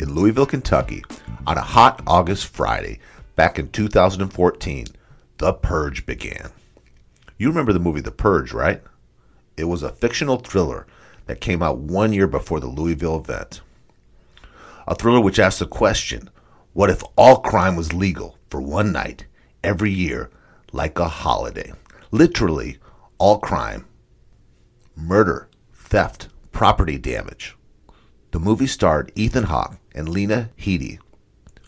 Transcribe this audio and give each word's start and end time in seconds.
in 0.00 0.14
Louisville, 0.14 0.46
Kentucky, 0.46 1.04
on 1.46 1.58
a 1.58 1.62
hot 1.62 2.02
August 2.06 2.46
Friday 2.46 2.98
back 3.36 3.58
in 3.58 3.68
2014, 3.68 4.86
The 5.38 5.52
Purge 5.52 6.06
began. 6.06 6.50
You 7.36 7.48
remember 7.48 7.72
the 7.72 7.80
movie 7.80 8.00
The 8.00 8.10
Purge, 8.10 8.52
right? 8.52 8.82
It 9.56 9.64
was 9.64 9.82
a 9.82 9.92
fictional 9.92 10.38
thriller 10.38 10.86
that 11.26 11.40
came 11.40 11.62
out 11.62 11.78
one 11.78 12.12
year 12.12 12.26
before 12.26 12.60
the 12.60 12.66
Louisville 12.66 13.18
event. 13.18 13.60
A 14.88 14.94
thriller 14.94 15.20
which 15.20 15.38
asked 15.38 15.58
the 15.58 15.66
question 15.66 16.30
what 16.72 16.88
if 16.88 17.02
all 17.16 17.38
crime 17.40 17.76
was 17.76 17.92
legal 17.92 18.38
for 18.48 18.60
one 18.60 18.92
night, 18.92 19.26
every 19.62 19.90
year, 19.90 20.30
like 20.72 20.98
a 20.98 21.08
holiday? 21.08 21.72
Literally, 22.10 22.78
all 23.18 23.38
crime 23.38 23.86
murder, 24.96 25.48
theft, 25.72 26.28
property 26.52 26.96
damage. 26.96 27.56
The 28.30 28.38
movie 28.38 28.66
starred 28.66 29.10
Ethan 29.16 29.44
Hawke 29.44 29.79
and 29.94 30.08
Lena 30.08 30.50
Headey 30.58 30.98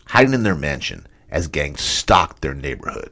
hiding 0.07 0.35
in 0.35 0.43
their 0.43 0.55
mansion 0.55 1.07
as 1.30 1.49
gangs 1.49 1.80
stalked 1.80 2.43
their 2.43 2.55
neighborhood. 2.55 3.11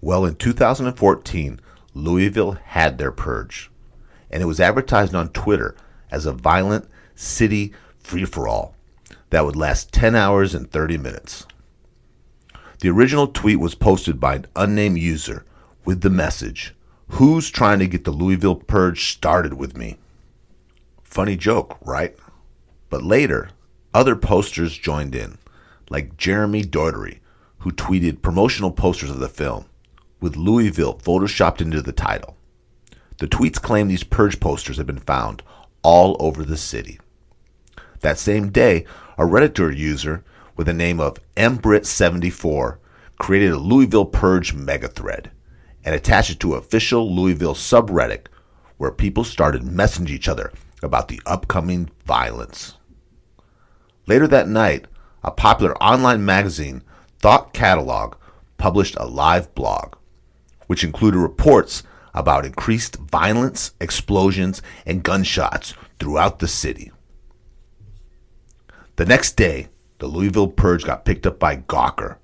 Well, 0.00 0.26
in 0.26 0.36
2014, 0.36 1.60
Louisville 1.94 2.58
had 2.64 2.98
their 2.98 3.10
purge, 3.10 3.70
and 4.30 4.42
it 4.42 4.46
was 4.46 4.60
advertised 4.60 5.14
on 5.14 5.30
Twitter 5.30 5.74
as 6.10 6.26
a 6.26 6.32
violent 6.32 6.88
city 7.14 7.72
free 7.98 8.26
for 8.26 8.46
all 8.46 8.74
that 9.30 9.44
would 9.44 9.56
last 9.56 9.92
10 9.92 10.14
hours 10.14 10.54
and 10.54 10.70
30 10.70 10.98
minutes. 10.98 11.46
The 12.80 12.90
original 12.90 13.26
tweet 13.26 13.58
was 13.58 13.74
posted 13.74 14.20
by 14.20 14.36
an 14.36 14.46
unnamed 14.54 14.98
user 14.98 15.44
with 15.84 16.02
the 16.02 16.10
message 16.10 16.74
Who's 17.12 17.50
trying 17.50 17.78
to 17.78 17.86
get 17.86 18.04
the 18.04 18.10
Louisville 18.10 18.56
purge 18.56 19.10
started 19.10 19.54
with 19.54 19.78
me? 19.78 19.96
Funny 21.02 21.36
joke, 21.36 21.78
right? 21.80 22.14
But 22.90 23.02
later, 23.02 23.48
other 23.94 24.16
posters 24.16 24.76
joined 24.76 25.14
in, 25.14 25.38
like 25.90 26.16
Jeremy 26.16 26.62
Dougherty, 26.62 27.20
who 27.58 27.72
tweeted 27.72 28.22
promotional 28.22 28.70
posters 28.70 29.10
of 29.10 29.18
the 29.18 29.28
film, 29.28 29.66
with 30.20 30.36
Louisville 30.36 30.98
photoshopped 30.98 31.60
into 31.60 31.82
the 31.82 31.92
title. 31.92 32.36
The 33.18 33.26
tweets 33.26 33.60
claim 33.60 33.88
these 33.88 34.04
purge 34.04 34.38
posters 34.40 34.76
have 34.76 34.86
been 34.86 34.98
found 34.98 35.42
all 35.82 36.16
over 36.20 36.44
the 36.44 36.56
city. 36.56 37.00
That 38.00 38.18
same 38.18 38.50
day, 38.50 38.84
a 39.16 39.22
Redditor 39.22 39.76
user 39.76 40.24
with 40.56 40.66
the 40.66 40.72
name 40.72 41.00
of 41.00 41.18
mbrit74 41.36 42.78
created 43.18 43.50
a 43.50 43.58
Louisville 43.58 44.06
Purge 44.06 44.54
megathread 44.54 45.30
and 45.84 45.94
attached 45.94 46.30
it 46.30 46.40
to 46.40 46.52
an 46.52 46.58
official 46.58 47.12
Louisville 47.14 47.54
subreddit 47.54 48.26
where 48.76 48.92
people 48.92 49.24
started 49.24 49.62
messaging 49.62 50.10
each 50.10 50.28
other 50.28 50.52
about 50.82 51.08
the 51.08 51.20
upcoming 51.26 51.90
violence. 52.06 52.77
Later 54.08 54.26
that 54.28 54.48
night, 54.48 54.86
a 55.22 55.30
popular 55.30 55.76
online 55.82 56.24
magazine, 56.24 56.82
Thought 57.20 57.52
Catalog, 57.52 58.14
published 58.56 58.96
a 58.96 59.06
live 59.06 59.54
blog, 59.54 59.96
which 60.66 60.82
included 60.82 61.18
reports 61.18 61.82
about 62.14 62.46
increased 62.46 62.96
violence, 62.96 63.74
explosions, 63.82 64.62
and 64.86 65.02
gunshots 65.02 65.74
throughout 66.00 66.38
the 66.38 66.48
city. 66.48 66.90
The 68.96 69.04
next 69.04 69.36
day, 69.36 69.68
the 69.98 70.06
Louisville 70.06 70.48
Purge 70.48 70.84
got 70.84 71.04
picked 71.04 71.26
up 71.26 71.38
by 71.38 71.56
Gawker, 71.56 72.16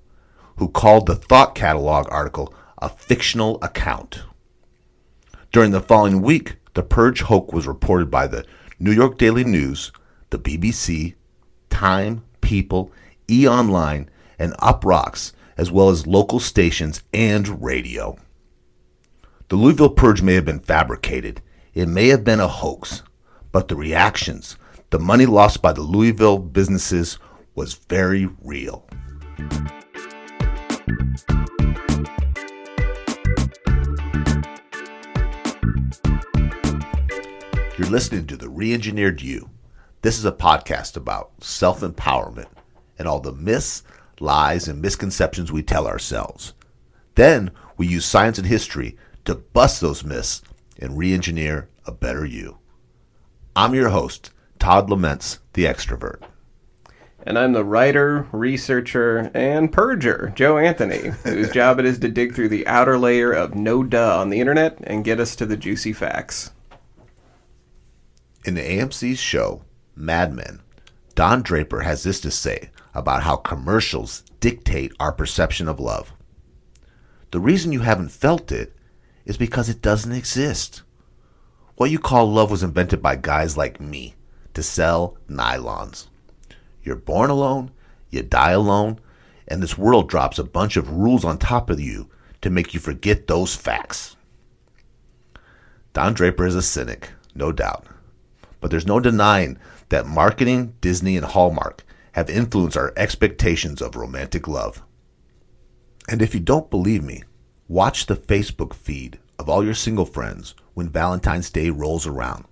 who 0.57 0.69
called 0.69 1.05
the 1.05 1.15
Thought 1.15 1.53
Catalog 1.53 2.07
article 2.09 2.51
a 2.79 2.89
fictional 2.89 3.59
account. 3.61 4.23
During 5.51 5.69
the 5.69 5.81
following 5.81 6.23
week, 6.23 6.55
the 6.73 6.83
Purge 6.83 7.21
hoax 7.21 7.53
was 7.53 7.67
reported 7.67 8.09
by 8.09 8.25
the 8.25 8.43
New 8.79 8.91
York 8.91 9.19
Daily 9.19 9.43
News, 9.43 9.91
the 10.31 10.39
BBC, 10.39 11.13
Time, 11.75 12.23
People, 12.39 12.89
E 13.29 13.45
Online, 13.45 14.09
and 14.39 14.53
Uproxx, 14.59 15.33
as 15.57 15.69
well 15.69 15.89
as 15.89 16.07
local 16.07 16.39
stations 16.39 17.03
and 17.13 17.61
radio. 17.61 18.17
The 19.49 19.57
Louisville 19.57 19.89
Purge 19.89 20.21
may 20.21 20.35
have 20.35 20.45
been 20.45 20.61
fabricated, 20.61 21.41
it 21.73 21.89
may 21.89 22.07
have 22.07 22.23
been 22.23 22.39
a 22.39 22.47
hoax, 22.47 23.03
but 23.51 23.67
the 23.67 23.75
reactions, 23.75 24.55
the 24.89 24.99
money 24.99 25.25
lost 25.25 25.61
by 25.61 25.73
the 25.73 25.81
Louisville 25.81 26.37
businesses 26.37 27.19
was 27.55 27.73
very 27.73 28.29
real. 28.41 28.87
You're 37.77 37.89
listening 37.89 38.27
to 38.27 38.37
The 38.37 38.47
Reengineered 38.47 39.21
You. 39.21 39.49
This 40.05 40.19
is 40.19 40.25
a 40.25 40.31
podcast 40.31 40.95
about 40.95 41.31
self 41.43 41.79
empowerment 41.79 42.49
and 42.99 43.07
all 43.07 43.19
the 43.19 43.31
myths, 43.31 43.81
lies, 44.19 44.67
and 44.67 44.79
misconceptions 44.79 45.51
we 45.51 45.63
tell 45.63 45.87
ourselves. 45.87 46.53
Then 47.15 47.49
we 47.75 47.87
use 47.87 48.05
science 48.05 48.37
and 48.37 48.45
history 48.45 48.99
to 49.23 49.33
bust 49.33 49.81
those 49.81 50.03
myths 50.03 50.43
and 50.77 50.95
re 50.95 51.11
engineer 51.11 51.69
a 51.87 51.91
better 51.91 52.23
you. 52.23 52.59
I'm 53.55 53.73
your 53.73 53.89
host, 53.89 54.29
Todd 54.59 54.91
Laments, 54.91 55.39
the 55.53 55.65
extrovert. 55.65 56.21
And 57.23 57.39
I'm 57.39 57.53
the 57.53 57.65
writer, 57.65 58.27
researcher, 58.31 59.31
and 59.33 59.73
purger, 59.73 60.35
Joe 60.35 60.59
Anthony, 60.59 61.13
whose 61.23 61.49
job 61.51 61.79
it 61.79 61.85
is 61.87 61.97
to 61.97 62.09
dig 62.09 62.35
through 62.35 62.49
the 62.49 62.67
outer 62.67 62.99
layer 62.99 63.31
of 63.31 63.55
no 63.55 63.81
duh 63.81 64.19
on 64.19 64.29
the 64.29 64.39
internet 64.39 64.77
and 64.83 65.03
get 65.03 65.19
us 65.19 65.35
to 65.37 65.47
the 65.47 65.57
juicy 65.57 65.93
facts. 65.93 66.51
In 68.45 68.53
the 68.53 68.61
AMC's 68.61 69.17
show, 69.17 69.64
Mad 69.95 70.33
Men, 70.33 70.61
Don 71.15 71.41
Draper 71.41 71.81
has 71.81 72.03
this 72.03 72.19
to 72.21 72.31
say 72.31 72.69
about 72.93 73.23
how 73.23 73.37
commercials 73.37 74.23
dictate 74.39 74.91
our 74.99 75.11
perception 75.11 75.67
of 75.67 75.79
love. 75.79 76.13
The 77.31 77.39
reason 77.39 77.71
you 77.71 77.81
haven't 77.81 78.09
felt 78.09 78.51
it 78.51 78.75
is 79.25 79.37
because 79.37 79.69
it 79.69 79.81
doesn't 79.81 80.11
exist. 80.11 80.83
What 81.75 81.91
you 81.91 81.99
call 81.99 82.31
love 82.31 82.51
was 82.51 82.63
invented 82.63 83.01
by 83.01 83.15
guys 83.15 83.57
like 83.57 83.81
me 83.81 84.15
to 84.53 84.63
sell 84.63 85.17
nylons. 85.29 86.07
You're 86.83 86.95
born 86.95 87.29
alone, 87.29 87.71
you 88.09 88.21
die 88.23 88.51
alone, 88.51 88.99
and 89.47 89.61
this 89.61 89.77
world 89.77 90.09
drops 90.09 90.39
a 90.39 90.43
bunch 90.43 90.77
of 90.77 90.91
rules 90.91 91.25
on 91.25 91.37
top 91.37 91.69
of 91.69 91.79
you 91.79 92.09
to 92.41 92.49
make 92.49 92.73
you 92.73 92.79
forget 92.79 93.27
those 93.27 93.55
facts. 93.55 94.15
Don 95.93 96.13
Draper 96.13 96.45
is 96.45 96.55
a 96.55 96.61
cynic, 96.61 97.11
no 97.33 97.51
doubt. 97.51 97.85
But 98.59 98.71
there's 98.71 98.87
no 98.87 98.99
denying 98.99 99.57
that 99.89 100.07
marketing, 100.07 100.75
Disney, 100.81 101.17
and 101.17 101.25
Hallmark 101.25 101.83
have 102.13 102.29
influenced 102.29 102.77
our 102.77 102.93
expectations 102.95 103.81
of 103.81 103.95
romantic 103.95 104.47
love. 104.47 104.81
And 106.07 106.21
if 106.21 106.33
you 106.33 106.39
don't 106.39 106.69
believe 106.69 107.03
me, 107.03 107.23
watch 107.67 108.05
the 108.05 108.15
Facebook 108.15 108.73
feed 108.73 109.19
of 109.37 109.49
all 109.49 109.63
your 109.63 109.73
single 109.73 110.05
friends 110.05 110.55
when 110.73 110.89
Valentine's 110.89 111.49
Day 111.49 111.69
rolls 111.69 112.07
around. 112.07 112.45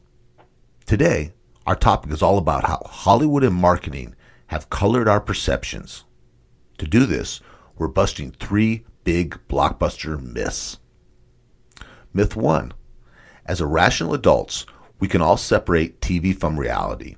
Today, 0.85 1.33
our 1.65 1.75
topic 1.75 2.11
is 2.11 2.21
all 2.21 2.37
about 2.37 2.65
how 2.65 2.81
Hollywood 2.85 3.43
and 3.43 3.55
marketing 3.55 4.15
have 4.47 4.69
colored 4.69 5.07
our 5.07 5.21
perceptions. 5.21 6.03
To 6.77 6.85
do 6.85 7.05
this, 7.05 7.39
we're 7.77 7.87
busting 7.87 8.31
three 8.31 8.85
big 9.03 9.39
blockbuster 9.47 10.21
myths. 10.21 10.77
Myth 12.13 12.35
1 12.35 12.73
As 13.45 13.61
irrational 13.61 14.13
adults, 14.13 14.65
we 14.99 15.07
can 15.07 15.21
all 15.21 15.37
separate 15.37 16.01
TV 16.01 16.37
from 16.37 16.59
reality. 16.59 17.15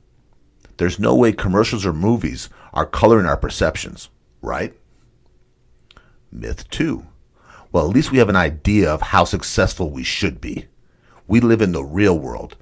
There's 0.77 0.99
no 0.99 1.15
way 1.15 1.31
commercials 1.31 1.85
or 1.85 1.93
movies 1.93 2.49
are 2.73 2.85
coloring 2.85 3.25
our 3.25 3.37
perceptions, 3.37 4.09
right? 4.41 4.73
Myth 6.31 6.69
2. 6.69 7.05
Well, 7.71 7.87
at 7.87 7.95
least 7.95 8.11
we 8.11 8.17
have 8.17 8.29
an 8.29 8.35
idea 8.35 8.89
of 8.89 9.01
how 9.01 9.23
successful 9.23 9.89
we 9.89 10.03
should 10.03 10.41
be. 10.41 10.65
We 11.27 11.39
live 11.39 11.61
in 11.61 11.71
the 11.71 11.83
real 11.83 12.17
world, 12.17 12.55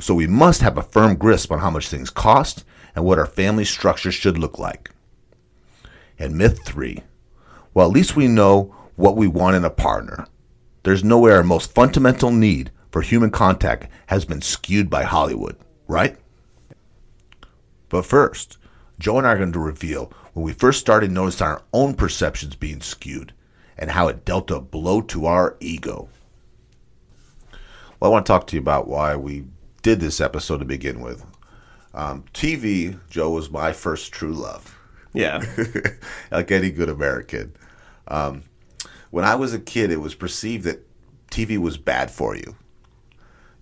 so 0.00 0.14
we 0.14 0.26
must 0.26 0.62
have 0.62 0.76
a 0.76 0.82
firm 0.82 1.16
grasp 1.16 1.52
on 1.52 1.60
how 1.60 1.70
much 1.70 1.88
things 1.88 2.10
cost 2.10 2.64
and 2.94 3.04
what 3.04 3.18
our 3.18 3.26
family 3.26 3.64
structure 3.64 4.10
should 4.12 4.38
look 4.38 4.58
like. 4.58 4.90
And 6.18 6.36
myth 6.36 6.60
3. 6.64 7.02
Well, 7.72 7.86
at 7.86 7.92
least 7.92 8.16
we 8.16 8.28
know 8.28 8.74
what 8.96 9.16
we 9.16 9.26
want 9.26 9.56
in 9.56 9.64
a 9.64 9.70
partner. 9.70 10.26
There's 10.82 11.04
no 11.04 11.18
way 11.18 11.32
our 11.32 11.42
most 11.42 11.74
fundamental 11.74 12.30
need 12.30 12.70
for 12.90 13.02
human 13.02 13.30
contact 13.30 13.90
has 14.06 14.24
been 14.24 14.42
skewed 14.42 14.88
by 14.88 15.02
Hollywood, 15.02 15.56
right? 15.88 16.16
But 17.88 18.06
first, 18.06 18.58
Joe 18.98 19.18
and 19.18 19.26
I 19.26 19.32
are 19.32 19.38
going 19.38 19.52
to 19.52 19.58
reveal 19.58 20.12
when 20.32 20.44
we 20.44 20.52
first 20.52 20.80
started 20.80 21.10
noticing 21.10 21.46
our 21.46 21.62
own 21.72 21.94
perceptions 21.94 22.56
being 22.56 22.80
skewed 22.80 23.32
and 23.76 23.90
how 23.90 24.08
it 24.08 24.24
dealt 24.24 24.50
a 24.50 24.60
blow 24.60 25.00
to 25.02 25.26
our 25.26 25.56
ego. 25.60 26.08
Well, 28.00 28.10
I 28.10 28.12
want 28.12 28.26
to 28.26 28.32
talk 28.32 28.46
to 28.48 28.56
you 28.56 28.60
about 28.60 28.88
why 28.88 29.16
we 29.16 29.44
did 29.82 30.00
this 30.00 30.20
episode 30.20 30.58
to 30.58 30.64
begin 30.64 31.00
with. 31.00 31.24
Um, 31.92 32.24
TV, 32.34 32.98
Joe, 33.08 33.30
was 33.30 33.50
my 33.50 33.72
first 33.72 34.12
true 34.12 34.32
love. 34.32 34.76
Yeah. 35.12 35.44
like 36.30 36.50
any 36.50 36.70
good 36.70 36.88
American. 36.88 37.54
Um, 38.08 38.42
when 39.10 39.24
I 39.24 39.36
was 39.36 39.54
a 39.54 39.60
kid, 39.60 39.92
it 39.92 40.00
was 40.00 40.14
perceived 40.14 40.64
that 40.64 40.84
TV 41.30 41.58
was 41.58 41.76
bad 41.78 42.10
for 42.10 42.36
you 42.36 42.54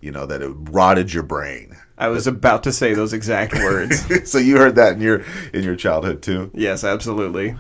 You 0.01 0.13
know 0.13 0.27
that 0.27 0.43
it 0.43 0.51
rotted 0.51 1.13
your 1.13 1.23
brain. 1.23 1.77
I 2.03 2.09
was 2.09 2.27
about 2.27 2.65
to 2.65 2.73
say 2.73 2.95
those 2.95 3.13
exact 3.13 3.55
words. 3.55 4.31
so 4.31 4.39
you 4.39 4.57
heard 4.57 4.75
that 4.77 4.95
in 4.95 5.01
your 5.01 5.25
in 5.53 5.63
your 5.63 5.77
childhood 5.77 6.23
too. 6.23 6.51
yes, 6.53 6.85
absolutely. 6.85 7.57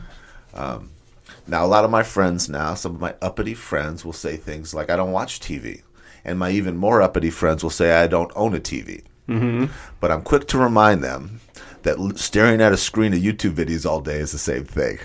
Now, 1.47 1.65
a 1.65 1.67
lot 1.67 1.85
of 1.85 1.91
my 1.91 2.03
friends 2.03 2.49
now, 2.49 2.75
some 2.75 2.95
of 2.95 3.01
my 3.01 3.15
uppity 3.21 3.55
friends 3.55 4.05
will 4.05 4.13
say 4.13 4.37
things 4.37 4.75
like, 4.75 4.91
I 4.91 4.97
don't 4.97 5.13
watch 5.13 5.41
TV. 5.41 5.83
And 6.25 6.39
my 6.39 6.51
even 6.51 6.77
more 6.77 7.03
uppity 7.03 7.31
friends 7.31 7.63
will 7.63 7.71
say, 7.71 7.93
I 7.93 8.07
don't 8.07 8.31
own 8.37 8.55
a 8.55 8.61
TV. 8.61 9.03
Mm-hmm. 9.29 9.67
But 10.01 10.13
I'm 10.13 10.23
quick 10.23 10.47
to 10.49 10.59
remind 10.59 11.03
them 11.03 11.41
that 11.83 11.99
staring 12.17 12.61
at 12.61 12.73
a 12.73 12.77
screen 12.77 13.13
of 13.13 13.19
YouTube 13.19 13.55
videos 13.55 13.85
all 13.85 14.01
day 14.01 14.19
is 14.19 14.31
the 14.31 14.39
same 14.39 14.65
thing. 14.65 14.99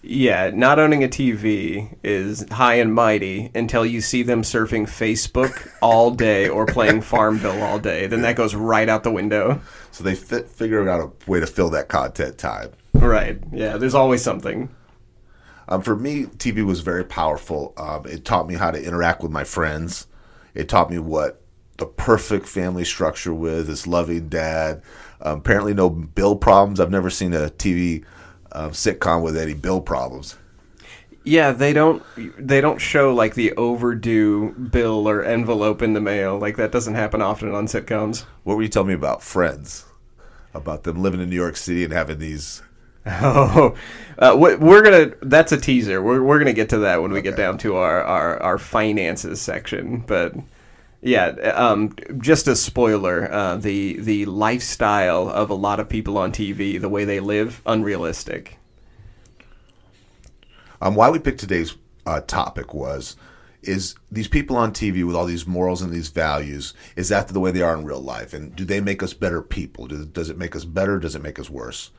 Yeah, 0.00 0.50
not 0.54 0.78
owning 0.78 1.02
a 1.02 1.08
TV 1.08 1.96
is 2.04 2.46
high 2.50 2.74
and 2.74 2.94
mighty 2.94 3.50
until 3.54 3.84
you 3.84 4.00
see 4.00 4.22
them 4.22 4.42
surfing 4.42 4.84
Facebook 4.84 5.68
all 5.82 6.12
day 6.12 6.48
or 6.48 6.66
playing 6.66 7.00
Farmville 7.02 7.62
all 7.62 7.80
day. 7.80 8.06
Then 8.06 8.22
that 8.22 8.36
goes 8.36 8.54
right 8.54 8.88
out 8.88 9.02
the 9.02 9.10
window. 9.10 9.60
So 9.90 10.04
they 10.04 10.14
fit, 10.14 10.48
figured 10.48 10.86
out 10.86 11.00
a 11.00 11.30
way 11.30 11.40
to 11.40 11.46
fill 11.46 11.70
that 11.70 11.88
content 11.88 12.38
time. 12.38 12.70
Right. 12.94 13.40
Yeah, 13.52 13.76
there's 13.76 13.94
always 13.94 14.22
something. 14.22 14.68
Um, 15.68 15.82
for 15.82 15.96
me, 15.96 16.24
TV 16.24 16.64
was 16.64 16.80
very 16.80 17.04
powerful. 17.04 17.74
Um, 17.76 18.06
it 18.06 18.24
taught 18.24 18.48
me 18.48 18.54
how 18.54 18.70
to 18.70 18.82
interact 18.82 19.22
with 19.22 19.32
my 19.32 19.44
friends. 19.44 20.06
It 20.54 20.68
taught 20.68 20.90
me 20.90 20.98
what 20.98 21.42
the 21.76 21.86
perfect 21.86 22.46
family 22.46 22.84
structure 22.84 23.34
with 23.34 23.68
is 23.68 23.86
loving 23.86 24.28
dad. 24.28 24.82
Um, 25.20 25.38
apparently, 25.38 25.74
no 25.74 25.90
bill 25.90 26.36
problems. 26.36 26.80
I've 26.80 26.90
never 26.90 27.10
seen 27.10 27.34
a 27.34 27.50
TV 27.50 28.04
um, 28.52 28.70
sitcom 28.72 29.22
with 29.22 29.36
any 29.36 29.54
bill 29.54 29.80
problems. 29.80 30.36
Yeah, 31.24 31.52
they 31.52 31.72
don't 31.72 32.02
they 32.38 32.60
don't 32.60 32.78
show 32.80 33.12
like 33.14 33.34
the 33.34 33.52
overdue 33.52 34.52
bill 34.52 35.06
or 35.08 35.22
envelope 35.22 35.82
in 35.82 35.92
the 35.92 36.00
mail. 36.00 36.38
Like 36.38 36.56
that 36.56 36.72
doesn't 36.72 36.94
happen 36.94 37.20
often 37.20 37.54
on 37.54 37.66
sitcoms. 37.66 38.24
What 38.44 38.56
were 38.56 38.62
you 38.62 38.68
telling 38.68 38.88
me 38.88 38.94
about 38.94 39.22
Friends? 39.22 39.84
About 40.54 40.84
them 40.84 41.02
living 41.02 41.20
in 41.20 41.28
New 41.28 41.36
York 41.36 41.56
City 41.56 41.84
and 41.84 41.92
having 41.92 42.18
these. 42.18 42.62
Oh, 43.06 43.74
uh, 44.18 44.36
we- 44.38 44.56
we're 44.56 44.82
gonna. 44.82 45.14
That's 45.22 45.52
a 45.52 45.56
teaser. 45.56 46.02
We're 46.02 46.22
we're 46.22 46.38
gonna 46.38 46.52
get 46.52 46.68
to 46.70 46.78
that 46.78 47.00
when 47.00 47.10
we 47.12 47.22
get 47.22 47.36
down 47.36 47.56
to 47.58 47.76
our 47.76 48.02
our, 48.02 48.42
our 48.42 48.58
finances 48.58 49.40
section. 49.40 50.04
But 50.06 50.34
yeah, 51.00 51.28
um, 51.54 51.94
just 52.18 52.48
a 52.48 52.56
spoiler. 52.56 53.32
Uh, 53.32 53.56
the 53.56 54.00
the 54.00 54.26
lifestyle 54.26 55.28
of 55.28 55.50
a 55.50 55.54
lot 55.54 55.78
of 55.78 55.88
people 55.88 56.18
on 56.18 56.32
TV, 56.32 56.80
the 56.80 56.88
way 56.88 57.04
they 57.04 57.20
live, 57.20 57.62
unrealistic. 57.66 58.58
Um, 60.80 60.94
why 60.94 61.10
we 61.10 61.18
picked 61.18 61.40
today's 61.40 61.76
uh, 62.06 62.20
topic 62.20 62.74
was 62.74 63.16
is 63.62 63.96
these 64.10 64.28
people 64.28 64.56
on 64.56 64.72
TV 64.72 65.04
with 65.04 65.16
all 65.16 65.26
these 65.26 65.46
morals 65.46 65.82
and 65.82 65.92
these 65.92 66.08
values 66.08 66.74
is 66.94 67.08
that 67.08 67.26
the 67.28 67.40
way 67.40 67.50
they 67.50 67.62
are 67.62 67.74
in 67.74 67.84
real 67.84 68.00
life? 68.00 68.32
And 68.32 68.54
do 68.54 68.64
they 68.64 68.80
make 68.80 69.02
us 69.02 69.12
better 69.12 69.42
people? 69.42 69.88
Do, 69.88 70.04
does 70.04 70.30
it 70.30 70.38
make 70.38 70.54
us 70.54 70.64
better? 70.64 70.98
Does 70.98 71.16
it 71.16 71.22
make 71.22 71.40
us 71.40 71.50
worse? 71.50 71.90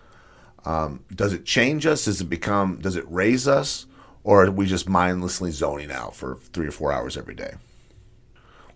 Um, 0.64 1.04
does 1.14 1.34
it 1.34 1.46
change 1.46 1.86
us? 1.86 2.06
Does 2.06 2.22
it 2.22 2.30
become 2.30 2.80
does 2.80 2.96
it 2.98 3.06
raise 3.08 3.48
us? 3.48 3.86
Or 4.26 4.46
are 4.46 4.52
we 4.52 4.66
just 4.66 4.90
mindlessly 4.90 5.52
zoning 5.52 5.92
out 5.92 6.16
for 6.16 6.36
three 6.52 6.68
or 6.68 6.72
four 6.72 6.92
hours 6.92 7.16
every 7.16 7.36
day 7.36 7.54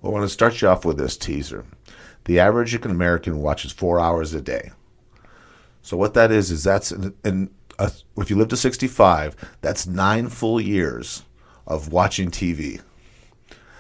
well 0.04 0.12
i 0.12 0.14
want 0.14 0.24
to 0.24 0.30
start 0.30 0.62
you 0.62 0.68
off 0.68 0.86
with 0.86 0.98
this 0.98 1.18
teaser 1.18 1.66
the 2.26 2.40
average 2.40 2.76
american 2.76 3.42
watches 3.42 3.72
four 3.72 4.00
hours 4.00 4.36
a 4.36 4.42
day 4.42 4.70
so 5.82 5.98
what 5.98 6.14
that 6.14 6.32
is 6.32 6.52
is 6.52 6.64
that's 6.64 6.92
in, 6.92 7.16
in 7.26 7.50
uh, 7.80 7.90
if 8.18 8.30
you 8.30 8.38
live 8.38 8.50
to 8.50 8.58
65, 8.58 9.36
that's 9.62 9.88
nine 9.88 10.30
full 10.30 10.60
years 10.62 11.24
of 11.66 11.92
watching 11.92 12.30
TV. 12.30 12.82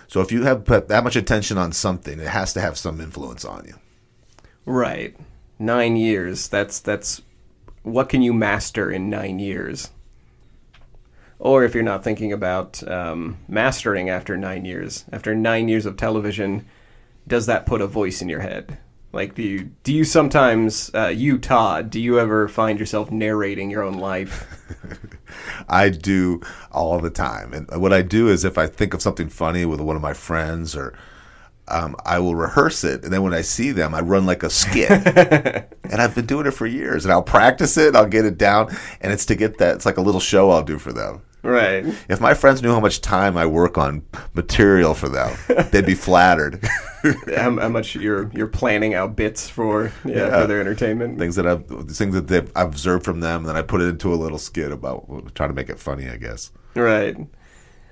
So 0.07 0.21
if 0.21 0.31
you 0.31 0.43
have 0.43 0.65
put 0.65 0.87
that 0.89 1.03
much 1.03 1.15
attention 1.15 1.57
on 1.57 1.71
something, 1.71 2.19
it 2.19 2.27
has 2.27 2.53
to 2.53 2.61
have 2.61 2.77
some 2.77 3.01
influence 3.01 3.45
on 3.45 3.65
you. 3.65 3.75
Right, 4.65 5.15
nine 5.59 5.95
years. 5.95 6.47
That's 6.47 6.79
that's 6.79 7.21
what 7.81 8.09
can 8.09 8.21
you 8.21 8.33
master 8.33 8.91
in 8.91 9.09
nine 9.09 9.39
years? 9.39 9.89
Or 11.43 11.65
if 11.65 11.73
you're 11.73 11.83
not 11.83 12.05
thinking 12.05 12.31
about 12.31 12.87
um, 12.87 13.37
mastering 13.49 14.09
after 14.09 14.37
nine 14.37 14.63
years, 14.63 15.03
after 15.11 15.35
nine 15.35 15.67
years 15.67 15.85
of 15.85 15.97
television, 15.97 16.65
does 17.27 17.47
that 17.47 17.65
put 17.65 17.81
a 17.81 17.85
voice 17.85 18.21
in 18.21 18.29
your 18.29 18.39
head? 18.39 18.77
Like, 19.11 19.35
do 19.35 19.43
you 19.43 19.71
do 19.83 19.93
you 19.93 20.05
sometimes, 20.05 20.89
uh, 20.95 21.07
you 21.07 21.37
Todd, 21.37 21.89
do 21.89 21.99
you 21.99 22.17
ever 22.17 22.47
find 22.47 22.79
yourself 22.79 23.11
narrating 23.11 23.69
your 23.69 23.83
own 23.83 23.95
life? 23.95 24.47
I 25.67 25.89
do 25.89 26.39
all 26.71 27.01
the 27.01 27.09
time. 27.09 27.51
And 27.51 27.81
what 27.81 27.91
I 27.91 28.03
do 28.03 28.29
is 28.29 28.45
if 28.45 28.57
I 28.57 28.65
think 28.65 28.93
of 28.93 29.01
something 29.01 29.27
funny 29.27 29.65
with 29.65 29.81
one 29.81 29.97
of 29.97 30.01
my 30.01 30.13
friends 30.13 30.77
or 30.77 30.97
um, 31.67 31.95
I 32.05 32.19
will 32.19 32.35
rehearse 32.35 32.83
it. 32.83 33.03
And 33.03 33.11
then 33.13 33.21
when 33.23 33.33
I 33.33 33.41
see 33.41 33.71
them, 33.71 33.93
I 33.95 34.01
run 34.01 34.25
like 34.25 34.43
a 34.43 34.49
skit. 34.49 34.89
and 35.83 36.01
I've 36.01 36.13
been 36.15 36.25
doing 36.25 36.45
it 36.45 36.51
for 36.51 36.65
years. 36.67 37.05
And 37.05 37.11
I'll 37.11 37.23
practice 37.23 37.77
it, 37.77 37.95
I'll 37.95 38.05
get 38.07 38.25
it 38.25 38.37
down. 38.37 38.75
And 39.01 39.11
it's 39.13 39.25
to 39.27 39.35
get 39.35 39.57
that, 39.59 39.75
it's 39.75 39.85
like 39.85 39.97
a 39.97 40.01
little 40.01 40.21
show 40.21 40.49
I'll 40.51 40.63
do 40.63 40.77
for 40.79 40.91
them. 40.93 41.21
right. 41.43 41.85
If 42.09 42.21
my 42.21 42.33
friends 42.33 42.61
knew 42.61 42.71
how 42.71 42.79
much 42.79 43.01
time 43.01 43.37
I 43.37 43.45
work 43.45 43.77
on 43.77 44.03
material 44.33 44.93
for 44.93 45.09
them, 45.09 45.35
they'd 45.71 45.85
be 45.85 45.95
flattered. 45.95 46.63
How, 47.35 47.59
how 47.59 47.67
much 47.67 47.95
you're 47.95 48.31
you're 48.33 48.47
planning 48.47 48.93
out 48.93 49.17
bits 49.17 49.49
for 49.49 49.91
yeah, 50.05 50.15
Yeah. 50.15 50.41
for 50.41 50.47
their 50.47 50.61
entertainment? 50.61 51.19
things 51.19 51.35
that 51.35 51.45
I've 51.45 51.67
things 51.91 52.15
that 52.15 52.27
they've 52.29 52.49
I've 52.55 52.67
observed 52.67 53.03
from 53.03 53.19
them, 53.19 53.41
and 53.41 53.49
then 53.49 53.57
I 53.57 53.61
put 53.61 53.81
it 53.81 53.89
into 53.89 54.13
a 54.13 54.15
little 54.15 54.37
skit 54.37 54.71
about 54.71 55.35
trying 55.35 55.49
to 55.49 55.53
make 55.53 55.69
it 55.69 55.79
funny, 55.79 56.07
I 56.09 56.15
guess. 56.15 56.51
Right. 56.75 57.17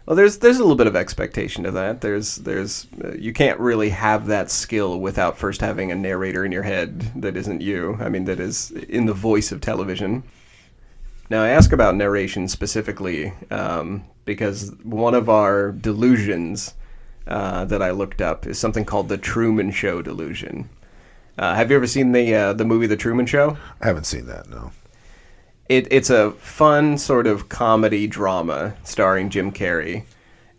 Well, 0.06 0.16
there's 0.16 0.40
there's 0.40 0.58
a 0.58 0.62
little 0.62 0.76
bit 0.76 0.88
of 0.88 0.96
expectation 0.96 1.64
to 1.64 1.72
that. 1.72 2.02
There's 2.02 2.38
there's 2.38 2.88
uh, 3.04 3.14
you 3.14 3.34
can't 3.34 3.60
really 3.60 3.90
have 3.90 4.28
that 4.28 4.50
skill 4.50 5.00
without 5.00 5.38
first 5.38 5.62
having 5.62 5.92
a 5.92 5.96
narrator 5.96 6.44
in 6.44 6.52
your 6.52 6.64
head 6.64 7.02
that 7.22 7.38
isn't 7.38 7.62
you. 7.62 7.98
I 8.00 8.10
mean, 8.10 8.26
that 8.26 8.40
is 8.40 8.72
in 8.72 9.06
the 9.06 9.14
voice 9.14 9.52
of 9.52 9.62
television. 9.62 10.24
Now, 11.30 11.44
I 11.44 11.50
ask 11.50 11.72
about 11.72 11.96
narration 11.96 12.48
specifically 12.48 13.32
um, 13.52 14.04
because 14.26 14.72
one 14.84 15.14
of 15.14 15.30
our 15.30 15.72
delusions 15.72 16.74
uh, 17.28 17.64
that 17.66 17.82
I 17.82 17.92
looked 17.92 18.22
up 18.22 18.48
is 18.48 18.60
something 18.60 18.84
called 18.84 19.08
the 19.08 19.18
Truman 19.18 19.72
Show 19.72 20.02
delusion. 20.02 20.70
Uh, 21.38 21.56
have 21.56 21.70
you 21.70 21.78
ever 21.78 21.88
seen 21.88 22.12
the 22.12 22.36
uh, 22.36 22.54
the 22.54 22.66
movie 22.66 22.88
The 22.88 22.98
Truman 22.98 23.28
Show? 23.28 23.56
I 23.80 23.88
haven't 23.88 24.06
seen 24.06 24.26
that. 24.26 24.50
No. 24.50 24.72
It, 25.72 25.88
it's 25.90 26.10
a 26.10 26.32
fun 26.32 26.98
sort 26.98 27.26
of 27.26 27.48
comedy 27.48 28.06
drama 28.06 28.76
starring 28.84 29.30
Jim 29.30 29.54
Carrey, 29.54 30.04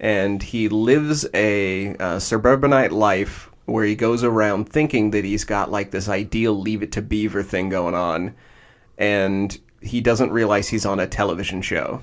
and 0.01 0.43
he 0.43 0.71
lives 0.71 1.27
a 1.35 1.95
uh, 1.97 2.19
suburbanite 2.19 2.93
life 2.93 3.51
where 3.67 3.85
he 3.85 3.95
goes 3.95 4.25
around 4.25 4.71
thinking 4.71 5.11
that 5.11 5.23
he's 5.23 5.45
got 5.45 5.71
like 5.71 5.91
this 5.91 6.09
ideal 6.09 6.59
Leave 6.59 6.83
It 6.83 6.93
to 6.93 7.03
Beaver 7.03 7.43
thing 7.43 7.69
going 7.69 7.95
on, 7.95 8.35
and 8.97 9.61
he 9.83 10.01
doesn't 10.01 10.33
realize 10.33 10.69
he's 10.69 10.87
on 10.87 10.99
a 10.99 11.07
television 11.07 11.61
show. 11.61 12.03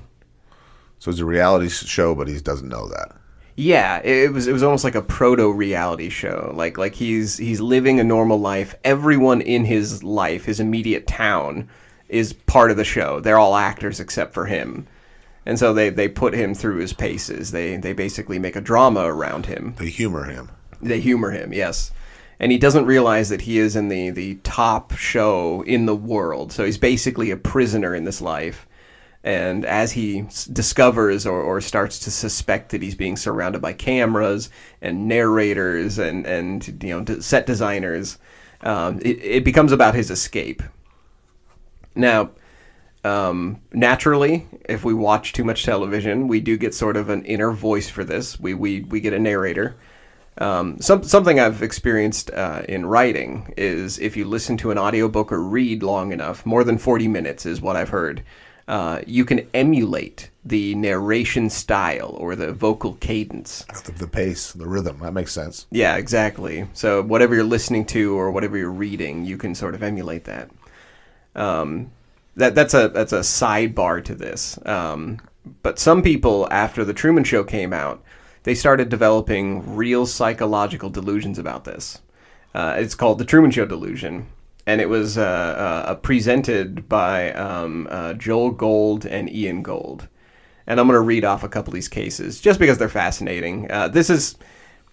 So 1.00 1.10
it's 1.10 1.18
a 1.18 1.24
reality 1.24 1.68
show, 1.68 2.14
but 2.14 2.28
he 2.28 2.38
doesn't 2.38 2.68
know 2.68 2.86
that. 2.90 3.16
Yeah, 3.56 3.98
it 4.04 4.26
it 4.26 4.32
was 4.32 4.46
it 4.46 4.52
was 4.52 4.62
almost 4.62 4.84
like 4.84 4.94
a 4.94 5.02
proto 5.02 5.50
reality 5.50 6.10
show. 6.10 6.52
Like 6.54 6.78
like 6.78 6.94
he's 6.94 7.38
he's 7.38 7.60
living 7.60 7.98
a 7.98 8.04
normal 8.04 8.38
life. 8.38 8.76
Everyone 8.84 9.40
in 9.40 9.64
his 9.64 10.04
life, 10.04 10.44
his 10.44 10.60
immediate 10.60 11.08
town, 11.08 11.68
is 12.10 12.32
part 12.32 12.70
of 12.70 12.76
the 12.76 12.84
show. 12.84 13.20
They're 13.20 13.38
all 13.38 13.56
actors 13.56 14.00
except 14.00 14.34
for 14.34 14.46
him. 14.46 14.86
And 15.46 15.58
so 15.58 15.72
they, 15.72 15.90
they 15.90 16.08
put 16.08 16.34
him 16.34 16.54
through 16.54 16.76
his 16.78 16.92
paces. 16.92 17.50
They 17.50 17.76
they 17.76 17.92
basically 17.92 18.38
make 18.38 18.56
a 18.56 18.60
drama 18.60 19.04
around 19.04 19.46
him. 19.46 19.74
They 19.78 19.88
humor 19.88 20.24
him. 20.24 20.50
They 20.82 21.00
humor 21.00 21.30
him, 21.30 21.52
yes. 21.52 21.92
And 22.38 22.50
he 22.52 22.58
doesn't 22.58 22.86
realize 22.86 23.28
that 23.28 23.42
he 23.42 23.58
is 23.58 23.76
in 23.76 23.88
the, 23.88 24.10
the 24.10 24.36
top 24.36 24.92
show 24.92 25.62
in 25.62 25.86
the 25.86 25.96
world. 25.96 26.52
So 26.52 26.64
he's 26.64 26.78
basically 26.78 27.30
a 27.30 27.36
prisoner 27.36 27.94
in 27.94 28.04
this 28.04 28.20
life. 28.22 28.66
And 29.22 29.66
as 29.66 29.92
he 29.92 30.20
s- 30.20 30.46
discovers 30.46 31.26
or, 31.26 31.42
or 31.42 31.60
starts 31.60 31.98
to 32.00 32.10
suspect 32.10 32.70
that 32.70 32.80
he's 32.80 32.94
being 32.94 33.18
surrounded 33.18 33.60
by 33.60 33.74
cameras 33.74 34.48
and 34.80 35.06
narrators 35.06 35.98
and, 35.98 36.26
and 36.26 36.82
you 36.82 36.90
know 36.90 37.00
d- 37.02 37.20
set 37.20 37.44
designers, 37.44 38.16
um, 38.62 38.98
it, 39.00 39.22
it 39.22 39.44
becomes 39.44 39.72
about 39.72 39.94
his 39.94 40.10
escape. 40.10 40.62
Now, 42.00 42.30
um, 43.04 43.60
naturally, 43.72 44.46
if 44.68 44.84
we 44.84 44.94
watch 44.94 45.32
too 45.32 45.44
much 45.44 45.64
television, 45.64 46.28
we 46.28 46.40
do 46.40 46.56
get 46.56 46.74
sort 46.74 46.96
of 46.96 47.08
an 47.08 47.24
inner 47.24 47.52
voice 47.52 47.88
for 47.88 48.04
this. 48.04 48.38
We 48.38 48.54
we, 48.54 48.80
we 48.80 49.00
get 49.00 49.12
a 49.12 49.18
narrator. 49.18 49.76
Um, 50.38 50.80
some, 50.80 51.02
something 51.02 51.38
I've 51.38 51.62
experienced 51.62 52.30
uh, 52.30 52.62
in 52.68 52.86
writing 52.86 53.52
is 53.58 53.98
if 53.98 54.16
you 54.16 54.24
listen 54.24 54.56
to 54.58 54.70
an 54.70 54.78
audiobook 54.78 55.32
or 55.32 55.42
read 55.42 55.82
long 55.82 56.12
enough, 56.12 56.46
more 56.46 56.64
than 56.64 56.78
40 56.78 57.08
minutes 57.08 57.44
is 57.44 57.60
what 57.60 57.76
I've 57.76 57.90
heard, 57.90 58.22
uh, 58.66 59.00
you 59.06 59.24
can 59.24 59.46
emulate 59.52 60.30
the 60.44 60.74
narration 60.76 61.50
style 61.50 62.14
or 62.18 62.36
the 62.36 62.52
vocal 62.52 62.94
cadence. 62.94 63.64
The, 63.84 63.92
the 63.92 64.06
pace, 64.06 64.52
the 64.52 64.66
rhythm. 64.66 65.00
That 65.00 65.12
makes 65.12 65.32
sense. 65.32 65.66
Yeah, 65.70 65.96
exactly. 65.96 66.68
So 66.72 67.02
whatever 67.02 67.34
you're 67.34 67.44
listening 67.44 67.84
to 67.86 68.16
or 68.16 68.30
whatever 68.30 68.56
you're 68.56 68.70
reading, 68.70 69.24
you 69.24 69.36
can 69.36 69.54
sort 69.54 69.74
of 69.74 69.82
emulate 69.82 70.24
that. 70.24 70.50
Um, 71.34 71.90
that 72.36 72.54
that's 72.54 72.74
a 72.74 72.88
that's 72.88 73.12
a 73.12 73.20
sidebar 73.20 74.04
to 74.04 74.14
this. 74.14 74.58
Um, 74.66 75.20
but 75.62 75.78
some 75.78 76.02
people 76.02 76.48
after 76.50 76.84
the 76.84 76.94
Truman 76.94 77.24
Show 77.24 77.44
came 77.44 77.72
out 77.72 78.02
they 78.42 78.54
started 78.54 78.88
developing 78.88 79.76
real 79.76 80.06
psychological 80.06 80.88
delusions 80.90 81.38
about 81.38 81.64
this. 81.64 82.00
Uh, 82.54 82.76
it's 82.78 82.94
called 82.94 83.18
the 83.18 83.24
Truman 83.24 83.50
Show 83.50 83.66
delusion, 83.66 84.26
and 84.66 84.80
it 84.80 84.88
was 84.88 85.18
uh, 85.18 85.22
uh, 85.86 85.94
presented 85.96 86.88
by 86.88 87.32
um, 87.32 87.86
uh, 87.90 88.14
Joel 88.14 88.50
Gold 88.50 89.06
and 89.06 89.30
Ian 89.30 89.62
Gold. 89.62 90.08
And 90.66 90.80
I'm 90.80 90.86
going 90.86 90.96
to 90.96 91.00
read 91.00 91.24
off 91.24 91.44
a 91.44 91.48
couple 91.48 91.70
of 91.70 91.74
these 91.74 91.88
cases 91.88 92.40
just 92.40 92.58
because 92.58 92.78
they're 92.78 92.88
fascinating. 92.88 93.70
Uh, 93.70 93.88
this 93.88 94.08
is 94.08 94.36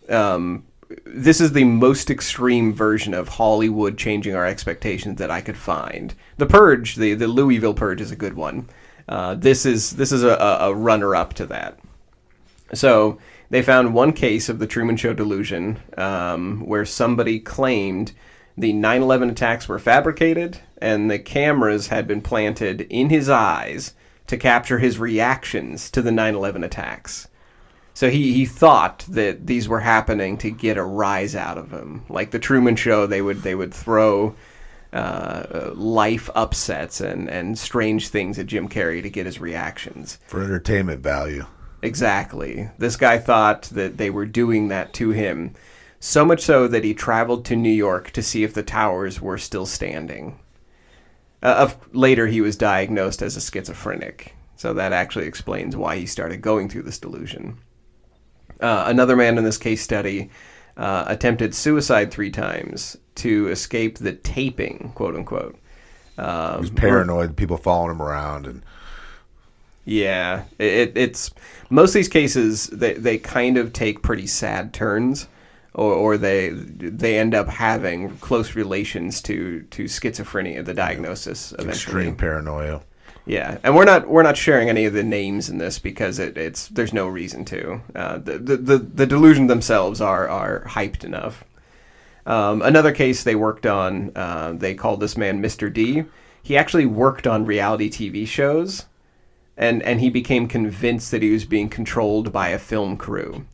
um, 0.09 0.65
this 1.05 1.41
is 1.41 1.51
the 1.51 1.63
most 1.63 2.09
extreme 2.09 2.73
version 2.73 3.13
of 3.13 3.27
Hollywood 3.29 3.97
changing 3.97 4.35
our 4.35 4.45
expectations 4.45 5.17
that 5.19 5.31
I 5.31 5.41
could 5.41 5.57
find. 5.57 6.13
The 6.37 6.45
Purge, 6.45 6.95
the 6.95 7.13
the 7.13 7.27
Louisville 7.27 7.73
Purge, 7.73 8.01
is 8.01 8.11
a 8.11 8.15
good 8.15 8.35
one. 8.35 8.69
Uh, 9.07 9.35
this 9.35 9.65
is 9.65 9.91
this 9.91 10.11
is 10.11 10.23
a, 10.23 10.37
a 10.61 10.73
runner 10.73 11.15
up 11.15 11.33
to 11.35 11.45
that. 11.47 11.79
So 12.73 13.17
they 13.49 13.61
found 13.61 13.93
one 13.93 14.13
case 14.13 14.49
of 14.49 14.59
the 14.59 14.67
Truman 14.67 14.97
Show 14.97 15.13
delusion 15.13 15.79
um, 15.97 16.65
where 16.65 16.85
somebody 16.85 17.39
claimed 17.39 18.13
the 18.57 18.73
9/11 18.73 19.31
attacks 19.31 19.67
were 19.67 19.79
fabricated 19.79 20.59
and 20.79 21.09
the 21.09 21.19
cameras 21.19 21.87
had 21.87 22.07
been 22.07 22.21
planted 22.21 22.81
in 22.89 23.09
his 23.09 23.29
eyes 23.29 23.93
to 24.27 24.37
capture 24.37 24.79
his 24.79 24.99
reactions 24.99 25.89
to 25.91 26.01
the 26.01 26.11
9/11 26.11 26.63
attacks. 26.63 27.27
So 27.97 28.11
he, 28.11 28.31
he 28.31 28.45
thought 28.45 29.05
that 29.09 29.47
these 29.47 29.67
were 29.67 29.79
happening 29.79 30.37
to 30.37 30.51
get 30.51 30.77
a 30.77 30.83
rise 30.83 31.35
out 31.35 31.57
of 31.57 31.71
him, 31.71 32.03
like 32.09 32.29
the 32.29 32.37
Truman 32.37 32.75
Show. 32.75 33.07
They 33.07 33.23
would 33.23 33.41
they 33.41 33.55
would 33.55 33.73
throw 33.73 34.35
uh, 34.93 35.71
life 35.73 36.29
upsets 36.35 37.01
and, 37.01 37.27
and 37.27 37.57
strange 37.57 38.09
things 38.09 38.37
at 38.37 38.45
Jim 38.45 38.69
Carrey 38.69 39.01
to 39.01 39.09
get 39.09 39.25
his 39.25 39.39
reactions. 39.39 40.19
For 40.27 40.43
entertainment 40.43 41.01
value. 41.01 41.47
Exactly. 41.81 42.69
This 42.77 42.97
guy 42.97 43.17
thought 43.17 43.63
that 43.71 43.97
they 43.97 44.11
were 44.11 44.27
doing 44.27 44.67
that 44.67 44.93
to 44.93 45.09
him, 45.09 45.55
so 45.99 46.23
much 46.23 46.41
so 46.41 46.67
that 46.67 46.83
he 46.83 46.93
traveled 46.93 47.45
to 47.45 47.55
New 47.55 47.67
York 47.67 48.11
to 48.11 48.21
see 48.21 48.43
if 48.43 48.53
the 48.53 48.61
towers 48.61 49.19
were 49.19 49.39
still 49.39 49.65
standing. 49.65 50.37
Uh, 51.41 51.65
of, 51.65 51.95
later, 51.95 52.27
he 52.27 52.41
was 52.41 52.57
diagnosed 52.57 53.23
as 53.23 53.35
a 53.35 53.41
schizophrenic, 53.41 54.35
so 54.55 54.71
that 54.71 54.93
actually 54.93 55.25
explains 55.25 55.75
why 55.75 55.97
he 55.97 56.05
started 56.05 56.43
going 56.43 56.69
through 56.69 56.83
this 56.83 56.99
delusion. 56.99 57.57
Uh, 58.59 58.85
another 58.87 59.15
man 59.15 59.37
in 59.37 59.43
this 59.43 59.57
case 59.57 59.81
study 59.81 60.29
uh, 60.77 61.05
attempted 61.07 61.53
suicide 61.53 62.11
three 62.11 62.31
times 62.31 62.97
to 63.15 63.47
escape 63.49 63.97
the 63.97 64.13
taping, 64.13 64.91
quote 64.95 65.15
unquote. 65.15 65.57
Um, 66.17 66.55
he 66.55 66.61
was 66.61 66.69
paranoid, 66.71 67.35
people 67.35 67.57
following 67.57 67.91
him 67.91 68.01
around, 68.01 68.47
and 68.47 68.63
yeah, 69.85 70.43
it, 70.59 70.93
it's 70.95 71.31
most 71.69 71.91
of 71.91 71.93
these 71.95 72.09
cases 72.09 72.67
they 72.67 72.93
they 72.93 73.17
kind 73.17 73.57
of 73.57 73.73
take 73.73 74.01
pretty 74.01 74.27
sad 74.27 74.73
turns, 74.73 75.27
or, 75.73 75.93
or 75.93 76.17
they 76.17 76.49
they 76.49 77.19
end 77.19 77.35
up 77.35 77.47
having 77.47 78.17
close 78.17 78.55
relations 78.55 79.21
to 79.23 79.61
to 79.69 79.83
schizophrenia, 79.85 80.65
the 80.65 80.73
diagnosis 80.73 81.51
eventually. 81.53 81.71
extreme 81.71 82.15
paranoia. 82.15 82.81
Yeah, 83.27 83.57
and 83.61 83.75
we're 83.75 83.85
not 83.85 84.07
we're 84.07 84.23
not 84.23 84.37
sharing 84.37 84.69
any 84.69 84.85
of 84.85 84.93
the 84.93 85.03
names 85.03 85.49
in 85.49 85.57
this 85.57 85.79
because 85.79 86.17
it, 86.17 86.37
it's 86.37 86.69
there's 86.69 86.93
no 86.93 87.07
reason 87.07 87.43
to. 87.45 87.81
Uh, 87.93 88.17
the, 88.19 88.37
the 88.37 88.57
the 88.57 88.77
the 88.77 89.05
delusion 89.05 89.47
themselves 89.47 89.99
are 89.99 90.29
are 90.29 90.63
hyped 90.65 91.03
enough. 91.03 91.43
Um, 92.25 92.61
another 92.61 92.93
case 92.93 93.23
they 93.23 93.35
worked 93.35 93.65
on, 93.65 94.11
uh, 94.15 94.53
they 94.53 94.75
called 94.75 94.99
this 94.99 95.15
man 95.15 95.41
Mr. 95.41 95.71
D. 95.71 96.05
He 96.41 96.57
actually 96.57 96.85
worked 96.85 97.27
on 97.27 97.45
reality 97.45 97.89
TV 97.89 98.25
shows 98.25 98.85
and 99.57 99.81
and 99.83 99.99
he 99.99 100.09
became 100.09 100.47
convinced 100.47 101.11
that 101.11 101.23
he 101.23 101.31
was 101.31 101.43
being 101.43 101.67
controlled 101.67 102.31
by 102.31 102.49
a 102.49 102.59
film 102.59 102.95
crew. 102.95 103.45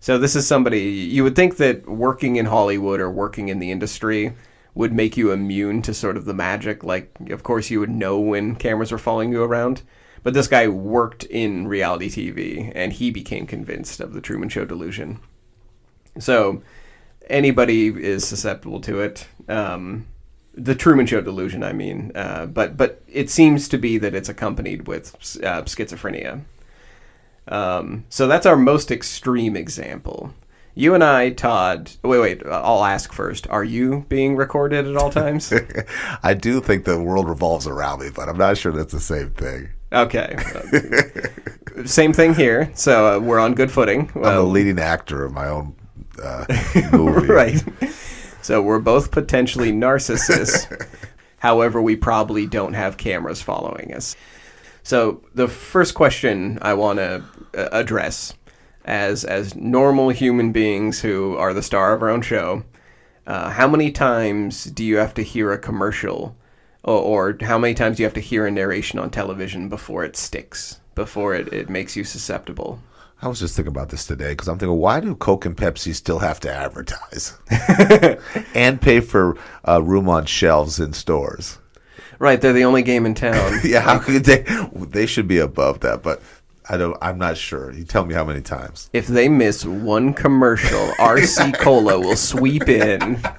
So 0.00 0.16
this 0.16 0.34
is 0.34 0.46
somebody 0.46 0.80
you 0.80 1.22
would 1.22 1.36
think 1.36 1.58
that 1.58 1.86
working 1.86 2.36
in 2.36 2.46
Hollywood 2.46 3.00
or 3.00 3.10
working 3.10 3.48
in 3.48 3.58
the 3.58 3.70
industry 3.70 4.32
would 4.74 4.92
make 4.92 5.16
you 5.16 5.32
immune 5.32 5.82
to 5.82 5.94
sort 5.94 6.16
of 6.16 6.24
the 6.24 6.34
magic. 6.34 6.84
Like, 6.84 7.12
of 7.30 7.42
course, 7.42 7.70
you 7.70 7.80
would 7.80 7.90
know 7.90 8.18
when 8.18 8.56
cameras 8.56 8.92
were 8.92 8.98
following 8.98 9.32
you 9.32 9.42
around. 9.42 9.82
But 10.22 10.34
this 10.34 10.48
guy 10.48 10.68
worked 10.68 11.24
in 11.24 11.66
reality 11.66 12.08
TV, 12.08 12.70
and 12.74 12.92
he 12.92 13.10
became 13.10 13.46
convinced 13.46 14.00
of 14.00 14.12
the 14.12 14.20
Truman 14.20 14.50
Show 14.50 14.64
delusion. 14.64 15.18
So 16.18 16.62
anybody 17.28 17.86
is 17.88 18.26
susceptible 18.26 18.80
to 18.82 19.00
it. 19.00 19.26
Um, 19.48 20.06
the 20.52 20.74
Truman 20.74 21.06
Show 21.06 21.22
delusion, 21.22 21.62
I 21.62 21.72
mean, 21.72 22.12
uh, 22.14 22.46
but 22.46 22.76
but 22.76 23.02
it 23.08 23.30
seems 23.30 23.68
to 23.68 23.78
be 23.78 23.96
that 23.98 24.14
it's 24.14 24.28
accompanied 24.28 24.86
with 24.86 25.14
uh, 25.42 25.62
schizophrenia. 25.62 26.42
Um, 27.48 28.04
so 28.10 28.26
that's 28.26 28.46
our 28.46 28.56
most 28.56 28.90
extreme 28.90 29.56
example. 29.56 30.34
You 30.74 30.94
and 30.94 31.02
I, 31.02 31.30
Todd. 31.30 31.90
Wait, 32.02 32.20
wait. 32.20 32.46
I'll 32.46 32.84
ask 32.84 33.12
first. 33.12 33.48
Are 33.48 33.64
you 33.64 34.06
being 34.08 34.36
recorded 34.36 34.86
at 34.86 34.96
all 34.96 35.10
times? 35.10 35.52
I 36.22 36.34
do 36.34 36.60
think 36.60 36.84
the 36.84 37.00
world 37.00 37.28
revolves 37.28 37.66
around 37.66 38.00
me, 38.00 38.10
but 38.14 38.28
I'm 38.28 38.38
not 38.38 38.56
sure 38.56 38.72
that's 38.72 38.92
the 38.92 39.00
same 39.00 39.30
thing. 39.30 39.70
Okay. 39.92 40.36
same 41.84 42.12
thing 42.12 42.34
here. 42.34 42.70
So 42.74 43.16
uh, 43.16 43.18
we're 43.18 43.40
on 43.40 43.54
good 43.54 43.70
footing. 43.70 44.10
I'm 44.14 44.22
a 44.24 44.42
leading 44.42 44.78
actor 44.78 45.24
of 45.24 45.32
my 45.32 45.48
own 45.48 45.74
uh, 46.22 46.44
movie. 46.92 47.26
right. 47.32 47.62
So 48.42 48.62
we're 48.62 48.78
both 48.78 49.10
potentially 49.10 49.72
narcissists. 49.72 50.88
However, 51.38 51.82
we 51.82 51.96
probably 51.96 52.46
don't 52.46 52.74
have 52.74 52.96
cameras 52.96 53.42
following 53.42 53.92
us. 53.94 54.14
So 54.82 55.22
the 55.34 55.48
first 55.48 55.94
question 55.94 56.58
I 56.62 56.74
want 56.74 56.98
to 56.98 57.24
uh, 57.56 57.68
address 57.72 58.34
as 58.84 59.24
as 59.24 59.54
normal 59.54 60.10
human 60.10 60.52
beings 60.52 61.00
who 61.00 61.36
are 61.36 61.52
the 61.52 61.62
star 61.62 61.92
of 61.92 62.02
our 62.02 62.08
own 62.08 62.22
show, 62.22 62.62
uh, 63.26 63.50
how 63.50 63.68
many 63.68 63.90
times 63.90 64.64
do 64.64 64.84
you 64.84 64.96
have 64.96 65.14
to 65.14 65.22
hear 65.22 65.52
a 65.52 65.58
commercial 65.58 66.36
or, 66.82 67.30
or 67.32 67.36
how 67.42 67.58
many 67.58 67.74
times 67.74 67.96
do 67.96 68.02
you 68.02 68.06
have 68.06 68.14
to 68.14 68.20
hear 68.20 68.46
a 68.46 68.50
narration 68.50 68.98
on 68.98 69.10
television 69.10 69.68
before 69.68 70.04
it 70.04 70.16
sticks, 70.16 70.80
before 70.94 71.34
it, 71.34 71.52
it 71.52 71.68
makes 71.68 71.96
you 71.96 72.04
susceptible? 72.04 72.80
I 73.22 73.28
was 73.28 73.38
just 73.38 73.54
thinking 73.54 73.72
about 73.72 73.90
this 73.90 74.06
today 74.06 74.30
because 74.30 74.48
I'm 74.48 74.58
thinking, 74.58 74.78
why 74.78 75.00
do 75.00 75.14
Coke 75.14 75.44
and 75.44 75.56
Pepsi 75.56 75.94
still 75.94 76.20
have 76.20 76.40
to 76.40 76.50
advertise 76.50 77.36
and 78.54 78.80
pay 78.80 79.00
for 79.00 79.36
uh, 79.68 79.82
room 79.82 80.08
on 80.08 80.24
shelves 80.24 80.80
in 80.80 80.94
stores? 80.94 81.58
Right, 82.18 82.40
they're 82.40 82.54
the 82.54 82.64
only 82.64 82.82
game 82.82 83.04
in 83.04 83.14
town. 83.14 83.60
yeah, 83.64 83.80
how 83.80 83.98
could 83.98 84.24
they? 84.24 84.44
They 84.74 85.06
should 85.06 85.28
be 85.28 85.38
above 85.38 85.80
that, 85.80 86.02
but 86.02 86.22
I 86.70 86.76
don't. 86.76 86.96
I'm 87.02 87.18
not 87.18 87.36
sure. 87.36 87.72
You 87.72 87.82
tell 87.82 88.06
me 88.06 88.14
how 88.14 88.24
many 88.24 88.40
times. 88.40 88.88
If 88.92 89.08
they 89.08 89.28
miss 89.28 89.64
one 89.64 90.14
commercial, 90.14 90.92
RC 91.00 91.58
Cola 91.58 91.98
will 91.98 92.16
sweep 92.16 92.68
in. 92.68 93.20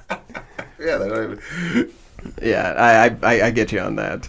Yeah, 0.78 0.98
they 0.98 1.08
don't 1.08 1.40
even. 1.74 1.92
Yeah, 2.42 2.72
I 3.22 3.34
I, 3.34 3.46
I 3.46 3.50
get 3.52 3.70
you 3.70 3.78
on 3.78 3.94
that. 3.96 4.28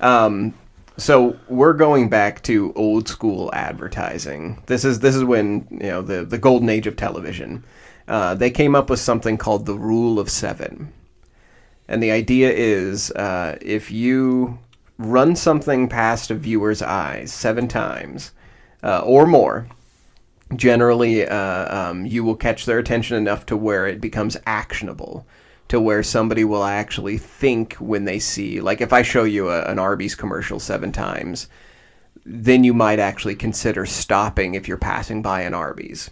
Um, 0.00 0.52
so 0.96 1.38
we're 1.48 1.72
going 1.72 2.08
back 2.08 2.42
to 2.44 2.72
old 2.74 3.08
school 3.08 3.48
advertising. 3.52 4.60
This 4.66 4.84
is 4.84 4.98
this 4.98 5.14
is 5.14 5.22
when 5.22 5.68
you 5.70 5.78
know 5.78 6.02
the 6.02 6.24
the 6.24 6.38
golden 6.38 6.68
age 6.68 6.88
of 6.88 6.96
television. 6.96 7.64
Uh, 8.08 8.34
they 8.34 8.50
came 8.50 8.74
up 8.74 8.90
with 8.90 8.98
something 8.98 9.38
called 9.38 9.66
the 9.66 9.74
rule 9.74 10.18
of 10.18 10.28
seven, 10.28 10.92
and 11.86 12.02
the 12.02 12.10
idea 12.10 12.50
is 12.52 13.12
uh, 13.12 13.56
if 13.62 13.92
you 13.92 14.58
run 14.98 15.34
something 15.36 15.88
past 15.88 16.30
a 16.30 16.34
viewer's 16.34 16.82
eyes 16.82 17.32
seven 17.32 17.68
times 17.68 18.32
uh, 18.82 19.00
or 19.00 19.26
more, 19.26 19.66
generally 20.54 21.26
uh, 21.26 21.90
um, 21.90 22.06
you 22.06 22.22
will 22.22 22.36
catch 22.36 22.66
their 22.66 22.78
attention 22.78 23.16
enough 23.16 23.46
to 23.46 23.56
where 23.56 23.86
it 23.86 24.00
becomes 24.00 24.36
actionable 24.46 25.26
to 25.66 25.80
where 25.80 26.02
somebody 26.02 26.44
will 26.44 26.64
actually 26.64 27.16
think 27.16 27.72
when 27.74 28.04
they 28.04 28.18
see 28.18 28.60
like 28.60 28.82
if 28.82 28.92
i 28.92 29.00
show 29.00 29.24
you 29.24 29.48
a, 29.48 29.62
an 29.62 29.78
arby's 29.78 30.14
commercial 30.14 30.60
seven 30.60 30.92
times 30.92 31.48
then 32.24 32.64
you 32.64 32.72
might 32.72 32.98
actually 32.98 33.34
consider 33.34 33.84
stopping 33.84 34.54
if 34.54 34.66
you're 34.66 34.76
passing 34.76 35.22
by 35.22 35.42
an 35.42 35.54
arby's. 35.54 36.10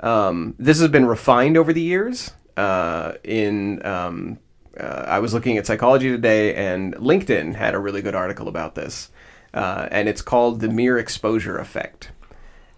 Um, 0.00 0.54
this 0.58 0.80
has 0.80 0.88
been 0.88 1.06
refined 1.06 1.56
over 1.56 1.72
the 1.72 1.82
years 1.82 2.32
uh, 2.56 3.12
in 3.22 3.84
um, 3.86 4.38
uh, 4.80 5.04
i 5.06 5.18
was 5.18 5.34
looking 5.34 5.58
at 5.58 5.66
psychology 5.66 6.08
today 6.08 6.54
and 6.54 6.94
linkedin 6.96 7.54
had 7.54 7.74
a 7.74 7.78
really 7.78 8.02
good 8.02 8.14
article 8.14 8.48
about 8.48 8.74
this 8.74 9.10
uh, 9.52 9.88
and 9.90 10.08
it's 10.08 10.22
called 10.22 10.60
the 10.60 10.68
mere 10.68 10.98
exposure 10.98 11.58
effect 11.58 12.10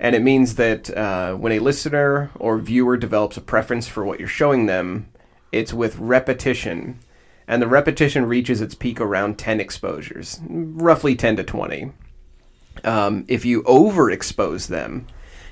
and 0.00 0.16
it 0.16 0.22
means 0.22 0.56
that 0.56 0.90
uh, 0.96 1.34
when 1.34 1.52
a 1.52 1.60
listener 1.60 2.30
or 2.34 2.58
viewer 2.58 2.96
develops 2.96 3.36
a 3.36 3.40
preference 3.40 3.86
for 3.86 4.04
what 4.04 4.18
you're 4.18 4.26
showing 4.28 4.66
them 4.66 5.12
it's 5.52 5.74
with 5.74 5.98
repetition, 5.98 6.98
and 7.46 7.60
the 7.60 7.68
repetition 7.68 8.24
reaches 8.24 8.62
its 8.62 8.74
peak 8.74 9.00
around 9.00 9.38
10 9.38 9.60
exposures, 9.60 10.40
roughly 10.48 11.14
10 11.14 11.36
to 11.36 11.44
20. 11.44 11.92
Um, 12.84 13.26
if 13.28 13.44
you 13.44 13.62
overexpose 13.64 14.68
them, 14.68 15.06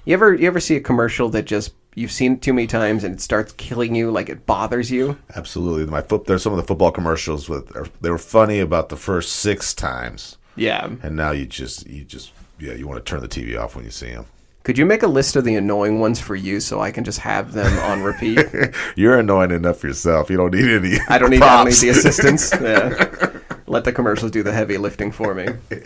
you 0.07 0.15
ever 0.15 0.35
you 0.35 0.47
ever 0.47 0.59
see 0.59 0.77
a 0.77 0.81
commercial 0.81 1.29
that 1.29 1.45
just 1.45 1.75
you've 2.01 2.11
seen 2.13 2.33
it 2.35 2.43
too 2.43 2.53
many 2.53 2.67
times 2.67 3.05
and 3.05 3.15
it 3.15 3.21
starts 3.21 3.53
killing 3.53 3.95
you, 3.95 4.11
like 4.11 4.29
it 4.29 4.47
bothers 4.47 4.91
you? 4.91 5.19
Absolutely. 5.37 5.87
My 5.87 6.03
foot. 6.03 6.25
There's 6.25 6.43
some 6.43 6.53
of 6.53 6.57
the 6.57 6.63
football 6.67 6.91
commercials 6.91 7.49
with 7.49 7.71
they 8.01 8.11
were 8.11 8.19
funny 8.19 8.59
about 8.61 8.89
the 8.89 8.97
first 8.97 9.33
six 9.37 9.75
times, 9.75 10.39
Yeah. 10.57 10.91
and 11.03 11.15
now 11.17 11.31
you 11.33 11.47
just 11.47 11.87
you 11.87 12.05
just 12.05 12.33
yeah 12.59 12.73
you 12.75 12.89
want 12.89 13.05
to 13.05 13.09
turn 13.09 13.21
the 13.21 13.29
TV 13.29 13.59
off 13.61 13.77
when 13.77 13.85
you 13.85 13.91
see 13.91 14.11
them. 14.13 14.27
Could 14.63 14.77
you 14.77 14.85
make 14.85 15.03
a 15.03 15.07
list 15.07 15.37
of 15.37 15.45
the 15.45 15.55
annoying 15.55 16.01
ones 16.01 16.21
for 16.21 16.37
you 16.37 16.61
so 16.61 16.81
I 16.83 16.91
can 16.91 17.03
just 17.03 17.21
have 17.21 17.53
them 17.55 17.79
on 17.79 18.03
repeat? 18.03 18.41
You're 18.97 19.19
annoying 19.19 19.53
enough 19.53 19.83
yourself. 19.83 20.29
You 20.29 20.37
don't 20.37 20.53
need 20.55 20.69
any. 20.69 20.99
I 21.09 21.17
don't 21.17 21.31
need, 21.31 21.41
I 21.43 21.57
don't 21.57 21.67
need 21.67 21.75
the 21.81 21.89
assistance. 21.89 22.53
Yeah. 22.61 23.31
Let 23.67 23.85
the 23.85 23.93
commercials 23.93 24.33
do 24.33 24.43
the 24.43 24.53
heavy 24.53 24.77
lifting 24.79 25.13
for 25.13 25.35
me. 25.35 25.47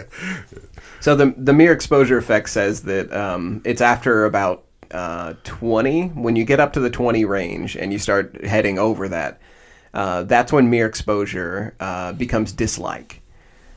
So 1.00 1.14
the 1.14 1.35
the 1.37 1.52
mere 1.52 1.73
exposure 1.73 2.16
effect 2.16 2.49
says 2.49 2.83
that 2.85 3.12
um, 3.12 3.61
it's 3.64 3.83
after 3.83 4.25
about 4.25 4.64
uh, 4.95 5.35
20 5.45 6.09
when 6.09 6.37
you 6.37 6.45
get 6.45 6.61
up 6.61 6.73
to 6.75 6.81
the 6.81 6.91
20 6.91 7.25
range 7.25 7.77
and 7.77 7.93
you 7.93 7.99
start 7.99 8.45
heading 8.45 8.79
over 8.79 9.09
that. 9.09 9.41
Uh, 9.93 10.23
that's 10.25 10.53
when 10.53 10.71
mere 10.71 10.87
exposure 10.87 11.75
uh, 11.81 12.13
becomes 12.13 12.53
dislike. 12.53 13.21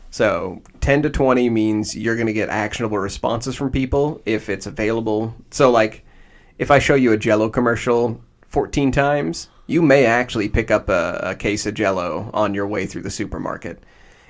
So 0.10 0.62
10 0.82 1.04
to 1.04 1.10
20 1.10 1.50
means 1.50 1.96
you're 1.96 2.16
going 2.16 2.28
to 2.28 2.34
get 2.34 2.50
actionable 2.50 2.98
responses 2.98 3.56
from 3.56 3.72
people 3.72 4.22
if 4.26 4.50
it's 4.50 4.66
available. 4.66 5.36
So 5.52 5.70
like 5.70 6.06
if 6.58 6.72
I 6.72 6.80
show 6.80 6.96
you 6.96 7.12
a 7.12 7.18
Jello 7.18 7.50
commercial 7.50 8.22
14 8.48 8.92
times, 8.92 9.50
you 9.68 9.82
may 9.82 10.06
actually 10.06 10.50
pick 10.50 10.72
up 10.72 10.90
a, 10.90 11.20
a 11.22 11.36
case 11.36 11.66
of 11.66 11.74
Jello 11.74 12.32
on 12.34 12.54
your 12.54 12.68
way 12.68 12.86
through 12.86 13.04
the 13.04 13.12
supermarket. 13.12 13.84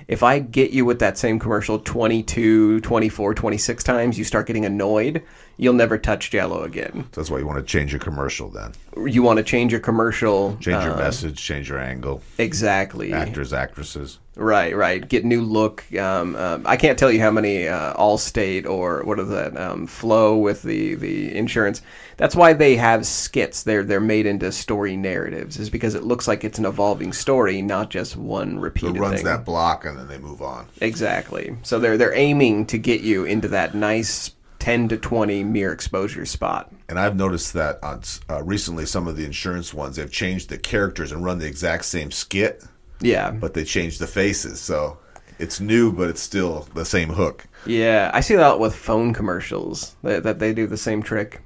If 0.08 0.22
I 0.22 0.38
get 0.38 0.70
you 0.70 0.84
with 0.84 1.00
that 1.00 1.18
same 1.18 1.38
commercial 1.38 1.78
22, 1.78 2.80
24, 2.80 3.34
26 3.34 3.84
times, 3.84 4.18
you 4.18 4.24
start 4.24 4.46
getting 4.46 4.64
annoyed, 4.64 5.22
you'll 5.58 5.74
never 5.74 5.98
touch 5.98 6.30
Jello 6.30 6.62
again. 6.62 7.06
That's 7.12 7.30
why 7.30 7.38
you 7.38 7.46
want 7.46 7.58
to 7.58 7.64
change 7.64 7.92
your 7.92 8.00
commercial 8.00 8.48
then. 8.48 8.72
You 8.96 9.22
want 9.22 9.36
to 9.36 9.42
change 9.42 9.72
your 9.72 9.80
commercial. 9.80 10.56
Change 10.60 10.84
your 10.84 10.94
uh, 10.94 10.98
message, 10.98 11.36
change 11.36 11.68
your 11.68 11.78
angle. 11.78 12.22
Exactly. 12.38 13.12
Actors, 13.12 13.52
actresses. 13.52 14.18
Right, 14.36 14.74
right. 14.74 15.06
Get 15.06 15.24
new 15.24 15.42
look. 15.42 15.84
Um, 15.94 16.36
um, 16.36 16.62
I 16.64 16.76
can't 16.76 16.96
tell 16.96 17.10
you 17.10 17.20
how 17.20 17.32
many 17.32 17.66
uh, 17.66 17.92
Allstate 17.94 18.66
or 18.66 19.02
what 19.02 19.18
is 19.18 19.28
that 19.30 19.56
um, 19.56 19.88
Flo 19.88 20.36
with 20.36 20.62
the, 20.62 20.94
the 20.94 21.36
insurance. 21.36 21.82
That's 22.18 22.36
why 22.36 22.52
they 22.52 22.76
have 22.76 23.04
skits. 23.04 23.64
They're 23.64 23.82
they're 23.82 24.00
made 24.00 24.26
into 24.26 24.52
story 24.52 24.96
narratives. 24.96 25.58
Is 25.58 25.70
because 25.70 25.96
it 25.96 26.04
looks 26.04 26.28
like 26.28 26.44
it's 26.44 26.58
an 26.60 26.66
evolving 26.66 27.12
story, 27.12 27.62
not 27.62 27.90
just 27.90 28.16
one 28.16 28.60
repeated 28.60 28.98
runs 29.00 29.16
thing. 29.16 29.24
that 29.24 29.44
block 29.44 29.84
and 29.84 29.98
then 29.98 30.06
they 30.06 30.18
move 30.18 30.40
on. 30.40 30.66
Exactly. 30.80 31.56
So 31.64 31.80
they're 31.80 31.96
they're 31.96 32.14
aiming 32.14 32.66
to 32.66 32.78
get 32.78 33.00
you 33.00 33.24
into 33.24 33.48
that 33.48 33.74
nice 33.74 34.30
ten 34.68 34.86
to 34.88 34.96
twenty 34.98 35.42
mere 35.42 35.72
exposure 35.72 36.26
spot. 36.26 36.70
And 36.90 36.98
I've 36.98 37.16
noticed 37.16 37.54
that 37.54 37.82
on 37.82 38.02
uh, 38.28 38.42
recently 38.42 38.84
some 38.84 39.08
of 39.08 39.16
the 39.16 39.24
insurance 39.24 39.72
ones 39.72 39.96
they've 39.96 40.10
changed 40.10 40.50
the 40.50 40.58
characters 40.58 41.10
and 41.10 41.24
run 41.24 41.38
the 41.38 41.46
exact 41.46 41.86
same 41.86 42.10
skit, 42.10 42.64
Yeah. 43.00 43.30
but 43.30 43.54
they 43.54 43.64
changed 43.64 43.98
the 43.98 44.06
faces. 44.06 44.60
So 44.60 44.98
it's 45.38 45.58
new, 45.58 45.90
but 45.90 46.10
it's 46.10 46.20
still 46.20 46.68
the 46.74 46.84
same 46.84 47.08
hook. 47.08 47.46
Yeah, 47.64 48.10
I 48.12 48.20
see 48.20 48.36
that 48.36 48.60
with 48.60 48.74
phone 48.74 49.14
commercials 49.14 49.96
that, 50.02 50.22
that 50.24 50.38
they 50.38 50.52
do 50.52 50.66
the 50.66 50.76
same 50.76 51.02
trick. 51.02 51.40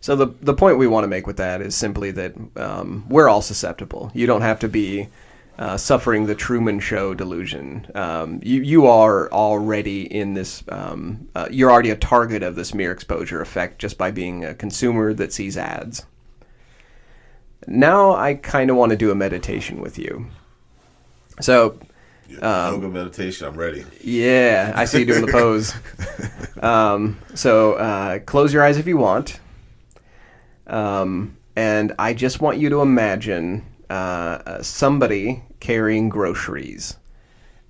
So 0.00 0.16
the 0.16 0.34
the 0.40 0.54
point 0.54 0.78
we 0.78 0.88
want 0.88 1.04
to 1.04 1.08
make 1.08 1.28
with 1.28 1.36
that 1.36 1.60
is 1.62 1.76
simply 1.76 2.10
that 2.10 2.34
um, 2.56 3.04
we're 3.08 3.28
all 3.28 3.42
susceptible. 3.42 4.10
You 4.12 4.26
don't 4.26 4.42
have 4.42 4.58
to 4.60 4.68
be 4.68 5.06
uh, 5.58 5.76
suffering 5.76 6.26
the 6.26 6.34
Truman 6.34 6.80
Show 6.80 7.14
delusion. 7.14 7.86
Um, 7.94 8.40
you 8.42 8.62
you 8.62 8.86
are 8.86 9.30
already 9.30 10.12
in 10.12 10.34
this. 10.34 10.64
Um, 10.68 11.28
uh, 11.34 11.48
you're 11.50 11.70
already 11.70 11.90
a 11.90 11.96
target 11.96 12.42
of 12.42 12.56
this 12.56 12.74
mere 12.74 12.92
exposure 12.92 13.40
effect 13.40 13.78
just 13.78 13.98
by 13.98 14.10
being 14.10 14.44
a 14.44 14.54
consumer 14.54 15.12
that 15.14 15.32
sees 15.32 15.56
ads. 15.56 16.06
Now 17.66 18.14
I 18.14 18.34
kind 18.34 18.70
of 18.70 18.76
want 18.76 18.90
to 18.90 18.96
do 18.96 19.10
a 19.10 19.14
meditation 19.14 19.80
with 19.80 19.98
you. 19.98 20.26
So 21.40 21.78
Yoga 22.28 22.88
meditation. 22.88 23.46
I'm 23.46 23.54
ready. 23.54 23.84
yeah, 24.02 24.72
I 24.74 24.86
see 24.86 25.00
you 25.00 25.06
doing 25.06 25.26
the 25.26 25.32
pose. 25.32 25.74
Um, 26.62 27.18
so 27.34 27.74
uh, 27.74 28.18
close 28.20 28.52
your 28.52 28.64
eyes 28.64 28.78
if 28.78 28.86
you 28.86 28.96
want. 28.96 29.38
Um, 30.66 31.36
and 31.56 31.92
I 31.98 32.14
just 32.14 32.40
want 32.40 32.58
you 32.58 32.70
to 32.70 32.80
imagine 32.80 33.66
uh, 33.92 34.42
uh, 34.46 34.62
somebody 34.62 35.42
carrying 35.60 36.08
groceries. 36.08 36.96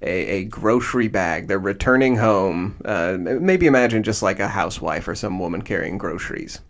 A, 0.03 0.27
a 0.39 0.45
grocery 0.45 1.09
bag. 1.09 1.49
They're 1.49 1.59
returning 1.59 2.17
home. 2.17 2.77
Uh, 2.85 3.17
maybe 3.19 3.67
imagine 3.67 4.05
just 4.05 4.23
like 4.23 4.39
a 4.39 4.47
housewife 4.47 5.09
or 5.09 5.17
some 5.17 5.41
woman 5.41 5.63
carrying 5.63 5.99
groceries. 5.99 6.61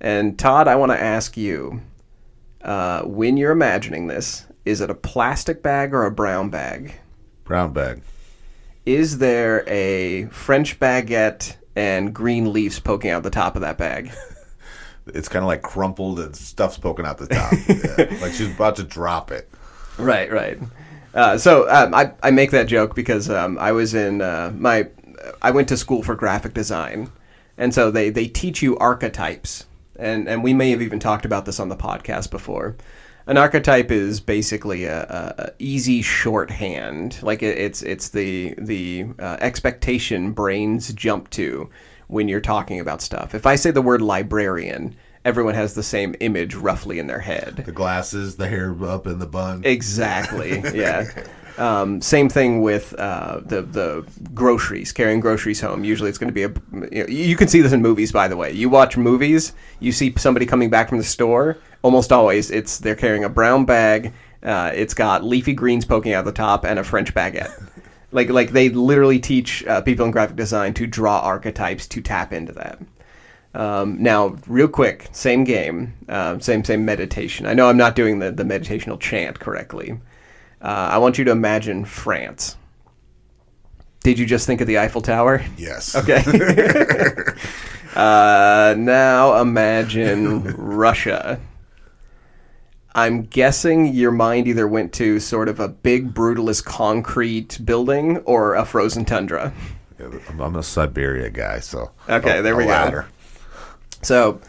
And 0.00 0.38
Todd, 0.38 0.68
I 0.68 0.76
want 0.76 0.92
to 0.92 1.00
ask 1.00 1.36
you 1.36 1.80
uh, 2.62 3.02
when 3.02 3.36
you're 3.36 3.50
imagining 3.50 4.06
this, 4.06 4.46
is 4.64 4.80
it 4.80 4.88
a 4.88 4.94
plastic 4.94 5.64
bag 5.64 5.92
or 5.92 6.04
a 6.04 6.12
brown 6.12 6.48
bag? 6.48 6.94
Brown 7.42 7.72
bag. 7.72 8.02
Is 8.86 9.18
there 9.18 9.68
a 9.68 10.26
French 10.26 10.78
baguette 10.78 11.56
and 11.74 12.14
green 12.14 12.52
leaves 12.52 12.78
poking 12.78 13.10
out 13.10 13.24
the 13.24 13.30
top 13.30 13.56
of 13.56 13.62
that 13.62 13.78
bag? 13.78 14.12
It's 15.14 15.28
kind 15.28 15.42
of 15.42 15.46
like 15.46 15.62
crumpled 15.62 16.20
and 16.20 16.34
stuff's 16.34 16.78
poking 16.78 17.06
out 17.06 17.18
the 17.18 17.26
top. 17.26 17.52
yeah. 17.68 18.20
Like 18.20 18.32
she's 18.32 18.52
about 18.54 18.76
to 18.76 18.84
drop 18.84 19.30
it. 19.30 19.50
right, 19.98 20.30
right. 20.30 20.58
Uh, 21.14 21.36
so 21.36 21.68
um, 21.68 21.94
I, 21.94 22.12
I 22.22 22.30
make 22.30 22.52
that 22.52 22.68
joke 22.68 22.94
because 22.94 23.28
um, 23.28 23.58
I 23.58 23.72
was 23.72 23.94
in 23.94 24.22
uh, 24.22 24.52
my 24.56 24.88
I 25.42 25.50
went 25.50 25.68
to 25.68 25.76
school 25.76 26.02
for 26.02 26.14
graphic 26.14 26.54
design, 26.54 27.10
and 27.58 27.74
so 27.74 27.90
they, 27.90 28.10
they 28.10 28.26
teach 28.26 28.62
you 28.62 28.76
archetypes, 28.78 29.66
and 29.96 30.28
and 30.28 30.42
we 30.42 30.54
may 30.54 30.70
have 30.70 30.82
even 30.82 30.98
talked 30.98 31.24
about 31.24 31.46
this 31.46 31.60
on 31.60 31.68
the 31.68 31.76
podcast 31.76 32.30
before. 32.30 32.76
An 33.26 33.36
archetype 33.36 33.90
is 33.92 34.18
basically 34.18 34.84
a, 34.84 35.02
a, 35.38 35.52
easy 35.58 36.02
shorthand, 36.02 37.22
like 37.22 37.42
it, 37.42 37.58
it's 37.58 37.82
it's 37.82 38.08
the 38.08 38.54
the 38.58 39.06
uh, 39.18 39.36
expectation 39.40 40.32
brains 40.32 40.92
jump 40.94 41.30
to 41.30 41.68
when 42.10 42.28
you're 42.28 42.40
talking 42.40 42.80
about 42.80 43.00
stuff. 43.00 43.34
If 43.34 43.46
I 43.46 43.54
say 43.54 43.70
the 43.70 43.82
word 43.82 44.02
librarian, 44.02 44.96
everyone 45.24 45.54
has 45.54 45.74
the 45.74 45.82
same 45.82 46.14
image 46.20 46.54
roughly 46.54 46.98
in 46.98 47.06
their 47.06 47.20
head. 47.20 47.62
The 47.64 47.72
glasses, 47.72 48.36
the 48.36 48.48
hair 48.48 48.76
up 48.84 49.06
in 49.06 49.18
the 49.18 49.26
bun. 49.26 49.62
Exactly. 49.64 50.62
Yeah. 50.74 51.04
Um, 51.58 52.00
same 52.00 52.30
thing 52.30 52.62
with 52.62 52.94
uh, 52.94 53.40
the 53.44 53.60
the 53.60 54.06
groceries, 54.32 54.92
carrying 54.92 55.20
groceries 55.20 55.60
home. 55.60 55.84
Usually, 55.84 56.08
it's 56.08 56.16
going 56.16 56.32
to 56.32 56.34
be 56.34 56.44
a. 56.44 56.48
You, 56.90 57.02
know, 57.02 57.08
you 57.08 57.36
can 57.36 57.48
see 57.48 57.60
this 57.60 57.72
in 57.72 57.82
movies, 57.82 58.12
by 58.12 58.28
the 58.28 58.36
way. 58.36 58.50
You 58.52 58.70
watch 58.70 58.96
movies, 58.96 59.52
you 59.78 59.92
see 59.92 60.14
somebody 60.16 60.46
coming 60.46 60.70
back 60.70 60.88
from 60.88 60.96
the 60.96 61.04
store. 61.04 61.58
Almost 61.82 62.12
always, 62.12 62.50
it's 62.50 62.78
they're 62.78 62.94
carrying 62.94 63.24
a 63.24 63.28
brown 63.28 63.66
bag. 63.66 64.14
Uh, 64.42 64.70
it's 64.74 64.94
got 64.94 65.22
leafy 65.22 65.52
greens 65.52 65.84
poking 65.84 66.14
out 66.14 66.24
the 66.24 66.32
top 66.32 66.64
and 66.64 66.78
a 66.78 66.84
French 66.84 67.12
baguette. 67.12 67.52
Like 68.12 68.28
like 68.28 68.50
they 68.50 68.68
literally 68.68 69.18
teach 69.18 69.64
uh, 69.66 69.80
people 69.80 70.04
in 70.06 70.10
graphic 70.10 70.36
design 70.36 70.74
to 70.74 70.86
draw 70.86 71.20
archetypes 71.20 71.86
to 71.88 72.00
tap 72.00 72.32
into 72.32 72.52
that. 72.52 72.78
Um, 73.52 74.00
now, 74.00 74.36
real 74.46 74.68
quick, 74.68 75.08
same 75.12 75.44
game, 75.44 75.94
uh, 76.08 76.38
same 76.38 76.64
same 76.64 76.84
meditation. 76.84 77.46
I 77.46 77.54
know 77.54 77.68
I'm 77.68 77.76
not 77.76 77.96
doing 77.96 78.18
the, 78.20 78.30
the 78.30 78.44
meditational 78.44 78.98
chant 79.00 79.40
correctly. 79.40 79.98
Uh, 80.62 80.88
I 80.92 80.98
want 80.98 81.18
you 81.18 81.24
to 81.24 81.30
imagine 81.30 81.84
France. 81.84 82.56
Did 84.02 84.18
you 84.18 84.26
just 84.26 84.46
think 84.46 84.60
of 84.60 84.66
the 84.66 84.78
Eiffel 84.78 85.02
Tower? 85.02 85.42
Yes. 85.56 85.94
Okay. 86.00 86.22
uh, 87.94 88.74
now 88.78 89.40
imagine 89.40 90.42
Russia. 90.42 91.40
I'm 92.94 93.22
guessing 93.22 93.86
your 93.94 94.10
mind 94.10 94.48
either 94.48 94.66
went 94.66 94.92
to 94.94 95.20
sort 95.20 95.48
of 95.48 95.60
a 95.60 95.68
big 95.68 96.12
brutalist 96.12 96.64
concrete 96.64 97.58
building 97.64 98.18
or 98.18 98.54
a 98.54 98.64
frozen 98.64 99.04
tundra. 99.04 99.52
I'm 100.40 100.56
a 100.56 100.62
Siberia 100.62 101.30
guy, 101.30 101.60
so 101.60 101.90
Okay, 102.08 102.38
a- 102.38 102.42
there 102.42 102.56
we 102.56 102.64
go. 102.64 102.70
ladder. 102.70 103.06
So 104.02 104.40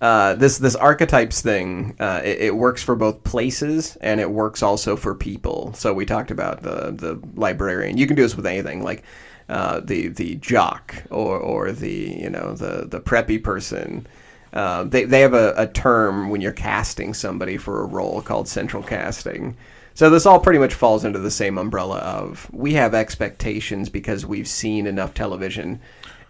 uh, 0.00 0.34
this 0.34 0.58
this 0.58 0.76
archetypes 0.76 1.40
thing 1.40 1.96
uh, 1.98 2.20
it, 2.22 2.38
it 2.40 2.54
works 2.56 2.82
for 2.82 2.94
both 2.94 3.24
places 3.24 3.96
and 4.00 4.20
it 4.20 4.30
works 4.30 4.62
also 4.62 4.96
for 4.96 5.14
people. 5.14 5.72
So 5.74 5.92
we 5.94 6.04
talked 6.06 6.30
about 6.30 6.62
the 6.62 6.92
the 6.92 7.20
librarian. 7.34 7.96
You 7.96 8.06
can 8.06 8.16
do 8.16 8.22
this 8.22 8.36
with 8.36 8.46
anything 8.46 8.84
like 8.84 9.02
uh, 9.48 9.80
the 9.80 10.08
the 10.08 10.34
jock 10.36 10.94
or 11.10 11.38
or 11.38 11.72
the 11.72 12.16
you 12.20 12.30
know 12.30 12.52
the 12.52 12.86
the 12.86 13.00
preppy 13.00 13.42
person. 13.42 14.06
Uh, 14.52 14.84
they 14.84 15.04
they 15.04 15.20
have 15.20 15.34
a, 15.34 15.54
a 15.56 15.66
term 15.66 16.30
when 16.30 16.40
you're 16.40 16.52
casting 16.52 17.12
somebody 17.14 17.56
for 17.56 17.82
a 17.82 17.86
role 17.86 18.22
called 18.22 18.48
central 18.48 18.82
casting. 18.82 19.56
So 19.94 20.08
this 20.10 20.26
all 20.26 20.38
pretty 20.38 20.58
much 20.60 20.74
falls 20.74 21.04
under 21.04 21.18
the 21.18 21.30
same 21.30 21.58
umbrella 21.58 21.98
of 21.98 22.48
we 22.52 22.74
have 22.74 22.94
expectations 22.94 23.88
because 23.88 24.24
we've 24.24 24.46
seen 24.48 24.86
enough 24.86 25.12
television, 25.12 25.80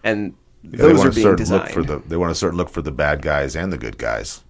and 0.03 0.33
Yeah, 0.63 0.71
they 0.71 0.77
those 0.77 0.97
want 0.97 1.07
are 1.07 1.11
to 1.11 1.15
being 1.15 1.23
start 1.25 1.37
designed. 1.37 1.63
look 1.63 1.71
for 1.71 1.83
the. 1.83 1.99
They 2.07 2.17
want 2.17 2.31
to 2.31 2.35
start 2.35 2.55
look 2.55 2.69
for 2.69 2.81
the 2.81 2.91
bad 2.91 3.21
guys 3.21 3.55
and 3.55 3.71
the 3.71 3.77
good 3.77 3.97
guys. 3.97 4.43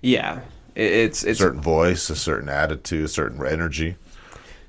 Yeah, 0.00 0.40
It- 0.74 0.92
it's 0.92 1.24
it's 1.24 1.38
certain 1.40 1.60
voice, 1.60 2.08
a 2.08 2.16
certain 2.16 2.48
attitude, 2.48 3.04
a 3.04 3.08
certain 3.08 3.44
energy. 3.44 3.96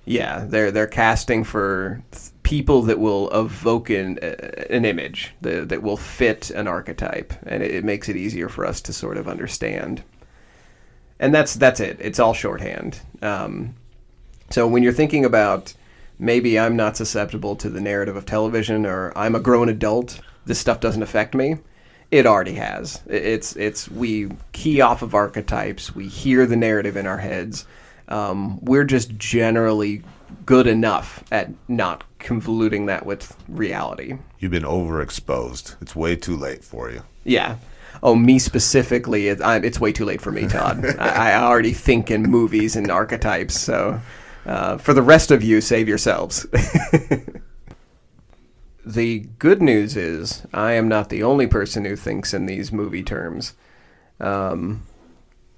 yeah. 0.05 0.43
They're 0.47 0.71
they're 0.71 0.87
casting 0.87 1.43
for 1.43 2.01
people 2.43 2.81
that 2.83 2.99
will 2.99 3.29
evoke 3.31 3.89
an 3.89 4.19
uh, 4.21 4.35
an 4.69 4.85
image 4.85 5.33
that 5.41 5.69
that 5.69 5.81
will 5.81 5.97
fit 5.97 6.49
an 6.51 6.67
archetype, 6.67 7.33
and 7.45 7.63
it, 7.63 7.71
it 7.71 7.83
makes 7.83 8.09
it 8.09 8.15
easier 8.15 8.49
for 8.49 8.65
us 8.65 8.81
to 8.81 8.93
sort 8.93 9.17
of 9.17 9.27
understand. 9.27 10.03
And 11.19 11.33
that's 11.33 11.55
that's 11.55 11.79
it. 11.79 11.97
It's 11.99 12.19
all 12.19 12.33
shorthand. 12.33 12.99
Um, 13.21 13.75
so 14.49 14.67
when 14.67 14.83
you're 14.83 14.93
thinking 14.93 15.25
about 15.25 15.73
maybe 16.19 16.59
I'm 16.59 16.75
not 16.75 16.97
susceptible 16.97 17.55
to 17.57 17.69
the 17.69 17.81
narrative 17.81 18.15
of 18.15 18.25
television, 18.25 18.85
or 18.85 19.11
I'm 19.15 19.35
a 19.35 19.39
grown 19.39 19.69
adult, 19.69 20.19
this 20.45 20.59
stuff 20.59 20.79
doesn't 20.79 21.03
affect 21.03 21.33
me. 21.33 21.57
It 22.11 22.27
already 22.27 22.53
has. 22.55 23.01
It's 23.07 23.55
it's 23.55 23.89
we 23.89 24.29
key 24.51 24.81
off 24.81 25.01
of 25.01 25.15
archetypes. 25.15 25.95
We 25.95 26.07
hear 26.07 26.45
the 26.45 26.55
narrative 26.55 26.97
in 26.97 27.07
our 27.07 27.17
heads. 27.17 27.65
Um, 28.07 28.63
we're 28.63 28.83
just 28.83 29.17
generally 29.17 30.03
good 30.45 30.67
enough 30.67 31.23
at 31.31 31.49
not 31.67 32.03
convoluting 32.19 32.87
that 32.87 33.05
with 33.05 33.35
reality. 33.47 34.17
You've 34.39 34.51
been 34.51 34.63
overexposed. 34.63 35.81
It's 35.81 35.95
way 35.95 36.15
too 36.15 36.35
late 36.35 36.63
for 36.63 36.91
you. 36.91 37.03
Yeah. 37.23 37.57
Oh, 38.01 38.15
me 38.15 38.39
specifically, 38.39 39.27
it, 39.27 39.41
I, 39.41 39.57
it's 39.57 39.79
way 39.79 39.91
too 39.91 40.05
late 40.05 40.21
for 40.21 40.31
me, 40.31 40.47
Todd. 40.47 40.83
I, 40.99 41.31
I 41.31 41.41
already 41.41 41.73
think 41.73 42.11
in 42.11 42.23
movies 42.23 42.75
and 42.75 42.91
archetypes. 42.91 43.59
So, 43.59 43.99
uh, 44.45 44.77
for 44.77 44.93
the 44.93 45.01
rest 45.01 45.31
of 45.31 45.43
you, 45.43 45.61
save 45.61 45.87
yourselves. 45.87 46.45
the 48.85 49.19
good 49.39 49.61
news 49.61 49.95
is, 49.95 50.45
I 50.53 50.73
am 50.73 50.89
not 50.89 51.09
the 51.09 51.23
only 51.23 51.47
person 51.47 51.85
who 51.85 51.95
thinks 51.95 52.33
in 52.33 52.45
these 52.45 52.71
movie 52.71 53.03
terms. 53.03 53.53
Um, 54.19 54.85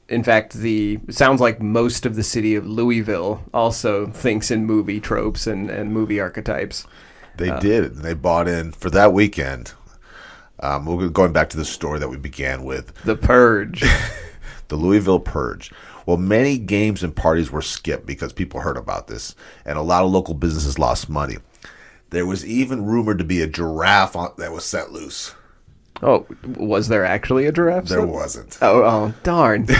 in 0.07 0.23
fact, 0.23 0.53
the 0.53 0.99
sounds 1.09 1.41
like 1.41 1.61
most 1.61 2.05
of 2.05 2.15
the 2.15 2.23
city 2.23 2.55
of 2.55 2.65
Louisville 2.65 3.43
also 3.53 4.07
thinks 4.07 4.51
in 4.51 4.65
movie 4.65 4.99
tropes 4.99 5.47
and, 5.47 5.69
and 5.69 5.91
movie 5.91 6.19
archetypes. 6.19 6.85
They 7.37 7.51
did. 7.59 7.95
And 7.95 7.97
they 7.97 8.13
bought 8.13 8.47
in 8.47 8.71
for 8.71 8.89
that 8.91 9.13
weekend. 9.13 9.73
Um, 10.59 10.85
we're 10.85 11.09
going 11.09 11.33
back 11.33 11.49
to 11.49 11.57
the 11.57 11.65
story 11.65 11.99
that 11.99 12.07
we 12.07 12.17
began 12.17 12.63
with 12.63 12.93
The 13.03 13.15
Purge. 13.15 13.83
the 14.69 14.77
Louisville 14.77 15.19
Purge. 15.19 15.71
Well, 16.05 16.17
many 16.17 16.57
games 16.57 17.03
and 17.03 17.15
parties 17.15 17.51
were 17.51 17.61
skipped 17.61 18.05
because 18.05 18.31
people 18.31 18.61
heard 18.61 18.77
about 18.77 19.07
this, 19.07 19.35
and 19.65 19.77
a 19.77 19.81
lot 19.81 20.05
of 20.05 20.11
local 20.11 20.35
businesses 20.35 20.79
lost 20.79 21.09
money. 21.09 21.37
There 22.11 22.25
was 22.25 22.45
even 22.45 22.85
rumored 22.85 23.17
to 23.17 23.23
be 23.23 23.41
a 23.41 23.47
giraffe 23.47 24.15
on, 24.15 24.33
that 24.37 24.51
was 24.51 24.63
set 24.63 24.91
loose. 24.91 25.33
Oh, 26.01 26.25
was 26.57 26.87
there 26.87 27.05
actually 27.05 27.45
a 27.45 27.51
giraffe? 27.51 27.85
There 27.85 28.05
wasn't. 28.05 28.57
Oh, 28.61 28.83
oh, 28.83 29.13
darn. 29.23 29.67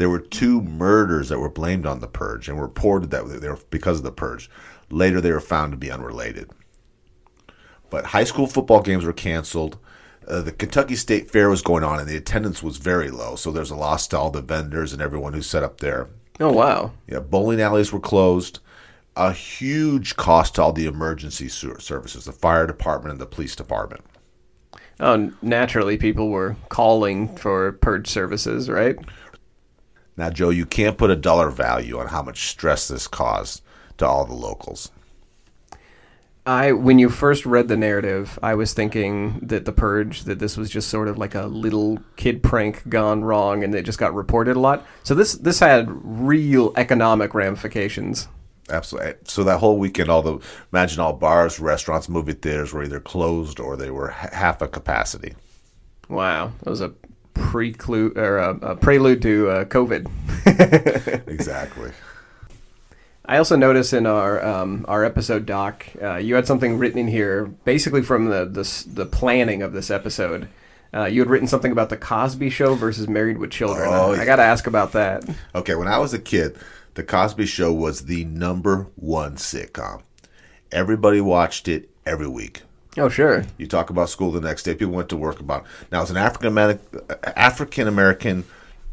There 0.00 0.08
were 0.08 0.18
two 0.18 0.62
murders 0.62 1.28
that 1.28 1.40
were 1.40 1.50
blamed 1.50 1.84
on 1.84 2.00
the 2.00 2.06
purge 2.08 2.48
and 2.48 2.58
reported 2.58 3.10
that 3.10 3.26
they 3.42 3.50
were 3.50 3.58
because 3.68 3.98
of 3.98 4.02
the 4.02 4.10
purge. 4.10 4.48
Later, 4.88 5.20
they 5.20 5.30
were 5.30 5.42
found 5.42 5.72
to 5.72 5.76
be 5.76 5.90
unrelated. 5.90 6.48
But 7.90 8.06
high 8.06 8.24
school 8.24 8.46
football 8.46 8.80
games 8.80 9.04
were 9.04 9.12
canceled. 9.12 9.76
Uh, 10.26 10.40
the 10.40 10.52
Kentucky 10.52 10.96
State 10.96 11.30
Fair 11.30 11.50
was 11.50 11.60
going 11.60 11.84
on, 11.84 12.00
and 12.00 12.08
the 12.08 12.16
attendance 12.16 12.62
was 12.62 12.78
very 12.78 13.10
low. 13.10 13.36
So 13.36 13.52
there's 13.52 13.70
a 13.70 13.76
loss 13.76 14.08
to 14.08 14.18
all 14.18 14.30
the 14.30 14.40
vendors 14.40 14.94
and 14.94 15.02
everyone 15.02 15.34
who 15.34 15.42
set 15.42 15.62
up 15.62 15.80
there. 15.80 16.08
Oh, 16.40 16.50
wow. 16.50 16.92
Yeah, 17.06 17.18
bowling 17.18 17.60
alleys 17.60 17.92
were 17.92 18.00
closed. 18.00 18.60
A 19.16 19.34
huge 19.34 20.16
cost 20.16 20.54
to 20.54 20.62
all 20.62 20.72
the 20.72 20.86
emergency 20.86 21.48
services, 21.48 22.24
the 22.24 22.32
fire 22.32 22.66
department 22.66 23.12
and 23.12 23.20
the 23.20 23.26
police 23.26 23.54
department. 23.54 24.00
Oh, 25.00 25.32
naturally, 25.40 25.96
people 25.96 26.28
were 26.28 26.56
calling 26.68 27.34
for 27.36 27.72
purge 27.72 28.06
services, 28.06 28.68
right? 28.68 28.96
Now, 30.16 30.28
Joe, 30.28 30.50
you 30.50 30.66
can't 30.66 30.98
put 30.98 31.10
a 31.10 31.16
dollar 31.16 31.48
value 31.48 31.98
on 31.98 32.08
how 32.08 32.22
much 32.22 32.48
stress 32.48 32.88
this 32.88 33.08
caused 33.08 33.62
to 33.96 34.06
all 34.06 34.26
the 34.26 34.34
locals. 34.34 34.90
I, 36.44 36.72
when 36.72 36.98
you 36.98 37.08
first 37.08 37.46
read 37.46 37.68
the 37.68 37.76
narrative, 37.76 38.38
I 38.42 38.54
was 38.54 38.74
thinking 38.74 39.38
that 39.42 39.64
the 39.64 39.72
purge, 39.72 40.24
that 40.24 40.38
this 40.38 40.56
was 40.56 40.68
just 40.68 40.88
sort 40.88 41.08
of 41.08 41.16
like 41.16 41.34
a 41.34 41.46
little 41.46 41.98
kid 42.16 42.42
prank 42.42 42.88
gone 42.88 43.24
wrong, 43.24 43.64
and 43.64 43.74
it 43.74 43.84
just 43.84 43.98
got 43.98 44.14
reported 44.14 44.56
a 44.56 44.60
lot. 44.60 44.86
So 45.02 45.14
this 45.14 45.34
this 45.34 45.60
had 45.60 45.88
real 45.88 46.72
economic 46.76 47.34
ramifications. 47.34 48.28
Absolutely. 48.70 49.14
So 49.24 49.44
that 49.44 49.58
whole 49.58 49.78
weekend, 49.78 50.08
all 50.08 50.22
the 50.22 50.38
imagine 50.72 51.00
all 51.00 51.12
bars, 51.12 51.58
restaurants, 51.60 52.08
movie 52.08 52.32
theaters 52.32 52.72
were 52.72 52.82
either 52.84 53.00
closed 53.00 53.60
or 53.60 53.76
they 53.76 53.90
were 53.90 54.10
h- 54.10 54.30
half 54.32 54.62
a 54.62 54.68
capacity. 54.68 55.34
Wow, 56.08 56.52
that 56.62 56.70
was 56.70 56.80
a 56.80 56.92
preclude 57.34 58.18
or 58.18 58.38
a, 58.38 58.50
a 58.56 58.76
prelude 58.76 59.22
to 59.22 59.50
uh, 59.50 59.64
COVID. 59.64 60.08
Exactly. 61.28 61.90
I 63.24 63.36
also 63.38 63.54
noticed 63.54 63.92
in 63.92 64.06
our 64.06 64.44
um, 64.44 64.84
our 64.88 65.04
episode 65.04 65.46
doc, 65.46 65.86
uh, 66.02 66.16
you 66.16 66.34
had 66.34 66.46
something 66.46 66.78
written 66.78 66.98
in 66.98 67.06
here, 67.08 67.46
basically 67.64 68.02
from 68.02 68.26
the 68.28 68.44
the, 68.44 68.84
the 68.92 69.06
planning 69.06 69.62
of 69.62 69.72
this 69.72 69.90
episode. 69.90 70.48
Uh, 70.92 71.04
you 71.04 71.20
had 71.20 71.30
written 71.30 71.46
something 71.46 71.70
about 71.70 71.88
the 71.88 71.96
Cosby 71.96 72.50
Show 72.50 72.74
versus 72.74 73.06
Married 73.06 73.38
with 73.38 73.52
Children. 73.52 73.88
Oh, 73.92 74.12
I, 74.12 74.22
I 74.22 74.24
got 74.24 74.36
to 74.36 74.42
ask 74.42 74.66
about 74.66 74.92
that. 74.92 75.22
okay, 75.54 75.76
when 75.76 75.86
I 75.86 75.98
was 75.98 76.12
a 76.12 76.18
kid, 76.18 76.58
The 77.00 77.06
Cosby 77.06 77.46
Show 77.46 77.72
was 77.72 78.04
the 78.04 78.26
number 78.26 78.88
one 78.94 79.36
sitcom. 79.36 80.02
Everybody 80.70 81.22
watched 81.22 81.66
it 81.66 81.88
every 82.04 82.28
week. 82.28 82.60
Oh, 82.98 83.08
sure. 83.08 83.46
You 83.56 83.66
talk 83.66 83.88
about 83.88 84.10
school 84.10 84.30
the 84.30 84.40
next 84.42 84.64
day. 84.64 84.74
People 84.74 84.92
went 84.92 85.08
to 85.08 85.16
work 85.16 85.40
about. 85.40 85.64
Now 85.90 86.02
it's 86.02 86.10
an 86.10 86.18
African 86.18 86.48
American 86.48 87.00
African 87.24 87.88
American 87.88 88.44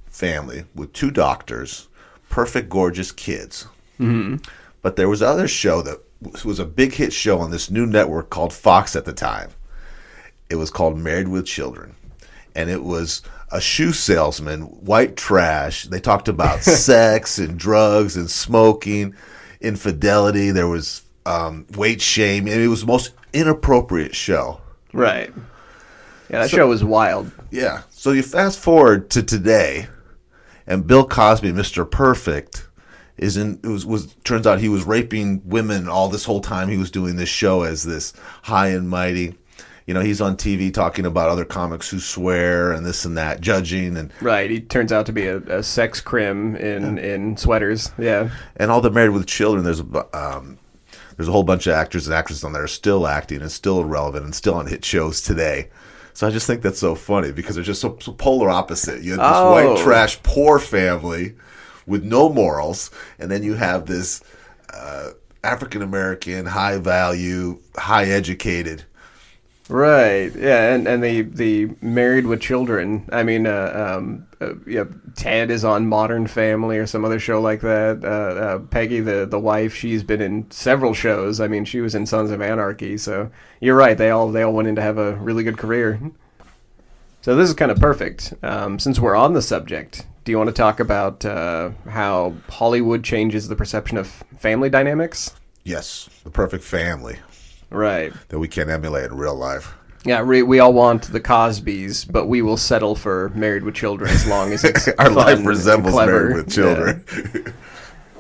family 0.06 0.64
with 0.74 0.94
two 0.94 1.12
doctors, 1.12 1.90
perfect, 2.30 2.70
gorgeous 2.70 3.12
kids. 3.12 3.68
Mm-hmm. 4.00 4.38
But 4.82 4.96
there 4.96 5.10
was 5.10 5.22
other 5.22 5.50
show 5.50 5.82
that 5.82 6.00
was 6.46 6.60
a 6.60 6.66
big 6.66 6.94
hit 6.94 7.12
show 7.12 7.40
on 7.40 7.52
this 7.52 7.70
new 7.70 7.86
network 7.86 8.30
called 8.30 8.54
Fox 8.54 8.96
at 8.96 9.04
the 9.04 9.12
time. 9.12 9.50
It 10.50 10.56
was 10.56 10.72
called 10.72 10.98
Married 10.98 11.28
with 11.28 11.46
Children, 11.46 11.94
and 12.56 12.70
it 12.70 12.84
was 12.84 13.22
a 13.52 13.62
shoe 13.62 13.94
salesman, 13.94 14.62
white 14.64 15.16
trash. 15.16 15.84
They 15.86 16.00
talked 16.00 16.28
about 16.28 16.64
sex 16.64 17.40
and 17.40 17.58
drugs 17.58 18.18
and 18.18 18.30
smoking, 18.30 19.16
infidelity. 19.62 20.52
There 20.52 20.68
was 20.68 21.04
um, 21.26 21.66
weight 21.76 22.02
shame, 22.02 22.48
and 22.48 22.62
it 22.62 22.68
was 22.68 22.82
the 22.82 22.88
most 22.88 23.14
inappropriate 23.34 24.16
show. 24.16 24.62
Right. 24.94 25.34
Yeah, 26.30 26.42
that 26.42 26.50
show 26.50 26.68
was 26.68 26.84
wild. 26.84 27.32
Yeah. 27.52 27.84
So 27.90 28.12
you 28.12 28.24
fast 28.24 28.60
forward 28.60 29.10
to 29.12 29.24
today, 29.24 29.88
and 30.66 30.86
Bill 30.86 31.08
Cosby, 31.08 31.52
Mr. 31.52 31.90
Perfect, 31.90 32.68
is 33.18 33.38
in. 33.38 33.60
It 33.64 33.68
was 33.68 33.86
was 33.86 34.14
turns 34.24 34.46
out 34.46 34.60
he 34.60 34.70
was 34.70 34.84
raping 34.84 35.42
women 35.46 35.88
all 35.88 36.10
this 36.10 36.26
whole 36.26 36.42
time. 36.42 36.68
He 36.68 36.78
was 36.78 36.92
doing 36.92 37.16
this 37.16 37.30
show 37.30 37.64
as 37.64 37.84
this 37.84 38.14
high 38.44 38.70
and 38.70 38.90
mighty. 38.90 39.36
You 39.88 39.94
know, 39.94 40.02
he's 40.02 40.20
on 40.22 40.36
TV 40.38 40.72
talking 40.74 41.06
about 41.06 41.30
other 41.30 41.46
comics 41.46 41.90
who 41.90 42.00
swear 42.00 42.74
and 42.74 42.86
this 42.86 43.06
and 43.06 43.18
that, 43.18 43.40
judging 43.42 43.96
and 43.98 44.12
Right. 44.22 44.52
He 44.52 44.60
turns 44.60 44.92
out 44.92 45.06
to 45.08 45.14
be 45.14 45.26
a, 45.28 45.38
a 45.38 45.64
sex 45.64 46.02
crim 46.02 46.56
in, 46.58 46.98
in 47.00 47.38
sweaters. 47.38 47.92
Yeah. 47.98 48.30
and 48.58 48.70
all 48.70 48.82
the 48.82 48.92
married 48.92 49.12
with 49.12 49.26
children. 49.28 49.64
There's 49.64 49.80
a 49.80 50.16
um, 50.18 50.60
there's 51.16 51.30
a 51.30 51.32
whole 51.32 51.44
bunch 51.44 51.66
of 51.68 51.74
actors 51.74 52.06
and 52.06 52.14
actresses 52.14 52.44
on 52.44 52.54
there 52.54 52.64
are 52.64 52.68
still 52.68 53.08
acting 53.08 53.42
and 53.42 53.52
still 53.52 53.84
relevant 53.86 54.26
and 54.26 54.36
still 54.36 54.54
on 54.54 54.68
hit 54.68 54.84
shows 54.86 55.22
today. 55.22 55.70
So 56.14 56.28
I 56.28 56.32
just 56.32 56.48
think 56.48 56.62
that's 56.64 56.80
so 56.80 56.94
funny 56.94 57.32
because 57.32 57.56
they're 57.56 57.64
just 57.64 57.80
so, 57.82 57.98
so 58.02 58.12
polar 58.12 58.50
opposite. 58.50 59.02
You 59.04 59.12
have 59.12 59.20
this 59.20 59.28
Oh. 59.32 59.52
white 59.52 59.84
trash 59.84 60.22
poor 60.22 60.60
family 60.60 61.36
with 61.86 62.04
no 62.04 62.28
morals, 62.28 62.92
and 63.20 63.32
then 63.32 63.42
you 63.42 63.54
have 63.54 63.86
this 63.86 64.22
uh, 64.74 65.12
African 65.44 65.82
American 65.82 66.46
high 66.46 66.78
value, 66.78 67.60
high 67.78 68.06
educated. 68.06 68.84
Right. 69.70 70.34
Yeah, 70.34 70.74
and, 70.74 70.88
and 70.88 71.04
the 71.04 71.24
the 71.24 71.70
married 71.82 72.26
with 72.26 72.40
children. 72.40 73.08
I 73.12 73.24
mean, 73.24 73.46
uh, 73.46 73.98
um, 73.98 74.26
uh, 74.40 74.54
yeah, 74.66 74.86
Ted 75.16 75.52
is 75.52 75.66
on 75.66 75.88
Modern 75.88 76.28
Family 76.28 76.78
or 76.78 76.86
some 76.86 77.04
other 77.04 77.20
show 77.20 77.42
like 77.42 77.60
that. 77.62 78.00
Uh, 78.04 78.08
uh, 78.40 78.60
Peggy, 78.60 79.02
the 79.02 79.26
the 79.26 79.40
wife, 79.40 79.76
she's 79.76 80.04
been 80.04 80.22
in 80.22 80.50
several 80.52 80.94
shows. 80.94 81.42
I 81.42 81.48
mean, 81.48 81.66
she 81.66 81.82
was 81.82 81.96
in 81.96 82.06
Sons 82.06 82.32
of 82.32 82.42
Anarchy. 82.42 82.98
So 82.98 83.30
you're 83.60 83.76
right. 83.76 83.98
They 83.98 84.10
all 84.10 84.32
they 84.32 84.44
all 84.44 84.54
went 84.54 84.70
in 84.70 84.76
to 84.76 84.82
have 84.82 84.98
a 84.98 85.16
really 85.16 85.44
good 85.44 85.58
career. 85.58 86.00
So 87.22 87.36
this 87.36 87.50
is 87.50 87.56
kind 87.56 87.72
of 87.72 87.80
perfect. 87.80 88.34
Um, 88.44 88.80
since 88.80 89.02
we're 89.02 89.16
on 89.16 89.34
the 89.34 89.42
subject, 89.42 90.06
do 90.24 90.32
you 90.32 90.38
want 90.38 90.48
to 90.48 90.54
talk 90.54 90.80
about 90.80 91.26
uh, 91.26 91.72
how 91.90 92.36
Hollywood 92.48 93.04
changes 93.04 93.50
the 93.50 93.56
perception 93.56 93.98
of 93.98 94.08
family 94.38 94.70
dynamics? 94.70 95.36
Yes, 95.66 96.10
the 96.24 96.30
perfect 96.30 96.64
family 96.64 97.18
Right. 97.70 98.14
that 98.30 98.40
we 98.40 98.48
can't 98.48 98.70
emulate 98.70 99.06
in 99.06 99.18
real 99.18 99.36
life. 99.36 99.74
Yeah, 100.06 100.22
we, 100.22 100.42
we 100.42 100.60
all 100.60 100.74
want 100.74 101.04
the 101.12 101.20
Cosbys, 101.20 102.10
but 102.10 102.28
we 102.28 102.42
will 102.42 102.56
settle 102.56 102.96
for 102.96 103.30
Married 103.36 103.64
with 103.64 103.76
Children 103.76 104.10
as 104.12 104.26
long 104.26 104.54
as 104.54 104.64
it's 104.64 104.88
Our 105.00 105.10
life 105.10 105.46
resembles 105.46 105.96
married 105.96 106.36
with 106.36 106.52
children. 106.52 107.04
Yeah, 107.34 107.52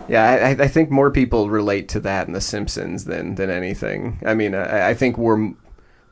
yeah 0.09 0.47
I, 0.47 0.63
I 0.63 0.67
think 0.67 0.89
more 0.89 1.11
people 1.11 1.49
relate 1.49 1.87
to 1.89 2.01
that 2.01 2.27
in 2.27 2.33
The 2.33 2.41
Simpsons 2.41 3.05
than 3.05 3.35
than 3.35 3.49
anything. 3.49 4.19
I 4.25 4.33
mean, 4.33 4.53
I, 4.53 4.89
I 4.89 4.93
think 4.95 5.17
we're 5.17 5.53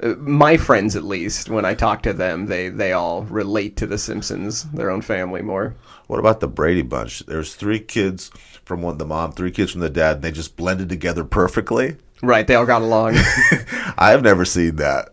uh, 0.02 0.16
my 0.18 0.56
friends 0.56 0.96
at 0.96 1.04
least 1.04 1.50
when 1.50 1.66
I 1.66 1.74
talk 1.74 2.04
to 2.04 2.14
them, 2.14 2.46
they 2.46 2.70
they 2.70 2.94
all 2.94 3.24
relate 3.24 3.76
to 3.78 3.88
The 3.88 3.98
Simpsons, 3.98 4.64
their 4.72 4.90
own 4.90 5.02
family 5.02 5.42
more. 5.42 5.76
What 6.08 6.20
about 6.20 6.40
the 6.40 6.48
Brady 6.48 6.84
Bunch? 6.84 7.20
There's 7.26 7.56
three 7.56 7.80
kids 7.80 8.32
from 8.64 8.82
one 8.82 8.98
the 8.98 9.06
mom, 9.06 9.32
three 9.32 9.52
kids 9.52 9.72
from 9.72 9.82
the 9.82 9.90
dad, 9.90 10.18
and 10.18 10.24
they 10.24 10.32
just 10.32 10.56
blended 10.56 10.90
together 10.90 11.24
perfectly. 11.24 11.98
Right, 12.26 12.46
they 12.48 12.56
all 12.56 12.66
got 12.66 12.82
along. 12.82 13.16
I've 13.98 14.22
never 14.24 14.46
seen 14.46 14.76
that. 14.78 15.10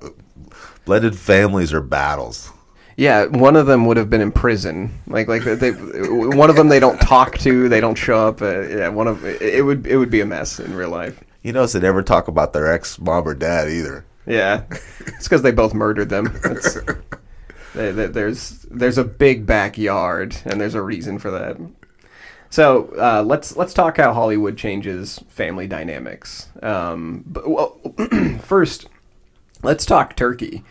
Blended 0.85 1.16
families 1.16 1.72
are 1.72 1.81
battles. 1.81 2.51
yeah, 2.96 3.27
one 3.27 3.55
of 3.57 3.66
them 3.66 3.87
would 3.87 3.96
have 3.96 4.11
been 4.11 4.20
in 4.20 4.33
prison. 4.33 4.90
Like 5.07 5.29
like 5.29 5.44
they, 5.44 5.70
one 5.70 6.51
of 6.51 6.57
them 6.57 6.68
they 6.68 6.81
don't 6.81 7.01
talk 7.01 7.38
to, 7.38 7.68
they 7.68 7.81
don't 7.81 7.94
show 7.96 8.29
up. 8.29 8.42
Uh, 8.42 8.61
yeah, 8.62 8.88
one 8.88 9.07
of 9.07 9.25
it 9.25 9.64
would 9.64 9.87
it 9.87 9.96
would 9.96 10.11
be 10.11 10.20
a 10.20 10.27
mess 10.27 10.59
in 10.61 10.75
real 10.75 10.90
life. 10.90 11.22
You 11.42 11.53
notice 11.53 11.72
they 11.72 11.81
never 11.81 12.03
talk 12.03 12.29
about 12.29 12.53
their 12.53 12.72
ex 12.72 12.98
mom 13.01 13.27
or 13.27 13.35
dad 13.35 13.68
either. 13.68 14.05
Yeah, 14.27 14.62
it's 15.07 15.25
because 15.29 15.42
they 15.42 15.51
both 15.53 15.75
murdered 15.75 16.09
them. 16.09 16.37
They- 17.75 17.90
they- 17.92 18.07
There's 18.07 18.66
there's 18.70 18.98
a 18.98 19.05
big 19.05 19.46
backyard, 19.46 20.37
and 20.44 20.61
there's 20.61 20.75
a 20.75 20.83
reason 20.83 21.18
for 21.18 21.31
that. 21.31 21.57
So 22.52 22.92
uh, 22.98 23.22
let's 23.22 23.56
let's 23.56 23.72
talk 23.72 23.96
how 23.96 24.12
Hollywood 24.12 24.58
changes 24.58 25.18
family 25.30 25.66
dynamics. 25.66 26.50
Um, 26.62 27.24
but 27.26 27.48
well, 27.48 27.78
first, 28.42 28.90
let's 29.62 29.86
talk 29.86 30.16
Turkey, 30.16 30.62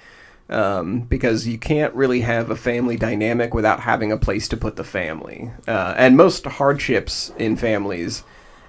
um, 0.47 0.99
because 0.99 1.47
you 1.47 1.57
can't 1.57 1.91
really 1.95 2.21
have 2.21 2.51
a 2.51 2.55
family 2.55 2.97
dynamic 2.97 3.55
without 3.55 3.79
having 3.79 4.11
a 4.11 4.17
place 4.17 4.47
to 4.49 4.57
put 4.57 4.75
the 4.75 4.83
family. 4.83 5.49
Uh, 5.67 5.95
and 5.97 6.15
most 6.15 6.45
hardships 6.45 7.33
in 7.39 7.55
families, 7.55 8.23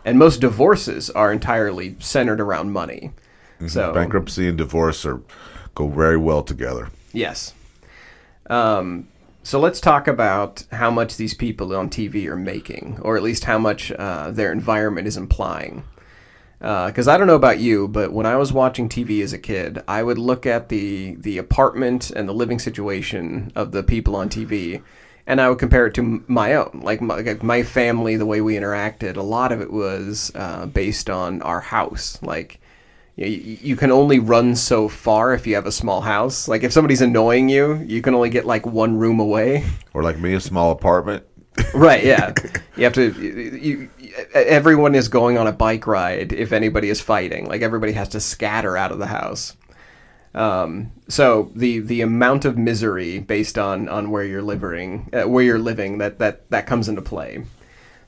and 0.07 0.19
most 0.19 0.41
divorces 0.41 1.11
are 1.11 1.31
entirely 1.31 1.97
centered 1.99 2.41
around 2.41 2.73
money. 2.73 3.13
So 3.67 3.93
Bankruptcy 3.93 4.49
and 4.49 4.57
divorce 4.57 5.05
are 5.05 5.21
go 5.75 5.87
very 5.87 6.17
well 6.17 6.43
together. 6.43 6.89
Yes. 7.13 7.53
Um, 8.49 9.09
so 9.43 9.59
let's 9.59 9.81
talk 9.81 10.07
about 10.07 10.65
how 10.73 10.91
much 10.91 11.17
these 11.17 11.35
people 11.35 11.75
on 11.75 11.91
TV 11.91 12.27
are 12.27 12.37
making, 12.37 12.99
or 13.03 13.17
at 13.17 13.23
least 13.23 13.45
how 13.45 13.59
much 13.59 13.91
uh, 13.93 14.31
their 14.31 14.53
environment 14.53 15.09
is 15.09 15.17
implying. 15.17 15.85
Because 16.59 17.09
I 17.09 17.19
don't 17.19 17.27
know 17.27 17.35
about 17.35 17.59
you, 17.59 17.89
but 17.89 18.13
when 18.13 18.25
I 18.25 18.37
was 18.37 18.53
watching 18.53 18.89
TV 18.89 19.21
as 19.25 19.33
a 19.33 19.39
kid, 19.39 19.83
I 19.89 20.05
would 20.05 20.19
look 20.19 20.47
at 20.47 20.69
the 20.69 21.17
the 21.17 21.39
apartment 21.39 22.11
and 22.11 22.29
the 22.29 22.33
living 22.33 22.61
situation 22.61 23.51
of 23.57 23.73
the 23.73 23.83
people 23.83 24.15
on 24.15 24.29
TV, 24.29 24.81
and 25.27 25.41
I 25.41 25.49
would 25.49 25.59
compare 25.59 25.87
it 25.87 25.95
to 25.95 26.23
my 26.29 26.55
own, 26.55 26.81
like 26.85 27.01
my, 27.01 27.17
like 27.17 27.43
my 27.43 27.65
family, 27.65 28.17
the 28.17 28.27
way 28.27 28.41
we 28.41 28.55
interacted. 28.55 29.17
A 29.17 29.23
lot 29.23 29.51
of 29.51 29.61
it 29.61 29.73
was 29.73 30.31
uh, 30.37 30.67
based 30.67 31.11
on 31.11 31.43
our 31.43 31.61
house, 31.61 32.23
like 32.23 32.61
you, 33.17 33.27
you 33.27 33.77
can 33.77 33.91
only 33.91 34.19
run 34.19 34.57
so 34.57 34.89
far 34.89 35.35
if 35.35 35.47
you 35.47 35.55
have 35.55 35.67
a 35.67 35.73
small 35.73 36.01
house. 36.01 36.49
Like 36.49 36.63
if 36.63 36.73
somebody's 36.73 37.03
annoying 37.03 37.49
you, 37.49 37.77
you 37.87 38.01
can 38.03 38.15
only 38.15 38.31
get 38.31 38.47
like 38.47 38.67
one 38.67 38.97
room 38.97 39.21
away. 39.21 39.65
Or 39.93 40.03
like 40.03 40.19
me, 40.19 40.35
a 40.35 40.41
small 40.41 40.71
apartment. 40.71 41.25
right? 41.75 42.05
Yeah. 42.05 42.33
You 42.75 42.85
have 42.85 42.95
to. 42.95 43.13
You, 43.13 43.91
you, 44.01 44.15
everyone 44.33 44.95
is 44.95 45.09
going 45.09 45.37
on 45.37 45.47
a 45.47 45.53
bike 45.53 45.87
ride 45.87 46.33
if 46.33 46.53
anybody 46.53 46.89
is 46.89 47.03
fighting. 47.03 47.47
Like 47.47 47.61
everybody 47.61 47.93
has 47.93 48.09
to 48.11 48.21
scatter 48.21 48.79
out 48.79 48.93
of 48.93 48.99
the 48.99 49.09
house. 49.09 49.55
Um, 50.35 50.93
so 51.07 51.53
the 51.55 51.81
the 51.81 52.01
amount 52.01 52.47
of 52.47 52.57
misery 52.57 53.19
based 53.19 53.59
on 53.59 53.91
on 53.91 54.11
where 54.11 54.25
you're 54.25 54.41
living, 54.41 55.11
uh, 55.13 55.29
where 55.29 55.45
you're 55.45 55.59
living, 55.59 55.99
that 55.99 56.19
that 56.19 56.49
that 56.49 56.67
comes 56.67 56.89
into 56.89 57.03
play. 57.03 57.45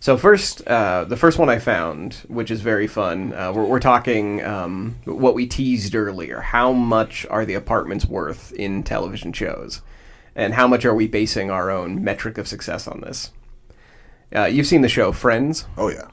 So 0.04 0.18
first, 0.18 0.60
uh, 0.66 1.04
the 1.04 1.16
first 1.16 1.38
one 1.38 1.48
I 1.48 1.58
found, 1.58 2.12
which 2.28 2.50
is 2.50 2.60
very 2.60 2.86
fun, 2.86 3.32
uh, 3.32 3.54
we're, 3.54 3.64
we're 3.64 3.80
talking 3.80 4.44
um, 4.44 4.96
what 5.06 5.34
we 5.34 5.46
teased 5.46 5.94
earlier. 5.94 6.40
How 6.42 6.72
much 6.72 7.24
are 7.30 7.46
the 7.46 7.54
apartments 7.54 8.04
worth 8.04 8.52
in 8.52 8.82
television 8.82 9.32
shows, 9.32 9.80
and 10.36 10.52
how 10.52 10.68
much 10.68 10.84
are 10.84 10.94
we 10.94 11.08
basing 11.08 11.50
our 11.50 11.70
own 11.70 12.04
metric 12.04 12.36
of 12.36 12.46
success 12.46 12.86
on 12.86 13.00
this? 13.00 13.32
Uh, 14.36 14.44
you've 14.44 14.66
seen 14.66 14.82
the 14.82 14.90
show 14.90 15.10
Friends. 15.10 15.64
Oh 15.78 15.88
yeah. 15.88 16.08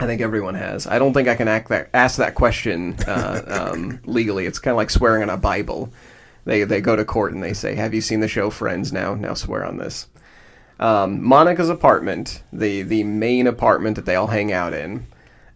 I 0.00 0.06
think 0.06 0.22
everyone 0.22 0.54
has. 0.54 0.86
I 0.86 0.98
don't 0.98 1.12
think 1.12 1.28
I 1.28 1.34
can 1.34 1.48
act 1.48 1.68
that, 1.68 1.90
ask 1.92 2.16
that 2.16 2.34
question 2.34 2.96
uh, 3.06 3.42
um, 3.74 4.00
legally. 4.06 4.46
It's 4.46 4.58
kind 4.58 4.72
of 4.72 4.78
like 4.78 4.88
swearing 4.88 5.22
on 5.22 5.28
a 5.28 5.36
Bible. 5.36 5.92
They 6.46 6.64
they 6.64 6.80
go 6.80 6.96
to 6.96 7.04
court 7.04 7.34
and 7.34 7.42
they 7.42 7.52
say, 7.52 7.74
"Have 7.74 7.92
you 7.92 8.00
seen 8.00 8.20
the 8.20 8.26
show 8.28 8.48
Friends?" 8.48 8.90
Now 8.90 9.14
now 9.14 9.34
swear 9.34 9.66
on 9.66 9.76
this. 9.76 10.06
Um, 10.80 11.22
Monica's 11.22 11.68
apartment, 11.70 12.42
the 12.52 12.82
the 12.82 13.02
main 13.04 13.46
apartment 13.46 13.96
that 13.96 14.06
they 14.06 14.14
all 14.14 14.28
hang 14.28 14.52
out 14.52 14.72
in, 14.72 15.06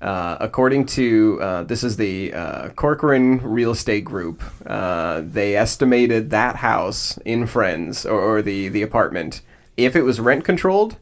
uh, 0.00 0.36
according 0.40 0.86
to 0.86 1.38
uh, 1.40 1.62
this 1.62 1.84
is 1.84 1.96
the 1.96 2.32
uh, 2.32 2.68
Corcoran 2.70 3.38
Real 3.38 3.70
Estate 3.70 4.04
Group. 4.04 4.42
Uh, 4.66 5.22
they 5.24 5.56
estimated 5.56 6.30
that 6.30 6.56
house 6.56 7.18
in 7.24 7.46
Friends 7.46 8.04
or, 8.04 8.20
or 8.20 8.42
the 8.42 8.68
the 8.68 8.82
apartment, 8.82 9.42
if 9.76 9.94
it 9.94 10.02
was 10.02 10.18
rent 10.18 10.44
controlled, 10.44 10.96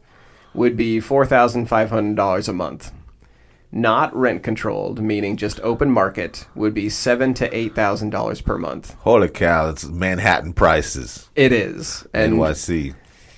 would 0.53 0.77
be 0.77 0.99
four 0.99 1.25
thousand 1.25 1.65
five 1.65 1.89
hundred 1.89 2.15
dollars 2.15 2.47
a 2.47 2.53
month. 2.53 2.91
Not 3.71 4.13
rent 4.13 4.43
controlled, 4.43 5.01
meaning 5.01 5.37
just 5.37 5.59
open 5.61 5.89
market, 5.89 6.45
would 6.53 6.73
be 6.73 6.89
seven 6.89 7.33
to 7.35 7.57
eight 7.57 7.73
thousand 7.73 8.11
dollars 8.11 8.41
per 8.41 8.59
month. 8.59 8.93
Holy 8.99 9.29
cow! 9.29 9.69
It's 9.69 9.85
Manhattan 9.85 10.53
prices. 10.53 11.29
It 11.35 11.51
is, 11.51 12.05
and 12.13 12.33
NYC. 12.33 12.93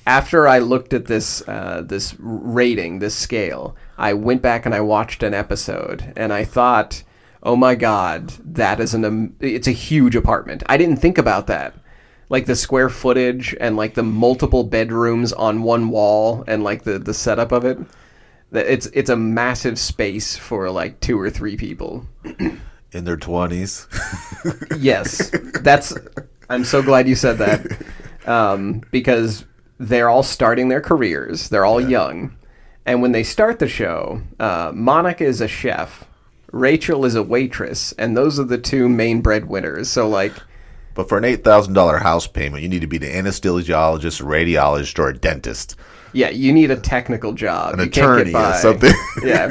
After 0.05 0.47
I 0.47 0.59
looked 0.59 0.93
at 0.93 1.05
this 1.05 1.47
uh, 1.47 1.83
this 1.85 2.15
rating, 2.19 2.99
this 2.99 3.15
scale, 3.15 3.75
I 3.97 4.13
went 4.13 4.41
back 4.41 4.65
and 4.65 4.75
I 4.75 4.81
watched 4.81 5.23
an 5.23 5.33
episode, 5.33 6.13
and 6.15 6.33
I 6.33 6.43
thought, 6.43 7.03
"Oh 7.41 7.55
my 7.55 7.75
god, 7.75 8.29
that 8.43 8.79
is 8.79 8.93
an 8.93 9.05
um, 9.05 9.35
it's 9.39 9.67
a 9.67 9.71
huge 9.71 10.15
apartment." 10.15 10.63
I 10.67 10.77
didn't 10.77 10.97
think 10.97 11.17
about 11.17 11.47
that, 11.47 11.73
like 12.29 12.45
the 12.45 12.55
square 12.55 12.89
footage 12.89 13.55
and 13.59 13.77
like 13.77 13.93
the 13.93 14.03
multiple 14.03 14.63
bedrooms 14.63 15.31
on 15.31 15.63
one 15.63 15.89
wall 15.89 16.43
and 16.47 16.63
like 16.63 16.83
the 16.83 16.99
the 16.99 17.13
setup 17.13 17.51
of 17.51 17.65
it. 17.65 17.79
It's 18.51 18.87
it's 18.87 19.09
a 19.09 19.15
massive 19.15 19.79
space 19.79 20.35
for 20.37 20.69
like 20.69 20.99
two 20.99 21.19
or 21.19 21.29
three 21.29 21.55
people. 21.55 22.05
in 22.93 23.05
their 23.05 23.17
twenties. 23.17 23.87
Yes, 24.77 25.31
that's. 25.61 25.93
I'm 26.49 26.65
so 26.65 26.81
glad 26.81 27.07
you 27.07 27.15
said 27.15 27.37
that, 27.37 27.65
um, 28.27 28.83
because 28.91 29.45
they're 29.87 30.09
all 30.09 30.23
starting 30.23 30.67
their 30.69 30.81
careers. 30.81 31.49
They're 31.49 31.65
all 31.65 31.81
young, 31.81 32.35
and 32.85 33.01
when 33.01 33.11
they 33.11 33.23
start 33.23 33.59
the 33.59 33.67
show, 33.67 34.21
uh, 34.39 34.71
Monica 34.73 35.23
is 35.23 35.41
a 35.41 35.47
chef, 35.47 36.05
Rachel 36.51 37.05
is 37.05 37.15
a 37.15 37.23
waitress, 37.23 37.93
and 37.93 38.15
those 38.15 38.39
are 38.39 38.43
the 38.43 38.57
two 38.57 38.87
main 38.89 39.21
breadwinners. 39.21 39.89
So 39.89 40.07
like, 40.07 40.33
but 40.95 41.09
for 41.09 41.17
an 41.17 41.25
eight 41.25 41.43
thousand 41.43 41.73
dollar 41.73 41.97
house 41.97 42.27
payment, 42.27 42.61
you 42.63 42.69
need 42.69 42.81
to 42.81 42.87
be 42.87 42.97
the 42.99 43.07
anesthesiologist, 43.07 44.21
radiologist, 44.21 44.99
or 44.99 45.09
a 45.09 45.17
dentist. 45.17 45.75
yeah, 46.13 46.29
you 46.29 46.53
need 46.53 46.69
a 46.69 46.75
technical 46.77 47.33
job. 47.33 47.73
An 47.73 47.79
you 47.85 47.89
can't 47.89 48.21
attorney 48.21 48.35
or 48.35 48.53
something. 48.53 48.93
yeah. 49.23 49.49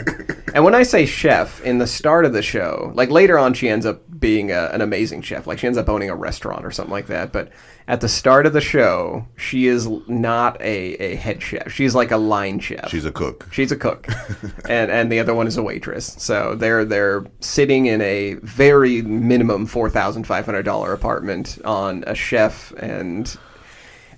And 0.54 0.62
when 0.64 0.74
I 0.76 0.84
say 0.84 1.06
chef, 1.06 1.60
in 1.62 1.78
the 1.78 1.86
start 1.86 2.24
of 2.24 2.32
the 2.32 2.42
show, 2.42 2.92
like 2.94 3.10
later 3.10 3.38
on, 3.38 3.54
she 3.54 3.68
ends 3.68 3.84
up 3.86 4.02
being 4.22 4.50
a, 4.50 4.70
an 4.72 4.80
amazing 4.80 5.20
chef. 5.20 5.46
Like 5.46 5.58
she 5.58 5.66
ends 5.66 5.76
up 5.76 5.90
owning 5.90 6.08
a 6.08 6.16
restaurant 6.16 6.64
or 6.64 6.70
something 6.70 6.92
like 6.92 7.08
that. 7.08 7.30
But 7.32 7.50
at 7.86 8.00
the 8.00 8.08
start 8.08 8.46
of 8.46 8.54
the 8.54 8.60
show, 8.62 9.26
she 9.36 9.66
is 9.66 9.86
not 10.08 10.58
a, 10.62 10.94
a 10.94 11.16
head 11.16 11.42
chef. 11.42 11.70
She's 11.70 11.94
like 11.94 12.10
a 12.10 12.16
line 12.16 12.60
chef. 12.60 12.88
She's 12.88 13.04
a 13.04 13.12
cook. 13.12 13.46
She's 13.52 13.70
a 13.70 13.76
cook, 13.76 14.06
and 14.68 14.90
and 14.90 15.12
the 15.12 15.18
other 15.18 15.34
one 15.34 15.46
is 15.46 15.58
a 15.58 15.62
waitress. 15.62 16.14
So 16.18 16.54
they're 16.54 16.86
they're 16.86 17.26
sitting 17.40 17.84
in 17.86 18.00
a 18.00 18.34
very 18.34 19.02
minimum 19.02 19.66
four 19.66 19.90
thousand 19.90 20.24
five 20.24 20.46
hundred 20.46 20.62
dollar 20.62 20.94
apartment 20.94 21.58
on 21.64 22.04
a 22.06 22.14
chef, 22.14 22.72
and 22.78 23.36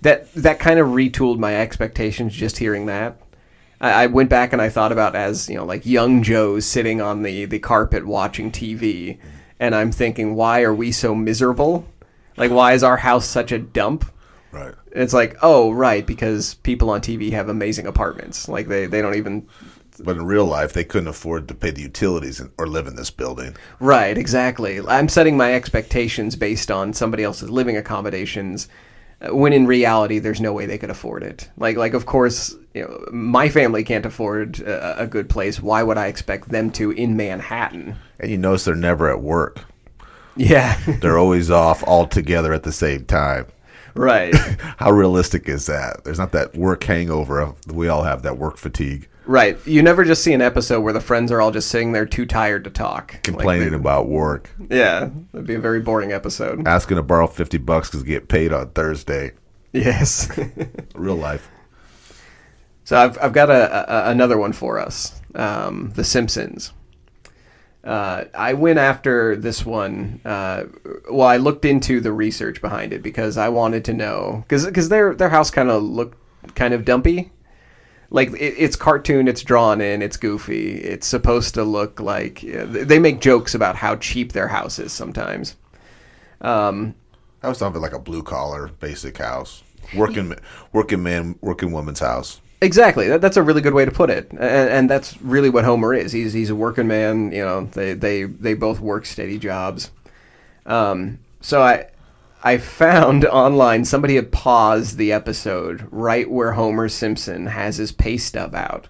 that 0.03 0.33
that 0.35 0.61
kind 0.61 0.79
of 0.79 0.88
retooled 0.88 1.38
my 1.38 1.57
expectations 1.57 2.35
just 2.35 2.59
hearing 2.59 2.87
that. 2.87 3.21
I, 3.81 4.05
I 4.05 4.07
went 4.07 4.31
back 4.31 4.53
and 4.53 4.62
I 4.62 4.69
thought 4.69 4.93
about 4.93 5.17
as 5.17 5.49
you 5.49 5.57
know 5.57 5.64
like 5.64 5.87
young 5.87 6.23
Joe 6.23 6.61
sitting 6.61 7.01
on 7.01 7.23
the 7.23 7.47
the 7.47 7.59
carpet 7.59 8.07
watching 8.07 8.53
TV, 8.53 9.19
and 9.61 9.75
I'm 9.75 9.93
thinking, 9.93 10.35
why 10.35 10.62
are 10.62 10.75
we 10.75 10.93
so 10.93 11.14
miserable? 11.14 11.87
Like, 12.37 12.51
why 12.51 12.73
is 12.73 12.83
our 12.83 12.97
house 12.97 13.27
such 13.27 13.53
a 13.53 13.59
dump? 13.59 14.05
Right. 14.53 14.75
It's 14.93 15.12
like, 15.14 15.37
oh, 15.43 15.73
right, 15.73 16.07
because 16.07 16.55
people 16.55 16.90
on 16.90 17.01
TV 17.01 17.33
have 17.33 17.49
amazing 17.49 17.87
apartments. 17.87 18.49
Like 18.49 18.69
they, 18.69 18.87
they 18.87 19.03
don't 19.03 19.17
even 19.17 19.49
But 19.99 20.17
in 20.17 20.25
real 20.25 20.45
life, 20.45 20.73
they 20.73 20.85
couldn't 20.85 21.09
afford 21.09 21.49
to 21.49 21.55
pay 21.55 21.71
the 21.71 21.83
utilities 21.83 22.40
or 22.59 22.67
live 22.67 22.87
in 22.87 22.97
this 22.97 23.11
building. 23.11 23.57
Right, 23.81 24.17
exactly. 24.17 24.81
I'm 24.87 25.09
setting 25.09 25.37
my 25.37 25.55
expectations 25.55 26.37
based 26.37 26.71
on 26.71 26.93
somebody 26.93 27.25
else's 27.25 27.51
living 27.51 27.77
accommodations, 27.77 28.69
uh, 29.21 29.35
when 29.35 29.53
in 29.53 29.67
reality, 29.67 30.21
there's 30.21 30.40
no 30.40 30.53
way 30.53 30.67
they 30.67 30.79
could 30.79 30.90
afford 30.90 31.23
it. 31.25 31.51
Like, 31.57 31.77
like 31.77 31.95
of 31.95 32.07
course, 32.07 32.55
you 32.75 32.83
know, 32.83 33.05
my 33.12 33.49
family 33.49 33.83
can't 33.83 34.07
afford 34.07 34.61
a, 34.61 35.03
a 35.03 35.07
good 35.07 35.29
place. 35.29 35.61
Why 35.61 35.83
would 35.83 35.99
I 35.99 36.07
expect 36.07 36.49
them 36.49 36.71
to 36.73 36.90
in 36.93 37.17
Manhattan? 37.17 37.97
And 38.20 38.31
you 38.31 38.38
notice 38.38 38.64
they're 38.64 38.74
never 38.74 39.11
at 39.11 39.20
work. 39.20 39.61
Yeah, 40.37 40.79
They're 41.00 41.18
always 41.18 41.50
off 41.50 41.83
all 41.87 42.07
together 42.07 42.53
at 42.53 42.62
the 42.64 42.72
same 42.72 43.05
time. 43.05 43.46
right, 43.94 44.35
How 44.79 44.90
realistic 44.90 45.48
is 45.48 45.66
that? 45.66 46.03
There's 46.05 46.18
not 46.18 46.33
that 46.33 46.57
work 46.57 46.83
hangover. 46.85 47.55
We 47.72 47.87
all 47.88 48.03
have 48.03 48.22
that 48.22 48.37
work 48.38 48.57
fatigue. 48.57 49.09
right. 49.27 49.57
You 49.66 49.81
never 49.83 50.05
just 50.05 50.24
see 50.24 50.33
an 50.33 50.42
episode 50.42 50.81
where 50.81 50.92
the 50.92 51.00
friends 51.00 51.31
are 51.31 51.40
all 51.40 51.53
just 51.53 51.68
sitting 51.70 51.92
there 51.92 52.05
too 52.05 52.27
tired 52.27 52.64
to 52.64 52.70
talk, 52.70 53.12
Like, 53.12 53.22
Complaining 53.22 53.70
they- 53.70 53.77
about 53.77 54.09
work. 54.09 54.50
yeah, 54.70 55.09
that'd 55.33 55.46
be 55.46 55.55
a 55.55 55.61
very 55.61 55.81
boring 55.81 56.11
episode. 56.12 56.66
Asking 56.66 56.96
to 56.96 57.03
borrow 57.05 57.27
50 57.29 57.59
bucks 57.59 57.88
because 57.88 58.03
get 58.03 58.27
paid 58.29 58.53
on 58.53 58.70
Thursday. 58.70 59.33
Yes. 59.72 60.29
Real 60.96 61.14
life. 61.16 61.48
So 62.85 62.96
I've, 62.98 63.16
I've 63.22 63.33
got 63.33 63.50
a, 63.50 64.09
a, 64.09 64.11
another 64.11 64.37
one 64.37 64.53
for 64.53 64.79
us. 64.79 65.20
Um, 65.35 65.90
the 65.94 66.05
Simpsons. 66.05 66.72
Uh, 67.85 68.25
I 68.35 68.55
went 68.55 68.79
after 68.79 69.37
this 69.37 69.64
one. 69.66 70.20
Uh, 70.25 70.64
well, 71.11 71.29
I 71.29 71.37
looked 71.37 71.66
into 71.66 72.01
the 72.01 72.12
research 72.12 72.62
behind 72.62 72.94
it 72.94 73.03
because 73.03 73.37
I 73.37 73.51
wanted 73.51 73.85
to 73.87 73.92
know 73.92 74.44
because 74.49 74.88
their 74.88 75.14
their 75.14 75.29
house 75.29 75.51
kind 75.51 75.70
of 75.70 75.83
looked 75.83 76.18
kind 76.55 76.73
of 76.73 76.85
dumpy. 76.87 77.31
Like 78.09 78.31
it, 78.33 78.55
it's 78.57 78.77
cartoon, 78.77 79.29
it's 79.29 79.42
drawn 79.42 79.83
in, 79.83 80.01
it's 80.01 80.16
goofy. 80.16 80.77
It's 80.77 81.07
supposed 81.07 81.55
to 81.55 81.64
look 81.64 82.01
like 82.01 82.40
they 82.40 82.99
make 82.99 83.20
jokes 83.20 83.55
about 83.55 83.77
how 83.77 83.97
cheap 83.97 84.33
their 84.33 84.49
house 84.49 84.79
is 84.79 84.92
sometimes. 84.92 85.57
Um, 86.40 86.94
I 87.42 87.49
was 87.49 87.59
talking 87.59 87.83
like 87.83 87.92
a 87.92 87.99
blue 87.99 88.23
collar, 88.23 88.70
basic 88.81 89.18
house. 89.18 89.62
Working 89.94 90.35
working 90.73 91.03
man, 91.03 91.38
working 91.42 91.70
woman's 91.70 92.01
house. 92.01 92.40
Exactly. 92.61 93.09
That, 93.09 93.21
that's 93.21 93.37
a 93.37 93.43
really 93.43 93.61
good 93.61 93.75
way 93.75 93.85
to 93.85 93.90
put 93.90 94.11
it, 94.11 94.31
and, 94.31 94.40
and 94.40 94.90
that's 94.90 95.21
really 95.21 95.51
what 95.51 95.64
Homer 95.64 95.93
is. 95.93 96.12
He's 96.12 96.33
he's 96.33 96.51
a 96.51 96.55
working 96.55 96.87
man. 96.88 97.31
You 97.33 97.45
know, 97.45 97.64
they 97.67 97.93
they 97.95 98.25
they 98.25 98.55
both 98.55 98.81
work 98.81 99.05
steady 99.07 99.38
jobs. 99.38 99.90
Um, 100.67 101.19
so 101.40 101.62
I 101.62 101.88
I 102.43 102.59
found 102.59 103.25
online 103.27 103.85
somebody 103.85 104.17
had 104.17 104.33
paused 104.33 104.97
the 104.99 105.12
episode 105.12 105.87
right 105.90 106.31
where 106.31 106.53
Homer 106.53 106.88
Simpson 106.88 107.47
has 107.47 107.77
his 107.77 107.93
pay 107.93 108.17
stub 108.19 108.55
out. 108.55 108.88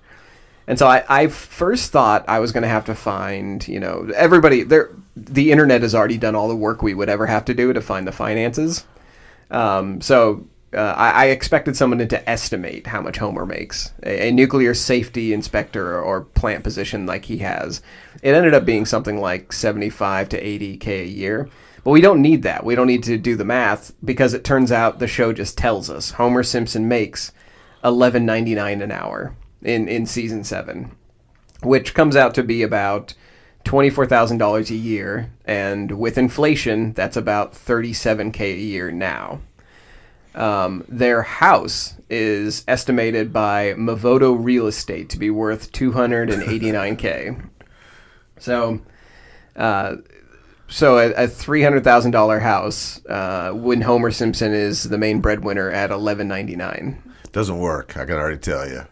And 0.66 0.79
so 0.79 0.87
I, 0.87 1.05
I 1.09 1.27
first 1.29 1.92
thought 1.92 2.24
I 2.29 2.38
was 2.40 2.53
going 2.53 2.62
to 2.62 2.68
have 2.68 2.87
to 2.87 2.94
find, 2.94 3.66
you 3.68 3.81
know, 3.81 4.11
everybody 4.14 4.62
there. 4.62 4.90
The 5.16 5.53
internet 5.53 5.83
has 5.83 5.94
already 5.94 6.18
done 6.18 6.35
all 6.35 6.48
the 6.48 6.57
work 6.57 6.83
we 6.83 6.94
would 6.94 7.09
ever 7.09 7.27
have 7.27 7.44
to 7.46 7.55
do 7.55 7.72
to 7.72 7.81
find 7.83 8.07
the 8.07 8.12
finances. 8.12 8.87
Um, 9.50 10.00
so 10.00 10.46
uh, 10.74 10.94
I, 10.96 11.10
I, 11.10 11.24
expected 11.26 11.76
someone 11.76 12.06
to 12.06 12.30
estimate 12.30 12.87
how 12.87 13.00
much 13.00 13.18
Homer 13.18 13.46
makes. 13.46 13.92
A, 14.02 14.28
a, 14.28 14.32
nuclear 14.32 14.74
safety 14.74 15.32
inspector 15.32 16.00
or 16.00 16.22
plant 16.22 16.64
position 16.64 17.06
like 17.06 17.24
he 17.24 17.38
has. 17.38 17.82
It 18.22 18.34
ended 18.34 18.54
up 18.54 18.64
being 18.64 18.84
something 18.84 19.20
like 19.20 19.52
75 19.52 20.28
to 20.30 20.42
80k 20.42 20.87
a 20.87 21.06
year. 21.06 21.48
But 21.84 21.90
we 21.90 22.00
don't 22.00 22.22
need 22.22 22.42
that. 22.42 22.64
We 22.64 22.74
don't 22.74 22.87
need 22.87 23.02
to 23.04 23.18
do 23.18 23.37
the 23.37 23.44
math 23.44 23.92
because 24.04 24.32
it 24.32 24.42
turns 24.42 24.72
out 24.72 24.98
the 24.98 25.06
show 25.06 25.32
just 25.32 25.58
tells 25.58 25.90
us 25.90 26.12
Homer 26.12 26.42
Simpson 26.42 26.88
makes 26.88 27.30
11.99 27.84 28.82
an 28.82 28.90
hour 28.90 29.37
in 29.62 29.88
in 29.88 30.06
season 30.06 30.44
7, 30.44 30.90
which 31.62 31.94
comes 31.94 32.16
out 32.16 32.34
to 32.34 32.42
be 32.42 32.62
about 32.62 33.14
$24,000 33.64 34.70
a 34.70 34.74
year 34.74 35.30
and 35.44 35.98
with 35.98 36.18
inflation 36.18 36.92
that's 36.92 37.16
about 37.16 37.52
37k 37.52 38.40
a 38.40 38.56
year 38.56 38.90
now. 38.90 39.40
Um, 40.35 40.85
their 40.88 41.23
house 41.23 41.94
is 42.11 42.64
estimated 42.66 43.33
by 43.33 43.75
Movoto 43.75 44.37
Real 44.38 44.66
Estate 44.66 45.09
to 45.11 45.18
be 45.18 45.31
worth 45.31 45.73
289k. 45.73 47.49
so, 48.38 48.81
uh, 49.57 49.97
so 50.68 50.99
a, 50.99 51.12
a 51.12 51.29
three 51.29 51.62
hundred 51.62 51.85
thousand 51.85 52.11
dollar 52.11 52.40
house 52.40 53.05
uh, 53.07 53.53
when 53.53 53.81
Homer 53.81 54.11
Simpson 54.11 54.53
is 54.53 54.85
the 54.85 54.99
main 54.99 55.20
breadwinner 55.20 55.70
at 55.70 55.90
eleven 55.90 56.27
ninety 56.27 56.57
nine. 56.57 57.01
Doesn't 57.33 57.59
work. 57.59 57.97
I 57.97 58.05
can 58.05 58.14
already 58.14 58.38
tell 58.38 58.68
you. 58.68 58.83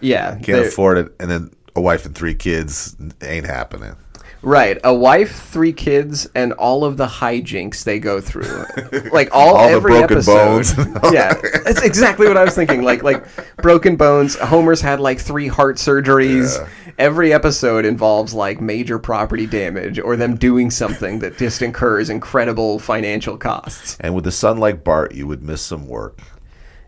Yeah, 0.00 0.38
can't 0.38 0.66
afford 0.66 0.98
it, 0.98 1.14
and 1.18 1.30
then 1.30 1.50
a 1.74 1.80
wife 1.80 2.06
and 2.06 2.14
three 2.14 2.34
kids 2.34 2.96
ain't 3.20 3.46
happening. 3.46 3.96
Right, 4.40 4.78
a 4.84 4.94
wife, 4.94 5.42
three 5.42 5.72
kids, 5.72 6.28
and 6.34 6.52
all 6.52 6.84
of 6.84 6.96
the 6.96 7.06
hijinks 7.06 7.82
they 7.82 7.98
go 7.98 8.20
through, 8.20 8.64
like 9.12 9.30
all, 9.32 9.56
all 9.56 9.68
every 9.68 9.96
episode. 9.96 10.66
yeah, 11.12 11.34
that's 11.64 11.82
exactly 11.82 12.28
what 12.28 12.36
I 12.36 12.44
was 12.44 12.54
thinking. 12.54 12.82
Like 12.82 13.02
like 13.02 13.26
broken 13.56 13.96
bones. 13.96 14.36
Homer's 14.36 14.80
had 14.80 15.00
like 15.00 15.18
three 15.18 15.48
heart 15.48 15.76
surgeries. 15.76 16.56
Yeah. 16.56 16.68
Every 16.98 17.32
episode 17.32 17.84
involves 17.84 18.32
like 18.32 18.60
major 18.60 18.98
property 18.98 19.46
damage 19.46 19.98
or 19.98 20.16
them 20.16 20.36
doing 20.36 20.70
something 20.70 21.18
that 21.18 21.36
just 21.36 21.60
incurs 21.60 22.08
incredible 22.08 22.78
financial 22.78 23.36
costs. 23.36 23.96
And 24.00 24.14
with 24.14 24.26
a 24.26 24.32
son 24.32 24.58
like 24.58 24.84
Bart, 24.84 25.14
you 25.14 25.26
would 25.26 25.42
miss 25.42 25.62
some 25.62 25.88
work. 25.88 26.20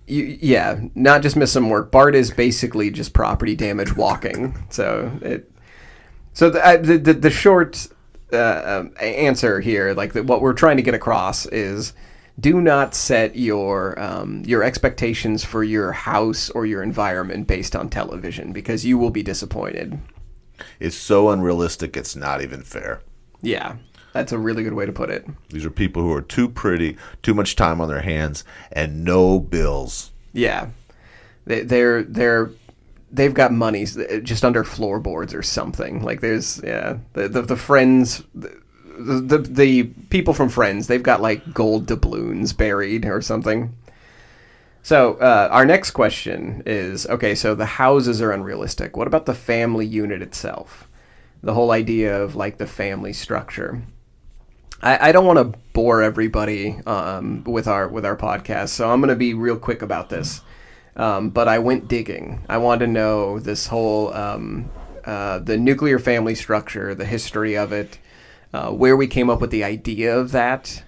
You, 0.07 0.39
yeah, 0.41 0.81
not 0.95 1.23
just 1.23 1.37
miss 1.37 1.53
some 1.53 1.69
work. 1.69 1.93
Bart 1.93 2.15
is 2.15 2.31
basically 2.31 2.91
just 2.91 3.13
property 3.13 3.55
damage 3.55 3.97
walking. 3.97 4.57
So 4.71 5.11
it 5.23 5.50
so 6.33 6.51
the 6.51 6.81
the, 6.83 6.99
the, 6.99 7.13
the 7.15 7.31
short 7.31 7.89
uh, 8.33 8.81
um, 8.81 8.93
answer 9.01 9.61
here, 9.61 9.93
like 9.95 10.13
the, 10.13 10.23
what 10.23 10.41
we're 10.41 10.53
trying 10.53 10.77
to 10.77 10.83
get 10.83 10.95
across, 10.95 11.47
is 11.47 11.93
do 12.39 12.61
not 12.61 12.95
set 12.95 13.37
your 13.37 14.01
um, 14.01 14.43
your 14.47 14.63
expectations 14.63 15.45
for 15.45 15.63
your 15.63 15.93
house 15.93 16.51
or 16.51 16.67
your 16.67 16.83
environment 16.83 17.47
based 17.47 17.77
on 17.77 17.89
television 17.89 18.53
because 18.53 18.85
you 18.85 18.99
will 18.99 19.11
be 19.11 19.23
disappointed. 19.23 19.99
It's 20.79 20.97
so 20.97 21.31
unrealistic; 21.31 21.97
it's 21.97 22.17
not 22.17 22.43
even 22.43 22.63
fair. 22.63 23.01
Yeah, 23.43 23.77
that's 24.13 24.33
a 24.33 24.39
really 24.39 24.63
good 24.63 24.75
way 24.75 24.87
to 24.87 24.93
put 24.93 25.11
it. 25.11 25.27
These 25.49 25.65
are 25.65 25.71
people 25.71 26.03
who 26.03 26.13
are 26.13 26.23
too 26.23 26.49
pretty, 26.49 26.97
too 27.23 27.35
much 27.35 27.57
time 27.57 27.81
on 27.81 27.89
their 27.89 28.03
hands, 28.03 28.45
and 28.73 29.05
no 29.05 29.39
bills. 29.39 30.13
Yeah, 30.33 30.69
they, 31.47 31.63
they're 31.63 32.03
they're 32.03 32.51
they've 33.13 33.35
got 33.35 33.53
money 33.53 33.87
just 34.23 34.45
under 34.45 34.65
floorboards 34.65 35.35
or 35.35 35.43
something. 35.43 36.03
Like 36.03 36.21
there's 36.21 36.61
yeah, 36.63 36.99
the 37.13 37.29
the, 37.29 37.43
the 37.43 37.57
friends. 37.57 38.23
The, 38.35 38.61
the, 39.03 39.39
the 39.39 39.85
people 40.11 40.35
from 40.35 40.51
Friends, 40.51 40.87
they've 40.87 41.03
got 41.03 41.23
like 41.23 41.55
gold 41.55 41.87
doubloons 41.87 42.55
buried 42.55 43.07
or 43.07 43.23
something. 43.23 43.75
So 44.83 45.15
uh, 45.15 45.49
our 45.51 45.65
next 45.65 45.93
question 45.93 46.63
is 46.67 47.07
okay. 47.07 47.35
So 47.35 47.55
the 47.55 47.65
houses 47.65 48.21
are 48.21 48.33
unrealistic. 48.33 48.99
What 48.99 49.07
about 49.07 49.25
the 49.25 49.33
family 49.35 49.87
unit 49.87 50.21
itself? 50.21 50.87
The 51.43 51.55
whole 51.55 51.71
idea 51.71 52.23
of 52.23 52.37
like 52.37 52.59
the 52.59 52.67
family 52.67 53.15
structure. 53.15 53.83
I, 54.83 55.09
I 55.09 55.13
don't 55.13 55.27
want 55.27 55.39
to 55.39 55.59
bore 55.73 56.03
everybody 56.03 56.81
um, 56.87 57.45
with 57.45 57.67
our 57.69 57.89
with 57.89 58.05
our 58.05 58.17
podcast, 58.17 58.69
so 58.69 58.91
I'm 58.91 59.01
going 59.01 59.09
to 59.09 59.17
be 59.17 59.35
real 59.35 59.57
quick 59.57 59.83
about 59.83 60.11
this. 60.11 60.43
Um, 60.97 61.31
but 61.31 61.49
I 61.49 61.59
went 61.59 61.89
digging. 61.89 62.45
I 62.49 62.59
wanted 62.59 62.87
to 62.87 62.93
know 62.93 63.39
this 63.39 63.69
whole 63.69 64.13
um, 64.13 64.71
uh, 65.05 65.39
the 65.39 65.57
nuclear 65.57 65.99
family 65.99 66.35
structure, 66.35 66.95
the 66.95 67.05
history 67.05 67.57
of 67.57 67.73
it, 67.73 67.99
uh, 68.53 68.71
where 68.71 68.97
we 68.97 69.07
came 69.07 69.31
up 69.31 69.41
with 69.41 69.51
the 69.51 69.65
idea 69.65 70.17
of 70.17 70.33
that. 70.33 70.83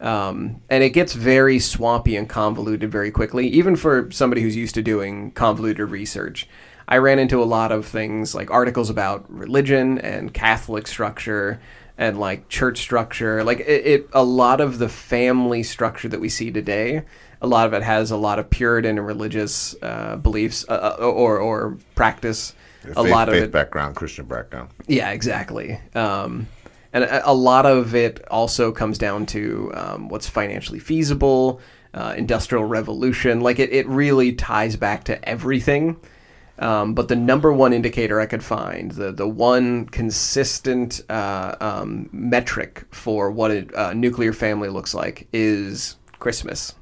Um, 0.00 0.62
and 0.70 0.84
it 0.84 0.90
gets 0.90 1.12
very 1.12 1.58
swampy 1.58 2.14
and 2.16 2.28
convoluted 2.28 2.90
very 2.90 3.10
quickly, 3.10 3.48
even 3.48 3.74
for 3.74 4.10
somebody 4.12 4.42
who's 4.42 4.56
used 4.56 4.76
to 4.76 4.82
doing 4.82 5.32
convoluted 5.32 5.90
research. 5.90 6.48
I 6.86 6.98
ran 6.98 7.18
into 7.18 7.42
a 7.42 7.44
lot 7.44 7.72
of 7.72 7.84
things 7.84 8.34
like 8.34 8.50
articles 8.50 8.90
about 8.90 9.26
religion 9.28 9.98
and 9.98 10.32
Catholic 10.32 10.86
structure 10.86 11.60
and 11.98 12.18
like 12.18 12.48
church 12.48 12.78
structure. 12.78 13.42
Like 13.42 13.60
it, 13.60 13.86
it 13.86 14.08
a 14.12 14.22
lot 14.22 14.60
of 14.60 14.78
the 14.78 14.88
family 14.88 15.64
structure 15.64 16.08
that 16.08 16.20
we 16.20 16.28
see 16.28 16.50
today 16.52 17.02
a 17.40 17.46
lot 17.46 17.66
of 17.66 17.72
it 17.72 17.82
has 17.82 18.10
a 18.10 18.16
lot 18.16 18.38
of 18.38 18.50
Puritan 18.50 18.98
and 18.98 19.06
religious 19.06 19.74
uh, 19.82 20.16
beliefs 20.16 20.64
uh, 20.68 20.96
uh 20.98 21.04
or 21.04 21.38
or 21.38 21.78
practice. 21.94 22.54
Faith, 22.82 22.96
a 22.96 23.02
lot 23.02 23.28
of 23.28 23.34
it, 23.34 23.50
background, 23.50 23.96
Christian 23.96 24.26
background. 24.26 24.70
Yeah, 24.86 25.10
exactly. 25.10 25.78
Um, 25.94 26.48
and 26.92 27.04
a, 27.04 27.30
a, 27.30 27.34
lot 27.34 27.66
of 27.66 27.94
it 27.94 28.24
also 28.30 28.72
comes 28.72 28.98
down 28.98 29.26
to 29.26 29.70
um, 29.74 30.08
what's 30.08 30.28
financially 30.28 30.78
feasible, 30.78 31.60
uh, 31.92 32.14
industrial 32.16 32.64
revolution. 32.64 33.40
Like 33.40 33.58
it, 33.58 33.72
it 33.72 33.86
really 33.88 34.32
ties 34.32 34.76
back 34.76 35.04
to 35.04 35.28
everything. 35.28 36.00
Um, 36.60 36.94
but 36.94 37.08
the 37.08 37.16
number 37.16 37.52
one 37.52 37.72
indicator 37.72 38.20
I 38.20 38.26
could 38.26 38.42
find, 38.42 38.90
the 38.90 39.12
the 39.12 39.28
one 39.28 39.86
consistent 39.86 41.00
uh, 41.08 41.54
um, 41.60 42.08
metric 42.10 42.84
for 42.90 43.30
what 43.30 43.50
a, 43.50 43.90
a 43.90 43.94
nuclear 43.94 44.32
family 44.32 44.68
looks 44.68 44.92
like 44.92 45.28
is 45.32 45.96
Christmas. 46.18 46.74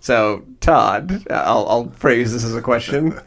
So, 0.00 0.44
Todd, 0.60 1.24
I'll, 1.30 1.66
I'll 1.68 1.90
phrase 1.90 2.32
this 2.32 2.44
as 2.44 2.54
a 2.54 2.62
question. 2.62 3.18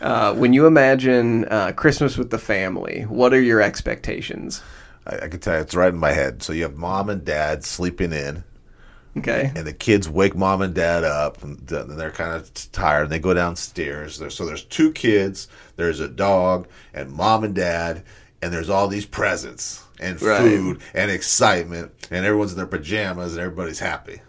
Uh, 0.00 0.32
when 0.34 0.52
you 0.52 0.66
imagine 0.66 1.44
uh, 1.46 1.72
Christmas 1.72 2.16
with 2.16 2.30
the 2.30 2.38
family, 2.38 3.02
what 3.02 3.34
are 3.34 3.40
your 3.40 3.60
expectations? 3.60 4.62
I, 5.06 5.16
I 5.16 5.28
can 5.28 5.40
tell 5.40 5.56
you, 5.56 5.60
it's 5.60 5.74
right 5.74 5.92
in 5.92 5.98
my 5.98 6.12
head. 6.12 6.42
So 6.42 6.52
you 6.52 6.62
have 6.62 6.76
mom 6.76 7.10
and 7.10 7.24
dad 7.24 7.64
sleeping 7.64 8.12
in. 8.12 8.44
Okay. 9.18 9.50
And 9.56 9.66
the 9.66 9.72
kids 9.72 10.08
wake 10.08 10.36
mom 10.36 10.62
and 10.62 10.72
dad 10.72 11.02
up, 11.02 11.42
and 11.42 11.58
they're 11.66 12.12
kind 12.12 12.32
of 12.32 12.52
tired. 12.70 13.02
And 13.02 13.12
they 13.12 13.18
go 13.18 13.34
downstairs. 13.34 14.22
So 14.34 14.46
there's 14.46 14.64
two 14.64 14.92
kids, 14.92 15.48
there's 15.76 16.00
a 16.00 16.08
dog, 16.08 16.68
and 16.94 17.12
mom 17.12 17.42
and 17.42 17.54
dad, 17.54 18.04
and 18.40 18.52
there's 18.52 18.70
all 18.70 18.86
these 18.86 19.06
presents 19.06 19.84
and 19.98 20.18
food 20.18 20.76
right. 20.76 20.86
and 20.94 21.10
excitement, 21.10 21.92
and 22.10 22.24
everyone's 22.24 22.52
in 22.52 22.56
their 22.56 22.66
pajamas, 22.66 23.32
and 23.32 23.42
everybody's 23.42 23.80
happy. 23.80 24.22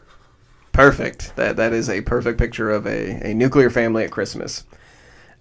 Perfect. 0.72 1.36
That 1.36 1.57
that 1.57 1.74
is 1.74 1.89
a 1.89 2.01
perfect 2.01 2.38
picture 2.38 2.72
of 2.72 2.86
a, 2.86 3.30
a 3.30 3.34
nuclear 3.34 3.69
family 3.69 4.03
at 4.03 4.11
Christmas. 4.11 4.65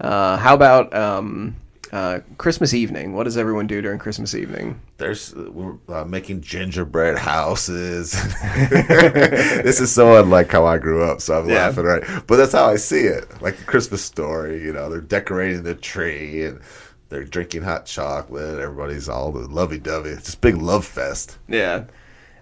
Uh, 0.00 0.36
how 0.38 0.54
about 0.54 0.94
um, 0.94 1.56
uh, 1.92 2.20
Christmas 2.38 2.72
evening? 2.74 3.12
What 3.12 3.24
does 3.24 3.36
everyone 3.36 3.66
do 3.66 3.82
during 3.82 3.98
Christmas 3.98 4.34
evening? 4.34 4.80
There's 4.96 5.34
we're 5.34 5.76
uh, 5.88 6.04
making 6.04 6.40
gingerbread 6.40 7.18
houses. 7.18 8.12
this 8.70 9.80
is 9.80 9.92
so 9.92 10.20
unlike 10.20 10.50
how 10.50 10.66
I 10.66 10.78
grew 10.78 11.04
up, 11.04 11.20
so 11.20 11.40
I'm 11.40 11.48
yeah. 11.48 11.66
laughing 11.66 11.84
right. 11.84 12.02
But 12.26 12.36
that's 12.36 12.52
how 12.52 12.66
I 12.66 12.76
see 12.76 13.02
it, 13.02 13.42
like 13.42 13.60
a 13.60 13.64
Christmas 13.64 14.04
story. 14.04 14.62
You 14.62 14.72
know, 14.72 14.88
they're 14.88 15.00
decorating 15.00 15.62
the 15.62 15.74
tree 15.74 16.44
and 16.44 16.60
they're 17.08 17.24
drinking 17.24 17.62
hot 17.62 17.86
chocolate. 17.86 18.60
Everybody's 18.60 19.08
all 19.08 19.32
lovey-dovey. 19.32 20.10
It's 20.10 20.26
this 20.26 20.34
big 20.34 20.56
love 20.56 20.84
fest. 20.84 21.38
Yeah. 21.48 21.84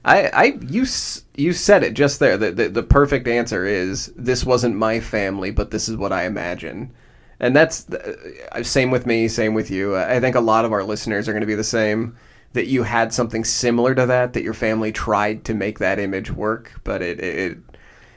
I, 0.04 0.28
I, 0.28 0.44
you, 0.66 0.86
you 1.36 1.52
said 1.52 1.82
it 1.82 1.94
just 1.94 2.20
there. 2.20 2.36
The, 2.36 2.52
the, 2.52 2.68
the 2.68 2.82
perfect 2.82 3.28
answer 3.28 3.66
is 3.66 4.12
this 4.16 4.44
wasn't 4.44 4.76
my 4.76 5.00
family, 5.00 5.50
but 5.50 5.70
this 5.70 5.88
is 5.88 5.96
what 5.96 6.12
I 6.12 6.24
imagine, 6.24 6.92
and 7.40 7.54
that's 7.54 7.88
uh, 7.90 8.62
same 8.62 8.90
with 8.90 9.06
me, 9.06 9.28
same 9.28 9.54
with 9.54 9.70
you. 9.70 9.96
I 9.96 10.20
think 10.20 10.36
a 10.36 10.40
lot 10.40 10.64
of 10.64 10.72
our 10.72 10.84
listeners 10.84 11.28
are 11.28 11.32
going 11.32 11.42
to 11.42 11.46
be 11.46 11.54
the 11.54 11.64
same. 11.64 12.16
That 12.54 12.66
you 12.66 12.82
had 12.82 13.12
something 13.12 13.44
similar 13.44 13.94
to 13.94 14.06
that, 14.06 14.32
that 14.32 14.42
your 14.42 14.54
family 14.54 14.90
tried 14.90 15.44
to 15.44 15.54
make 15.54 15.78
that 15.80 15.98
image 15.98 16.30
work, 16.30 16.80
but 16.82 17.02
it, 17.02 17.20
it 17.20 17.58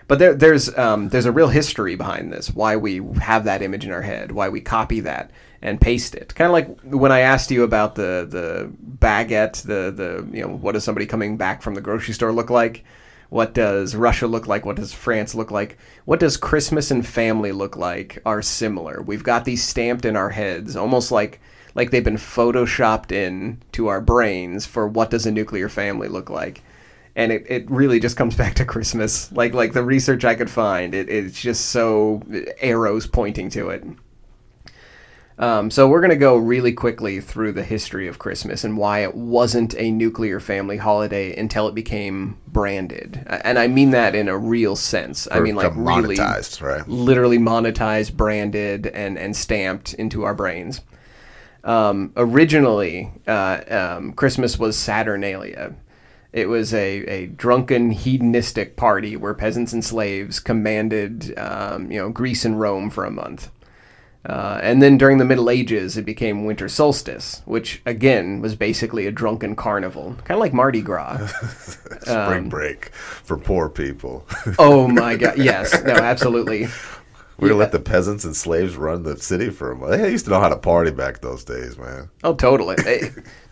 But 0.08 0.20
there, 0.20 0.34
there's 0.34 0.76
um, 0.78 1.10
there's 1.10 1.26
a 1.26 1.32
real 1.32 1.50
history 1.50 1.96
behind 1.96 2.34
this. 2.34 2.50
Why 2.50 2.76
we 2.76 3.02
have 3.22 3.44
that 3.44 3.62
image 3.62 3.86
in 3.86 3.92
our 3.92 4.02
head. 4.02 4.32
Why 4.32 4.50
we 4.50 4.62
copy 4.62 5.02
that 5.02 5.32
and 5.62 5.80
paste 5.80 6.16
it. 6.16 6.34
Kind 6.36 6.48
of 6.48 6.54
like 6.54 6.82
when 6.82 7.12
I 7.12 7.20
asked 7.20 7.52
you 7.52 7.64
about 7.64 7.96
the 7.96 8.28
the 8.30 8.72
baguette. 9.00 9.62
The 9.64 9.92
the 9.92 10.28
you 10.36 10.44
know 10.44 10.56
what 10.56 10.74
does 10.74 10.84
somebody 10.84 11.06
coming 11.06 11.38
back 11.38 11.62
from 11.62 11.76
the 11.76 11.82
grocery 11.82 12.14
store 12.14 12.32
look 12.32 12.50
like? 12.50 12.84
What 13.30 13.54
does 13.54 13.96
Russia 13.96 14.28
look 14.28 14.48
like? 14.48 14.66
What 14.66 14.76
does 14.76 14.92
France 14.92 15.34
look 15.34 15.52
like? 15.52 15.78
What 16.04 16.20
does 16.20 16.36
Christmas 16.36 16.92
and 16.92 17.06
family 17.06 17.54
look 17.54 17.78
like? 17.78 18.20
Are 18.26 18.42
similar. 18.42 19.02
We've 19.02 19.24
got 19.24 19.46
these 19.46 19.64
stamped 19.64 20.04
in 20.04 20.18
our 20.18 20.30
heads, 20.30 20.76
almost 20.76 21.12
like 21.12 21.40
like 21.74 21.92
they've 21.92 22.04
been 22.04 22.18
photoshopped 22.18 23.12
in 23.12 23.62
to 23.74 23.88
our 23.88 24.02
brains 24.02 24.66
for 24.66 24.88
what 24.88 25.10
does 25.10 25.26
a 25.26 25.32
nuclear 25.32 25.70
family 25.70 26.08
look 26.08 26.30
like 26.30 26.64
and 27.16 27.32
it, 27.32 27.46
it 27.50 27.70
really 27.70 28.00
just 28.00 28.18
comes 28.18 28.36
back 28.42 28.56
to 28.56 28.66
christmas 28.66 29.32
like 29.32 29.54
like 29.54 29.74
the 29.74 29.84
research 29.84 30.26
i 30.26 30.36
could 30.36 30.50
find 30.50 30.94
it, 30.94 31.10
it's 31.10 31.40
just 31.40 31.68
so 31.68 32.22
eh, 32.34 32.46
arrows 32.60 33.08
pointing 33.08 33.50
to 33.50 33.70
it 33.70 33.84
um, 35.42 35.70
so 35.70 35.88
we're 35.88 36.00
going 36.00 36.12
to 36.12 36.16
go 36.16 36.38
really 36.38 36.72
quickly 36.72 37.20
through 37.20 37.52
the 37.52 37.64
history 37.64 38.08
of 38.08 38.20
christmas 38.20 38.64
and 38.64 38.78
why 38.78 39.00
it 39.00 39.16
wasn't 39.16 39.76
a 39.78 39.92
nuclear 39.92 40.40
family 40.40 40.78
holiday 40.78 41.36
until 41.38 41.68
it 41.68 41.76
became 41.76 42.38
branded 42.48 43.24
and 43.44 43.60
i 43.60 43.68
mean 43.68 43.92
that 43.92 44.16
in 44.16 44.30
a 44.30 44.38
real 44.38 44.76
sense 44.76 45.28
i 45.32 45.40
mean 45.40 45.56
like 45.56 45.72
really 45.76 46.16
right? 46.62 46.88
literally 46.88 47.38
monetized 47.38 48.16
branded 48.16 48.88
and 48.88 49.18
and 49.18 49.36
stamped 49.36 49.94
into 49.96 50.24
our 50.24 50.34
brains 50.34 50.82
um, 51.64 52.12
originally, 52.16 53.12
uh, 53.28 53.62
um, 53.70 54.14
Christmas 54.14 54.58
was 54.58 54.78
Saturnalia. 54.78 55.76
It 56.34 56.48
was 56.48 56.74
a, 56.74 57.00
a 57.06 57.26
drunken 57.28 57.92
hedonistic 57.92 58.78
party 58.78 59.18
where 59.18 59.34
peasants 59.34 59.74
and 59.74 59.84
slaves 59.84 60.40
commanded, 60.40 61.38
um, 61.38 61.92
you 61.92 62.00
know, 62.00 62.10
Greece 62.10 62.46
and 62.46 62.60
Rome 62.60 62.90
for 62.90 63.06
a 63.06 63.12
month. 63.12 63.52
Uh, 64.24 64.60
and 64.62 64.84
then 64.84 64.98
during 64.98 65.18
the 65.18 65.26
Middle 65.26 65.50
Ages, 65.50 65.98
it 65.98 66.06
became 66.06 66.46
winter 66.46 66.70
solstice, 66.70 67.42
which 67.46 67.82
again 67.86 68.40
was 68.40 68.56
basically 68.56 69.08
a 69.08 69.12
drunken 69.12 69.56
carnival, 69.56 70.16
kind 70.24 70.32
of 70.32 70.40
like 70.40 70.54
Mardi 70.54 70.82
Gras. 70.82 71.28
Spring 72.02 72.48
break 72.48 72.94
for 72.94 73.38
poor 73.38 73.68
people. 73.68 74.28
oh 74.60 74.88
my 74.88 75.16
God! 75.16 75.38
Yes, 75.38 75.74
no, 75.84 75.94
absolutely. 75.94 76.68
We 77.40 77.50
yeah. 77.50 77.56
let 77.56 77.72
the 77.72 77.80
peasants 77.80 78.24
and 78.24 78.36
slaves 78.36 78.76
run 78.76 79.02
the 79.02 79.18
city 79.18 79.50
for 79.50 79.72
a 79.72 79.76
month. 79.76 80.00
They 80.00 80.12
used 80.12 80.26
to 80.26 80.32
know 80.32 80.40
how 80.40 80.50
to 80.50 80.58
party 80.58 80.92
back 80.92 81.22
those 81.22 81.44
days, 81.44 81.76
man. 81.76 82.08
Oh, 82.24 82.36
totally. 82.36 82.76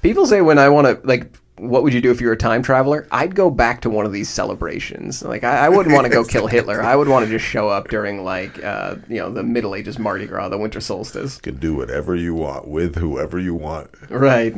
People 0.03 0.28
say 0.28 0.41
when 0.41 0.59
I 0.59 0.70
want 0.70 0.86
to, 0.86 1.07
like, 1.07 1.34
what 1.60 1.84
would 1.84 1.93
you 1.93 2.01
do 2.01 2.12
if 2.12 2.22
you 2.22 2.28
were 2.28 2.34
a 2.34 2.38
time 2.38 2.64
traveler? 2.64 3.07
I'd 3.12 3.36
go 3.36 3.49
back 3.49 3.82
to 3.82 3.89
one 3.89 4.05
of 4.05 4.12
these 4.12 4.30
celebrations. 4.30 5.22
Like, 5.22 5.43
I, 5.43 5.66
I 5.66 5.70
wouldn't 5.70 5.93
want 5.93 6.05
to 6.05 6.12
go 6.12 6.24
kill 6.24 6.47
Hitler. 6.47 6.82
I 6.82 6.95
would 6.95 7.07
want 7.07 7.26
to 7.26 7.32
just 7.32 7.45
show 7.45 7.70
up 7.70 7.89
during, 7.89 8.24
like, 8.24 8.64
uh, 8.64 8.95
you 9.07 9.18
know, 9.18 9.30
the 9.30 9.43
Middle 9.43 9.76
Ages 9.76 9.99
Mardi 9.99 10.26
Gras, 10.26 10.49
the 10.49 10.57
winter 10.57 10.80
solstice. 10.80 11.36
You 11.36 11.41
can 11.41 11.60
do 11.60 11.76
whatever 11.76 12.16
you 12.16 12.34
want 12.34 12.68
with 12.68 12.95
whoever 12.95 13.39
you 13.39 13.53
want. 13.53 13.89
Right. 14.10 14.55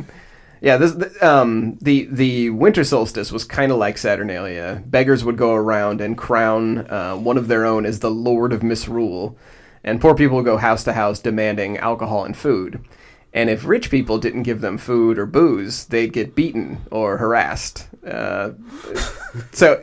Yeah, 0.62 0.78
this 0.78 1.24
um, 1.24 1.80
the 1.82 2.08
the 2.12 2.52
winter 2.52 2.84
solstice 2.84 3.32
was 3.32 3.44
kind 3.44 3.72
of 3.72 3.80
like 3.80 3.98
Saturnalia. 3.98 4.84
Beggars 4.86 5.24
would 5.24 5.36
go 5.36 5.56
around 5.56 6.02
and 6.02 6.16
crown 6.16 6.88
uh, 6.88 7.16
one 7.16 7.38
of 7.40 7.48
their 7.48 7.66
own 7.66 7.84
as 7.84 8.00
the 8.00 8.12
Lord 8.12 8.54
of 8.54 8.62
Misrule, 8.62 9.36
and 9.84 10.00
poor 10.00 10.14
people 10.14 10.38
would 10.38 10.46
go 10.46 10.58
house 10.58 10.84
to 10.84 10.94
house 10.94 11.20
demanding 11.20 11.78
alcohol 11.78 12.26
and 12.26 12.38
food. 12.38 12.80
And 13.34 13.50
if 13.50 13.66
rich 13.66 13.90
people 13.90 14.18
didn't 14.18 14.44
give 14.44 14.60
them 14.62 14.78
food 14.78 15.18
or 15.18 15.26
booze, 15.26 15.86
they'd 15.86 16.12
get 16.12 16.36
beaten 16.36 16.82
or 16.92 17.18
harassed. 17.18 17.88
Uh, 18.06 18.52
so, 19.54 19.76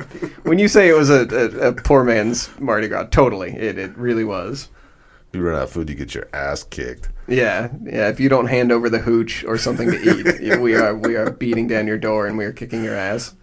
when 0.42 0.59
you 0.59 0.68
say 0.68 0.88
it 0.88 0.94
was 0.94 1.09
a, 1.09 1.26
a, 1.28 1.68
a 1.68 1.72
poor 1.72 2.05
man's 2.05 2.51
Mardi 2.61 2.88
Gras, 2.88 3.07
totally, 3.11 3.53
it, 3.53 3.78
it 3.78 3.96
really 3.96 4.24
was 4.24 4.68
you 5.32 5.42
run 5.42 5.57
out 5.57 5.64
of 5.64 5.70
food, 5.70 5.88
you 5.88 5.94
get 5.94 6.14
your 6.14 6.28
ass 6.32 6.64
kicked. 6.64 7.09
Yeah, 7.26 7.68
yeah. 7.84 8.09
If 8.09 8.20
you 8.20 8.28
don't 8.28 8.46
hand 8.46 8.72
over 8.72 8.88
the 8.88 8.99
hooch 8.99 9.44
or 9.44 9.59
something 9.59 9.90
to 9.90 10.01
eat, 10.01 10.59
we 10.61 10.74
are 10.74 10.94
we 10.94 11.16
are 11.16 11.30
beating 11.30 11.66
down 11.68 11.86
your 11.86 11.99
door 11.99 12.26
and 12.26 12.38
we 12.38 12.44
are 12.44 12.53
kicking 12.53 12.82
your 12.82 12.96
ass. 12.96 13.34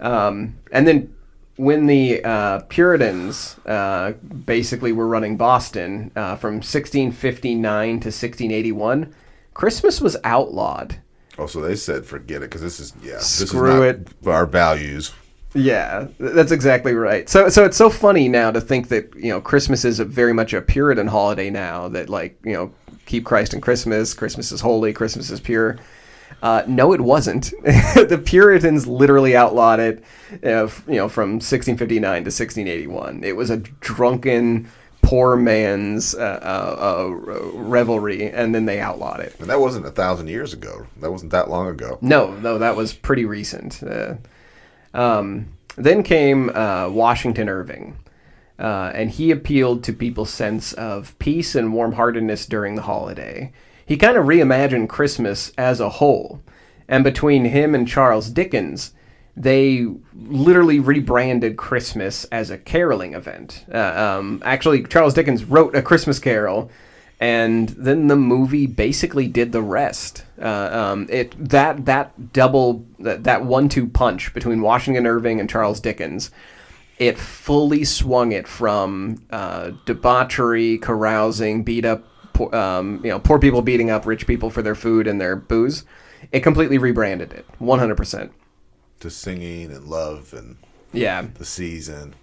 Um, 0.00 0.58
and 0.70 0.86
then 0.86 1.14
when 1.58 1.86
the 1.86 2.24
uh, 2.24 2.60
Puritans 2.68 3.56
uh, 3.66 4.12
basically 4.12 4.92
were 4.92 5.08
running 5.08 5.36
Boston 5.36 6.12
uh, 6.14 6.36
from 6.36 6.54
1659 6.54 7.88
to 7.88 7.94
1681, 7.94 9.14
Christmas 9.54 10.00
was 10.00 10.16
outlawed. 10.22 11.00
Oh, 11.36 11.46
so 11.46 11.60
they 11.60 11.74
said 11.74 12.06
forget 12.06 12.38
it 12.38 12.50
because 12.50 12.62
this 12.62 12.78
is 12.80 12.94
yeah, 13.02 13.14
this 13.14 13.48
Screw 13.48 13.82
is 13.82 13.96
it. 13.96 14.08
Our 14.26 14.46
values. 14.46 15.12
Yeah, 15.54 16.06
that's 16.18 16.52
exactly 16.52 16.94
right. 16.94 17.28
So, 17.28 17.48
so 17.48 17.64
it's 17.64 17.76
so 17.76 17.90
funny 17.90 18.28
now 18.28 18.50
to 18.50 18.60
think 18.60 18.88
that 18.88 19.12
you 19.16 19.30
know 19.30 19.40
Christmas 19.40 19.84
is 19.84 19.98
a 19.98 20.04
very 20.04 20.32
much 20.32 20.52
a 20.52 20.62
Puritan 20.62 21.08
holiday 21.08 21.50
now. 21.50 21.88
That 21.88 22.08
like 22.08 22.38
you 22.44 22.52
know 22.52 22.72
keep 23.06 23.24
Christ 23.24 23.52
in 23.52 23.60
Christmas. 23.60 24.14
Christmas 24.14 24.52
is 24.52 24.60
holy. 24.60 24.92
Christmas 24.92 25.30
is 25.30 25.40
pure. 25.40 25.78
Uh, 26.42 26.62
no, 26.66 26.92
it 26.92 27.00
wasn't. 27.00 27.52
the 27.62 28.20
Puritans 28.24 28.86
literally 28.86 29.36
outlawed 29.36 29.80
it, 29.80 30.04
uh, 30.44 30.68
you 30.86 30.96
know, 30.96 31.08
from 31.08 31.32
1659 31.32 32.00
to 32.00 32.28
1681. 32.28 33.24
It 33.24 33.36
was 33.36 33.50
a 33.50 33.56
drunken, 33.56 34.70
poor 35.02 35.36
man's 35.36 36.14
uh, 36.14 36.38
uh, 36.42 36.76
uh, 36.78 37.50
revelry, 37.54 38.30
and 38.30 38.54
then 38.54 38.66
they 38.66 38.78
outlawed 38.78 39.20
it. 39.20 39.34
And 39.40 39.48
that 39.48 39.60
wasn't 39.60 39.86
a 39.86 39.90
thousand 39.90 40.28
years 40.28 40.52
ago. 40.52 40.86
That 41.00 41.10
wasn't 41.10 41.32
that 41.32 41.50
long 41.50 41.68
ago. 41.68 41.98
No, 42.00 42.32
no, 42.34 42.58
that 42.58 42.76
was 42.76 42.92
pretty 42.92 43.24
recent. 43.24 43.82
Uh, 43.82 44.14
um, 44.94 45.48
then 45.76 46.02
came 46.02 46.50
uh, 46.50 46.88
Washington 46.88 47.48
Irving, 47.48 47.96
uh, 48.58 48.92
and 48.94 49.10
he 49.10 49.30
appealed 49.30 49.82
to 49.84 49.92
people's 49.92 50.30
sense 50.30 50.72
of 50.74 51.18
peace 51.18 51.54
and 51.54 51.72
warm 51.72 51.92
heartedness 51.92 52.46
during 52.46 52.74
the 52.74 52.82
holiday. 52.82 53.52
He 53.88 53.96
kind 53.96 54.16
of 54.16 54.26
reimagined 54.26 54.88
Christmas 54.88 55.50
as 55.58 55.80
a 55.80 55.88
whole. 55.88 56.42
And 56.86 57.02
between 57.02 57.46
him 57.46 57.74
and 57.74 57.88
Charles 57.88 58.28
Dickens, 58.28 58.92
they 59.34 59.86
literally 60.14 60.78
rebranded 60.78 61.56
Christmas 61.56 62.24
as 62.26 62.50
a 62.50 62.58
caroling 62.58 63.14
event. 63.14 63.64
Uh, 63.72 64.18
um, 64.18 64.42
actually, 64.44 64.84
Charles 64.84 65.14
Dickens 65.14 65.44
wrote 65.44 65.74
A 65.74 65.82
Christmas 65.82 66.18
Carol 66.18 66.70
and 67.20 67.70
then 67.70 68.06
the 68.06 68.16
movie 68.16 68.66
basically 68.66 69.26
did 69.26 69.52
the 69.52 69.62
rest. 69.62 70.24
Uh, 70.40 70.68
um, 70.72 71.06
it 71.10 71.34
that 71.48 71.84
that 71.86 72.32
double 72.32 72.86
that, 73.00 73.24
that 73.24 73.44
one-two 73.44 73.88
punch 73.88 74.32
between 74.34 74.60
Washington 74.60 75.06
Irving 75.06 75.40
and 75.40 75.50
Charles 75.50 75.80
Dickens, 75.80 76.30
it 76.98 77.18
fully 77.18 77.84
swung 77.84 78.32
it 78.32 78.46
from 78.46 79.24
uh, 79.30 79.72
debauchery, 79.84 80.78
carousing, 80.78 81.64
beat 81.64 81.84
up, 81.84 82.04
um, 82.40 83.00
you 83.04 83.10
know, 83.10 83.18
poor 83.18 83.38
people 83.38 83.62
beating 83.62 83.90
up 83.90 84.06
rich 84.06 84.26
people 84.26 84.50
for 84.50 84.62
their 84.62 84.74
food 84.74 85.06
and 85.06 85.20
their 85.20 85.36
booze. 85.36 85.84
It 86.32 86.40
completely 86.40 86.78
rebranded 86.78 87.32
it, 87.32 87.46
one 87.58 87.78
hundred 87.78 87.96
percent. 87.96 88.32
To 89.00 89.10
singing 89.10 89.70
and 89.70 89.84
love 89.84 90.34
and 90.34 90.56
yeah, 90.92 91.26
the 91.34 91.44
season. 91.44 92.14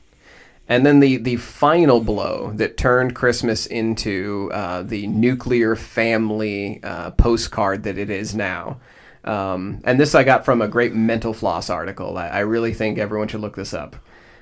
And 0.68 0.84
then 0.84 0.99
the, 0.99 1.18
the 1.18 1.36
final 1.36 2.01
blow 2.01 2.51
that 2.55 2.76
turned 2.76 3.16
Christmas 3.16 3.68
into 3.68 4.49
uh, 4.51 4.82
the 4.82 5.05
nuclear 5.05 5.76
family 5.76 6.80
uh, 6.84 7.11
postcard 7.11 7.84
that 7.84 7.99
it 7.99 8.09
is 8.09 8.34
now. 8.34 8.80
Um, 9.24 9.82
and 9.84 9.99
this 9.99 10.16
I 10.16 10.24
got 10.24 10.43
from 10.43 10.61
a 10.63 10.68
great 10.68 10.93
Mental 10.93 11.34
Floss 11.34 11.70
article. 11.70 12.18
I, 12.18 12.28
I 12.28 12.39
really 12.39 12.74
think 12.74 12.97
everyone 12.97 13.28
should 13.28 13.41
look 13.41 13.55
this 13.55 13.74
up. 13.74 13.95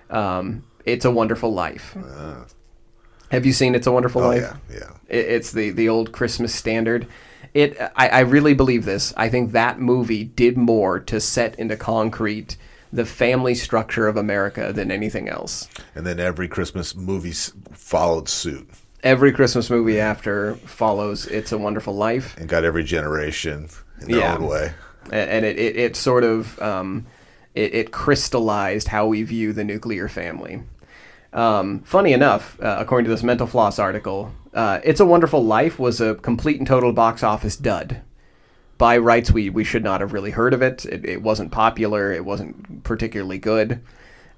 Um, 0.10 0.64
it's 0.86 1.06
a 1.06 1.12
Wonderful 1.12 1.54
Life. 1.54 1.96
Uh, 1.98 2.46
Have 3.34 3.46
you 3.46 3.52
seen 3.54 3.76
It's 3.76 3.88
a 3.88 3.92
Wonderful 3.92 4.24
oh, 4.24 4.30
Life? 4.30 4.54
Yeah, 4.70 4.78
yeah. 4.78 4.90
It, 5.10 5.26
it's 5.26 5.52
the, 5.52 5.72
the 5.72 5.90
old 5.90 6.14
Christmas 6.14 6.56
standard. 6.56 7.08
It 7.54 7.78
I, 7.96 8.08
I 8.08 8.20
really 8.22 8.54
believe 8.54 8.86
this. 8.86 9.14
I 9.18 9.28
think 9.28 9.52
that 9.52 9.80
movie 9.80 10.24
did 10.24 10.58
more 10.58 11.00
to 11.02 11.20
set 11.20 11.60
into 11.60 11.76
concrete– 11.76 12.56
the 12.94 13.06
family 13.06 13.56
structure 13.56 14.08
of 14.08 14.16
America 14.16 14.72
than 14.72 14.92
anything 14.92 15.28
else. 15.28 15.68
And 15.96 16.06
then 16.06 16.20
every 16.20 16.48
Christmas 16.48 16.96
movie 16.96 17.32
followed 17.74 18.30
suit. 18.30 18.70
Every 19.02 19.34
Christmas 19.34 19.70
movie 19.70 20.00
after 20.00 20.56
follows 20.56 21.26
"It's 21.26 21.52
a 21.52 21.58
Wonderful 21.58 21.96
Life" 21.96 22.38
and 22.38 22.48
got 22.48 22.64
every 22.64 22.84
generation 22.86 23.68
in 24.00 24.08
their 24.08 24.20
yeah. 24.20 24.36
own 24.36 24.48
way. 24.48 24.74
And 25.12 25.44
it, 25.44 25.58
it, 25.58 25.76
it 25.76 25.96
sort 25.98 26.24
of 26.24 26.58
um, 26.62 27.06
it, 27.56 27.74
it, 27.74 27.92
crystallized 27.92 28.88
how 28.88 29.08
we 29.08 29.24
view 29.24 29.52
the 29.52 29.66
nuclear 29.66 30.08
family. 30.08 30.64
Um, 31.34 31.82
funny 31.82 32.14
enough, 32.14 32.60
uh, 32.62 32.78
according 32.80 33.06
to 33.06 33.12
this 33.12 33.24
Mental 33.24 33.48
Floss 33.48 33.80
article, 33.80 34.32
uh, 34.54 34.80
"It's 34.84 35.00
a 35.00 35.06
Wonderful 35.06 35.44
Life" 35.44 35.80
was 35.80 36.00
a 36.00 36.16
complete 36.16 36.60
and 36.60 36.68
total 36.68 36.94
box 36.94 37.24
office 37.24 37.56
dud 37.56 38.02
by 38.78 38.98
rights, 38.98 39.32
we, 39.32 39.50
we 39.50 39.64
should 39.64 39.84
not 39.84 40.02
have 40.02 40.14
really 40.14 40.32
heard 40.32 40.54
of 40.54 40.62
it. 40.62 40.86
It, 40.86 41.06
it 41.06 41.22
wasn't 41.22 41.52
popular. 41.52 42.12
It 42.12 42.26
wasn't 42.26 42.84
particularly 42.84 43.38
good. 43.38 43.82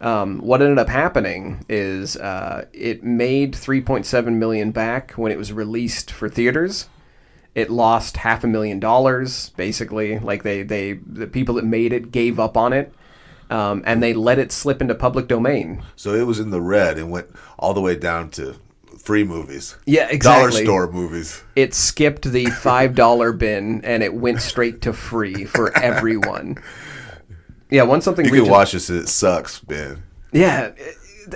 Um, 0.01 0.39
what 0.39 0.61
ended 0.61 0.77
up 0.77 0.89
happening 0.89 1.65
is 1.69 2.17
uh, 2.17 2.65
it 2.73 3.03
made 3.03 3.53
3.7 3.53 4.33
million 4.33 4.71
back 4.71 5.13
when 5.13 5.31
it 5.31 5.37
was 5.37 5.53
released 5.53 6.11
for 6.11 6.29
theaters. 6.29 6.89
It 7.55 7.71
lost 7.71 8.17
half 8.17 8.43
a 8.43 8.47
million 8.47 8.79
dollars, 8.79 9.49
basically. 9.51 10.19
Like 10.19 10.43
they, 10.43 10.63
they, 10.63 10.93
the 10.93 11.27
people 11.27 11.55
that 11.55 11.65
made 11.65 11.93
it 11.93 12.11
gave 12.11 12.39
up 12.39 12.57
on 12.57 12.73
it. 12.73 12.93
Um, 13.49 13.83
and 13.85 14.01
they 14.01 14.13
let 14.13 14.39
it 14.39 14.51
slip 14.51 14.81
into 14.81 14.95
public 14.95 15.27
domain. 15.27 15.83
So 15.95 16.13
it 16.13 16.23
was 16.27 16.39
in 16.39 16.49
the 16.49 16.61
red 16.61 16.97
and 16.97 17.11
went 17.11 17.27
all 17.59 17.73
the 17.73 17.81
way 17.81 17.95
down 17.95 18.29
to 18.31 18.55
free 18.99 19.23
movies. 19.23 19.75
Yeah, 19.85 20.07
exactly. 20.09 20.63
Dollar 20.65 20.85
store 20.85 20.91
movies. 20.91 21.43
It 21.55 21.73
skipped 21.73 22.23
the 22.31 22.45
five 22.47 22.95
dollar 22.95 23.31
bin 23.45 23.83
and 23.83 24.01
it 24.03 24.13
went 24.13 24.41
straight 24.41 24.81
to 24.83 24.93
free 24.93 25.45
for 25.45 25.75
everyone. 25.77 26.57
Yeah, 27.69 27.83
once 27.83 28.05
something 28.05 28.25
You 28.25 28.31
reaches, 28.31 28.45
can 28.45 28.51
watch 28.51 28.71
this. 28.73 28.89
It 28.89 29.07
sucks, 29.07 29.59
Ben. 29.59 30.03
yeah, 30.31 30.71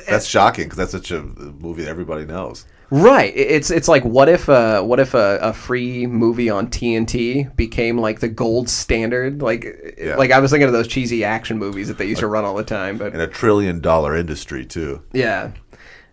That's 0.07 0.25
shocking 0.27 0.65
because 0.65 0.77
that's 0.77 0.91
such 0.91 1.11
a 1.11 1.21
movie 1.21 1.83
that 1.83 1.89
everybody 1.89 2.25
knows. 2.25 2.65
Right. 2.91 3.31
It's 3.35 3.69
it's 3.69 3.87
like 3.87 4.03
what 4.03 4.29
if 4.29 4.49
uh 4.49 4.81
what 4.81 4.99
if 4.99 5.13
a, 5.13 5.37
a 5.41 5.53
free 5.53 6.07
movie 6.07 6.49
on 6.49 6.67
TNT 6.67 7.55
became 7.55 7.97
like 7.99 8.19
the 8.19 8.29
gold 8.29 8.67
standard? 8.69 9.41
Like 9.41 9.95
Yeah. 9.99 10.15
like 10.15 10.31
I 10.31 10.39
was 10.39 10.49
thinking 10.51 10.67
of 10.67 10.73
those 10.73 10.87
cheesy 10.87 11.23
action 11.23 11.57
movies 11.59 11.87
that 11.87 11.97
they 11.99 12.05
used 12.05 12.21
to 12.21 12.27
run 12.27 12.45
all 12.45 12.55
the 12.55 12.63
time, 12.63 12.97
but 12.97 13.13
In 13.13 13.21
a 13.21 13.27
trillion 13.27 13.79
dollar 13.79 14.15
industry 14.15 14.65
too. 14.65 15.03
yeah. 15.13 15.51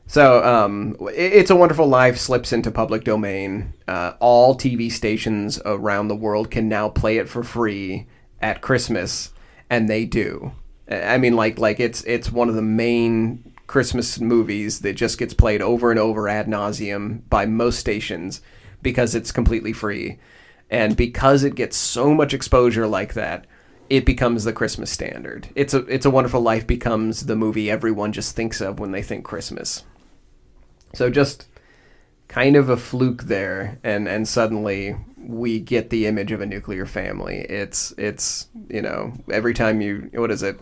So 0.09 0.45
um, 0.45 0.97
it's 1.15 1.51
a 1.51 1.57
Wonderful 1.57 1.89
Life 1.89 2.17
slips 2.17 2.53
into 2.53 2.71
public 2.71 3.03
domain. 3.03 3.73
Uh, 3.89 4.13
all 4.21 4.55
TV 4.55 4.89
stations 4.93 5.59
around 5.65 6.07
the 6.07 6.15
world 6.15 6.49
can 6.49 6.69
now 6.69 6.89
play 6.89 7.17
it 7.17 7.29
for 7.29 7.43
free 7.43 8.07
at 8.41 8.61
Christmas, 8.61 9.33
and 9.69 9.89
they 9.89 10.05
do. 10.05 10.53
I 10.89 11.19
mean, 11.19 11.35
like 11.35 11.59
like 11.59 11.81
it's 11.81 12.05
it's 12.05 12.31
one 12.31 12.49
of 12.49 12.55
the 12.55 12.63
main 12.63 13.53
Christmas 13.67 14.21
movies 14.21 14.81
that 14.81 14.95
just 14.95 15.19
gets 15.19 15.35
played 15.35 15.61
over 15.61 15.91
and 15.91 15.99
over 15.99 16.29
ad 16.29 16.47
nauseum 16.47 17.29
by 17.29 17.47
most 17.47 17.79
stations 17.79 18.41
because 18.83 19.15
it's 19.15 19.33
completely 19.33 19.73
free, 19.73 20.19
and 20.71 20.97
because 20.97 21.43
it 21.43 21.55
gets 21.55 21.77
so 21.77 22.15
much 22.15 22.35
exposure 22.35 22.87
like 22.87 23.15
that. 23.15 23.47
It 23.89 24.05
becomes 24.05 24.43
the 24.43 24.53
Christmas 24.53 24.91
standard. 24.91 25.49
It's 25.55 25.73
a 25.73 25.79
It's 25.87 26.05
a 26.05 26.11
Wonderful 26.11 26.41
Life 26.41 26.67
becomes 26.67 27.27
the 27.27 27.37
movie 27.37 27.71
everyone 27.71 28.13
just 28.13 28.35
thinks 28.35 28.61
of 28.61 28.81
when 28.81 28.91
they 28.91 29.03
think 29.03 29.25
Christmas. 29.25 29.85
So 30.93 31.09
just 31.09 31.47
kind 32.29 32.57
of 32.57 32.69
a 32.69 32.77
fluke 32.77 33.25
there, 33.25 33.79
and 33.85 34.09
and 34.09 34.27
suddenly 34.27 34.97
we 35.17 35.61
get 35.61 35.91
the 35.91 36.07
image 36.07 36.33
of 36.33 36.41
a 36.41 36.47
nuclear 36.47 36.87
family. 36.87 37.47
It's 37.49 37.93
it's 37.99 38.49
you 38.69 38.83
know 38.83 39.13
every 39.31 39.55
time 39.55 39.81
you 39.81 40.11
what 40.15 40.31
is 40.31 40.43
it? 40.43 40.59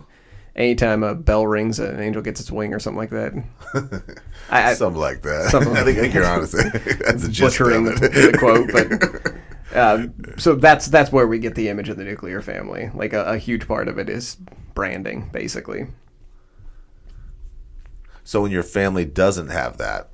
Anytime 0.57 1.03
a 1.03 1.17
bell 1.17 1.47
rings, 1.47 1.81
an 1.81 1.99
angel 1.99 2.23
gets 2.23 2.41
its 2.41 2.51
wing, 2.51 2.73
or 2.73 2.79
something 2.79 2.99
like 2.99 3.11
that. 3.11 3.33
I, 4.51 4.71
I, 4.71 4.75
Something 4.75 5.01
like 5.01 5.23
that. 5.23 5.51
Something 5.51 5.73
I 5.77 5.83
think 5.83 5.99
I 5.99 6.03
think 6.03 6.15
you're 6.15 6.27
honest. 6.27 6.53
that's 6.53 7.25
a 7.25 7.29
butchering 7.29 7.85
the, 7.85 7.93
the 7.93 8.39
quote, 8.39 8.71
but 8.71 9.77
um, 9.77 10.15
so 10.39 10.55
that's 10.55 10.87
that's 10.87 11.11
where 11.11 11.27
we 11.27 11.41
get 11.41 11.57
the 11.57 11.69
image 11.69 11.89
of 11.89 11.97
the 11.97 12.05
nuclear 12.05 12.41
family. 12.41 12.89
Like 12.95 13.13
a, 13.13 13.25
a 13.25 13.39
huge 13.39 13.67
part 13.67 13.89
of 13.89 13.99
it 13.99 14.09
is 14.09 14.37
branding, 14.75 15.29
basically. 15.33 15.89
So 18.23 18.41
when 18.41 18.53
your 18.53 18.63
family 18.63 19.05
doesn't 19.05 19.49
have 19.49 19.79
that, 19.79 20.11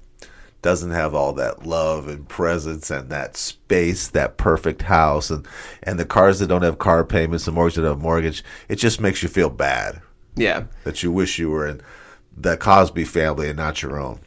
doesn't 0.63 0.91
have 0.91 1.15
all 1.15 1.35
that 1.35 1.67
love 1.67 2.09
and 2.09 2.27
presence 2.27 2.91
and 2.91 3.11
that 3.11 3.37
space, 3.37 4.09
that 4.09 4.39
perfect 4.39 4.83
house, 4.83 5.29
and 5.29 5.47
and 5.83 5.99
the 5.99 6.07
cars 6.07 6.39
that 6.39 6.47
don't 6.47 6.63
have 6.63 6.79
car 6.79 7.05
payments, 7.05 7.45
the 7.45 7.53
mortgage 7.53 7.75
that 7.75 7.83
don't 7.83 7.97
have 7.97 8.03
mortgage, 8.03 8.43
it 8.71 8.77
just 8.77 9.03
makes 9.03 9.23
you 9.23 9.29
feel 9.29 9.51
bad 9.51 10.01
Yeah, 10.37 10.65
that 10.85 11.03
you 11.03 11.13
wish 11.13 11.39
you 11.39 11.51
were 11.51 11.67
in 11.67 11.81
the 12.37 12.57
Cosby 12.57 13.05
family 13.05 13.49
and 13.49 13.57
not 13.57 13.83
your 13.83 14.01
own. 14.01 14.21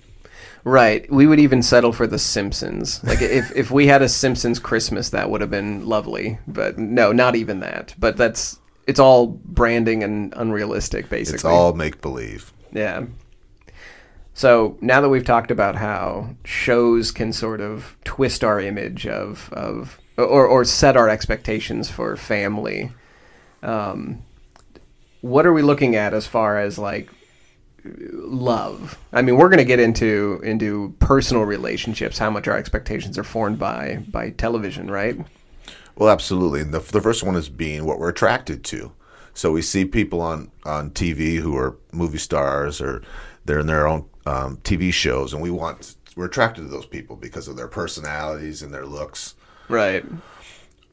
Right. 0.66 1.12
We 1.12 1.28
would 1.28 1.40
even 1.40 1.62
settle 1.62 1.92
for 1.92 2.08
the 2.08 2.20
Simpsons. 2.20 3.04
Like 3.04 3.22
if 3.22 3.52
if 3.56 3.72
we 3.72 3.88
had 3.88 4.02
a 4.02 4.10
Simpsons 4.10 4.60
Christmas, 4.60 5.10
that 5.10 5.30
would 5.30 5.42
have 5.42 5.52
been 5.52 5.86
lovely. 5.86 6.40
But 6.48 6.78
no, 6.78 7.12
not 7.12 7.36
even 7.36 7.60
that. 7.62 7.94
But 7.98 8.18
that's 8.18 8.60
it's 8.88 9.00
all 9.00 9.28
branding 9.28 10.04
and 10.04 10.34
unrealistic, 10.36 11.10
basically. 11.10 11.36
It's 11.36 11.46
all 11.46 11.74
make 11.74 12.02
believe. 12.02 12.54
yeah. 12.72 13.06
So 14.36 14.78
now 14.82 15.00
that 15.00 15.10
we've 15.10 15.24
talked 15.24 15.52
about 15.52 15.76
how 15.76 16.36
shows 16.44 17.12
can 17.12 17.34
sort 17.34 17.62
of 17.62 17.96
twist 18.04 18.44
our 18.44 18.60
image 18.60 19.06
of 19.06 19.52
of 19.54 20.00
or 20.18 20.48
or 20.48 20.66
set 20.66 20.98
our 20.98 21.08
expectations 21.08 21.90
for 21.90 22.16
family, 22.16 22.92
um, 23.62 24.24
what 25.24 25.46
are 25.46 25.54
we 25.54 25.62
looking 25.62 25.96
at 25.96 26.14
as 26.14 26.28
far 26.28 26.60
as 26.60 26.78
like 26.78 27.10
love. 27.86 28.98
I 29.14 29.22
mean, 29.22 29.38
we're 29.38 29.50
going 29.50 29.58
to 29.58 29.66
get 29.66 29.80
into 29.80 30.42
into 30.44 30.94
personal 31.00 31.44
relationships, 31.44 32.18
how 32.18 32.30
much 32.30 32.48
our 32.48 32.58
expectations 32.58 33.18
are 33.18 33.24
formed 33.24 33.58
by 33.58 34.04
by 34.10 34.32
television, 34.32 34.92
right? 34.92 35.18
Well, 35.96 36.10
absolutely. 36.10 36.62
And 36.62 36.74
the, 36.74 36.80
the 36.80 37.02
first 37.02 37.24
one 37.24 37.36
is 37.36 37.50
being 37.50 37.86
what 37.86 38.00
we're 38.00 38.10
attracted 38.10 38.64
to. 38.66 38.92
So 39.34 39.52
we 39.52 39.62
see 39.62 39.86
people 39.86 40.22
on, 40.22 40.52
on 40.66 40.92
TV 40.92 41.38
who 41.38 41.56
are 41.56 41.78
movie 41.92 42.18
stars 42.18 42.82
or 42.82 43.04
they're 43.46 43.60
in 43.60 43.68
their 43.68 43.88
own 43.88 44.06
um, 44.26 44.58
TV 44.58 44.92
shows, 44.92 45.34
and 45.34 45.42
we 45.42 45.52
want 45.52 45.96
we're 46.16 46.26
attracted 46.26 46.62
to 46.64 46.68
those 46.68 46.86
people 46.86 47.16
because 47.16 47.48
of 47.48 47.56
their 47.56 47.68
personalities 47.68 48.62
and 48.62 48.74
their 48.74 48.86
looks. 48.86 49.36
Right. 49.70 50.06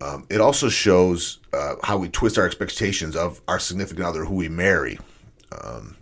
Um, 0.00 0.26
it 0.30 0.40
also 0.40 0.68
shows 0.68 1.39
uh, 1.52 1.76
how 1.82 1.96
we 1.96 2.08
twist 2.08 2.38
our 2.38 2.46
expectations 2.46 3.16
of 3.16 3.40
our 3.48 3.58
significant 3.58 4.06
other 4.06 4.24
who 4.24 4.34
we 4.34 4.48
marry. 4.48 4.98
Um, 5.62 5.96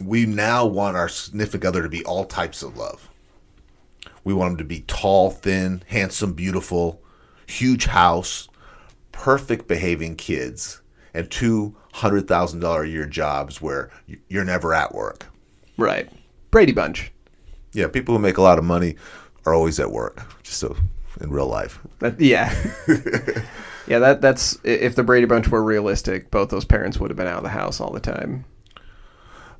we 0.00 0.26
now 0.26 0.66
want 0.66 0.96
our 0.96 1.08
significant 1.08 1.64
other 1.64 1.82
to 1.82 1.88
be 1.88 2.04
all 2.04 2.24
types 2.24 2.62
of 2.62 2.76
love. 2.76 3.08
We 4.24 4.34
want 4.34 4.52
them 4.52 4.58
to 4.58 4.64
be 4.64 4.80
tall, 4.86 5.30
thin, 5.30 5.82
handsome, 5.86 6.32
beautiful, 6.32 7.00
huge 7.46 7.86
house, 7.86 8.48
perfect 9.12 9.68
behaving 9.68 10.16
kids, 10.16 10.80
and 11.12 11.30
two 11.30 11.76
hundred 11.92 12.26
thousand 12.26 12.60
dollar 12.60 12.82
a 12.82 12.88
year 12.88 13.06
jobs 13.06 13.62
where 13.62 13.90
you're 14.28 14.44
never 14.44 14.74
at 14.74 14.94
work. 14.94 15.26
Right. 15.76 16.10
Brady 16.50 16.72
Bunch. 16.72 17.12
Yeah, 17.72 17.88
people 17.88 18.14
who 18.14 18.20
make 18.20 18.38
a 18.38 18.42
lot 18.42 18.58
of 18.58 18.64
money 18.64 18.96
are 19.44 19.54
always 19.54 19.78
at 19.78 19.90
work, 19.90 20.22
just 20.42 20.58
so 20.58 20.76
in 21.20 21.30
real 21.30 21.46
life. 21.46 21.78
That, 22.00 22.20
yeah. 22.20 22.54
yeah, 23.86 23.98
that 23.98 24.20
that's 24.20 24.58
if 24.64 24.94
the 24.94 25.02
Brady 25.02 25.26
Bunch 25.26 25.48
were 25.48 25.62
realistic, 25.62 26.30
both 26.30 26.50
those 26.50 26.64
parents 26.64 26.98
would 26.98 27.10
have 27.10 27.16
been 27.16 27.26
out 27.26 27.38
of 27.38 27.42
the 27.42 27.50
house 27.50 27.80
all 27.80 27.92
the 27.92 28.00
time. 28.00 28.44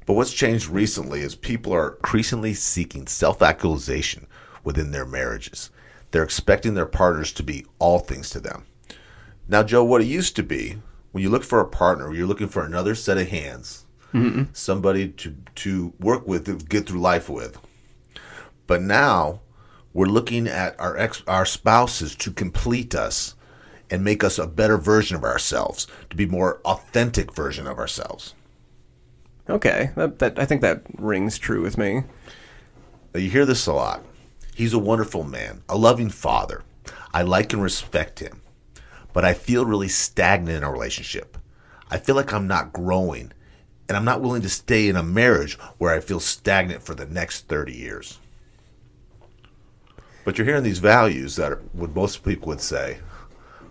But 0.07 0.15
what's 0.15 0.33
changed 0.33 0.69
recently 0.69 1.21
is 1.21 1.35
people 1.35 1.73
are 1.73 1.97
increasingly 1.97 2.55
seeking 2.55 3.07
self 3.07 3.43
actualization 3.43 4.27
within 4.63 4.91
their 4.91 5.07
marriages. 5.07 5.71
They're 6.11 6.23
expecting 6.23 6.75
their 6.75 6.87
partners 6.87 7.33
to 7.33 7.43
be 7.43 7.67
all 7.79 7.99
things 7.99 8.31
to 8.31 8.41
them. 8.41 8.67
Now, 9.49 9.63
Joe, 9.63 9.85
what 9.85 10.01
it 10.01 10.07
used 10.07 10.37
to 10.37 10.43
be, 10.43 10.79
when 11.13 11.23
you 11.23 11.31
look 11.31 11.45
for 11.45 11.61
a 11.61 11.67
partner, 11.67 12.13
you're 12.13 12.27
looking 12.27 12.49
for 12.49 12.65
another 12.65 12.95
set 12.95 13.19
of 13.19 13.29
hands, 13.29 13.85
mm-hmm. 14.13 14.45
somebody 14.53 15.09
to, 15.09 15.37
to 15.57 15.93
work 16.01 16.27
with, 16.27 16.47
to 16.47 16.57
get 16.57 16.87
through 16.87 17.01
life 17.01 17.29
with. 17.29 17.59
But 18.67 18.81
now 18.81 19.41
we're 19.93 20.07
looking 20.07 20.47
at 20.47 20.79
our 20.81 20.97
ex, 20.97 21.23
our 21.27 21.45
spouses 21.45 22.15
to 22.17 22.31
complete 22.31 22.95
us 22.95 23.35
and 23.91 24.03
make 24.03 24.25
us 24.25 24.39
a 24.39 24.47
better 24.47 24.79
version 24.79 25.17
of 25.17 25.25
ourselves, 25.25 25.87
to 26.11 26.17
be 26.17 26.27
more 26.27 26.61
authentic 26.65 27.35
version 27.35 27.67
of 27.67 27.79
ourselves. 27.79 28.35
Okay, 29.49 29.91
that, 29.97 30.19
that 30.21 30.39
I 30.39 30.47
think 30.47 30.63
that 30.63 30.83
rings 30.97 31.39
true 31.39 31.63
with 31.63 31.77
me. 31.77 32.03
Now, 33.13 33.21
you 33.21 33.31
hear 33.31 33.45
this 33.45 33.67
a 33.67 33.73
lot. 33.73 34.03
He's 34.55 34.73
a 34.73 34.79
wonderful 34.79 35.25
man, 35.25 35.63
a 35.69 35.77
loving 35.77 36.09
father. 36.09 36.63
I 37.13 37.23
like 37.23 37.53
and 37.53 37.63
respect 37.63 38.21
him, 38.21 38.41
but 39.13 39.25
I 39.25 39.35
feel 39.35 39.67
really 39.67 39.89
stagnant 39.89 40.59
in 40.59 40.65
a 40.65 40.73
relationship. 40.73 41.37
I 41.91 41.99
feel 41.99 42.15
like 42.15 42.33
I'm 42.33 42.47
not 42.47 42.73
growing, 42.73 43.33
and 43.89 43.97
I'm 43.97 44.05
not 44.05 44.23
willing 44.23 44.43
to 44.43 44.49
stay 44.49 44.89
in 44.89 44.97
a 44.97 45.03
marriage 45.03 45.59
where 45.79 45.95
I 45.95 46.01
feel 46.01 46.21
stagnant 46.21 46.83
for 46.83 46.95
the 46.95 47.07
next 47.07 47.47
30 47.49 47.73
years. 47.73 48.19
But 50.25 50.39
you're 50.39 50.47
hearing 50.47 50.63
these 50.63 50.79
values 50.79 51.37
that 51.37 51.53
are, 51.53 51.63
what 51.73 51.95
most 51.95 52.25
people 52.25 52.49
would 52.49 52.61
say 52.63 52.99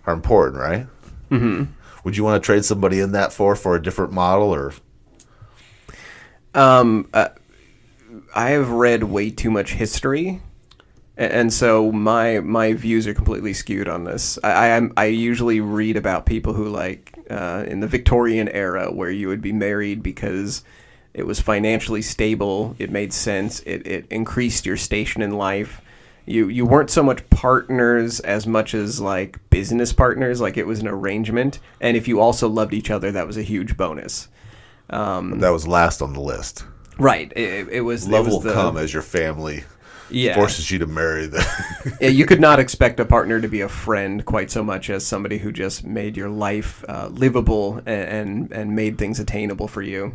are 0.05 0.13
important, 0.13 0.61
right? 0.61 0.87
Mm-hmm. 1.29 1.71
Would 2.03 2.17
you 2.17 2.23
want 2.23 2.41
to 2.41 2.45
trade 2.45 2.65
somebody 2.65 2.99
in 2.99 3.13
that 3.13 3.31
for 3.31 3.55
for 3.55 3.75
a 3.75 3.81
different 3.81 4.11
model, 4.11 4.53
or 4.53 4.73
Um, 6.53 7.09
uh, 7.13 7.29
I 8.35 8.49
have 8.49 8.69
read 8.69 9.03
way 9.03 9.29
too 9.29 9.49
much 9.49 9.73
history, 9.73 10.41
and 11.17 11.51
so 11.51 11.91
my 11.91 12.39
my 12.41 12.73
views 12.73 13.07
are 13.07 13.13
completely 13.13 13.53
skewed 13.53 13.87
on 13.87 14.03
this. 14.03 14.37
I 14.43 14.77
I, 14.77 14.89
I 14.97 15.05
usually 15.05 15.61
read 15.61 15.97
about 15.97 16.25
people 16.25 16.53
who 16.53 16.67
like 16.69 17.17
uh, 17.29 17.63
in 17.67 17.79
the 17.79 17.87
Victorian 17.87 18.49
era 18.49 18.91
where 18.91 19.09
you 19.09 19.27
would 19.29 19.41
be 19.41 19.53
married 19.53 20.03
because 20.03 20.63
it 21.13 21.25
was 21.25 21.39
financially 21.39 22.01
stable, 22.01 22.75
it 22.79 22.91
made 22.91 23.13
sense, 23.13 23.59
it, 23.61 23.85
it 23.85 24.05
increased 24.09 24.65
your 24.65 24.77
station 24.77 25.21
in 25.21 25.31
life. 25.31 25.79
You 26.25 26.47
you 26.47 26.65
weren't 26.65 26.89
so 26.89 27.03
much 27.03 27.27
partners 27.29 28.19
as 28.21 28.47
much 28.47 28.73
as 28.73 29.01
like 29.01 29.39
business 29.49 29.91
partners, 29.93 30.39
like 30.39 30.57
it 30.57 30.65
was 30.67 30.79
an 30.79 30.87
arrangement. 30.87 31.59
And 31.81 31.97
if 31.97 32.07
you 32.07 32.19
also 32.21 32.47
loved 32.47 32.73
each 32.73 32.89
other, 32.89 33.11
that 33.11 33.27
was 33.27 33.37
a 33.37 33.41
huge 33.43 33.75
bonus. 33.77 34.29
um, 34.89 35.39
that 35.39 35.49
was 35.49 35.67
last 35.67 36.01
on 36.01 36.13
the 36.13 36.21
list? 36.21 36.65
Right. 36.97 37.31
It, 37.35 37.67
it 37.69 37.81
was 37.81 38.07
Love 38.07 38.21
it 38.21 38.25
was 38.25 38.33
will 38.35 38.39
the, 38.41 38.53
come 38.53 38.77
as 38.77 38.93
your 38.93 39.01
family 39.01 39.63
Yeah. 40.09 40.35
forces 40.35 40.69
you 40.71 40.79
to 40.79 40.85
marry 40.87 41.25
the. 41.25 41.43
yeah, 42.01 42.09
you 42.09 42.25
could 42.25 42.39
not 42.39 42.59
expect 42.59 42.99
a 42.99 43.05
partner 43.05 43.41
to 43.41 43.47
be 43.47 43.61
a 43.61 43.69
friend 43.69 44.23
quite 44.23 44.51
so 44.51 44.63
much 44.63 44.89
as 44.89 45.05
somebody 45.05 45.39
who 45.39 45.51
just 45.51 45.83
made 45.83 46.15
your 46.15 46.29
life 46.29 46.85
uh, 46.87 47.07
livable 47.11 47.77
and, 47.85 47.87
and 47.87 48.51
and 48.53 48.75
made 48.75 48.97
things 48.97 49.19
attainable 49.19 49.67
for 49.67 49.81
you. 49.81 50.13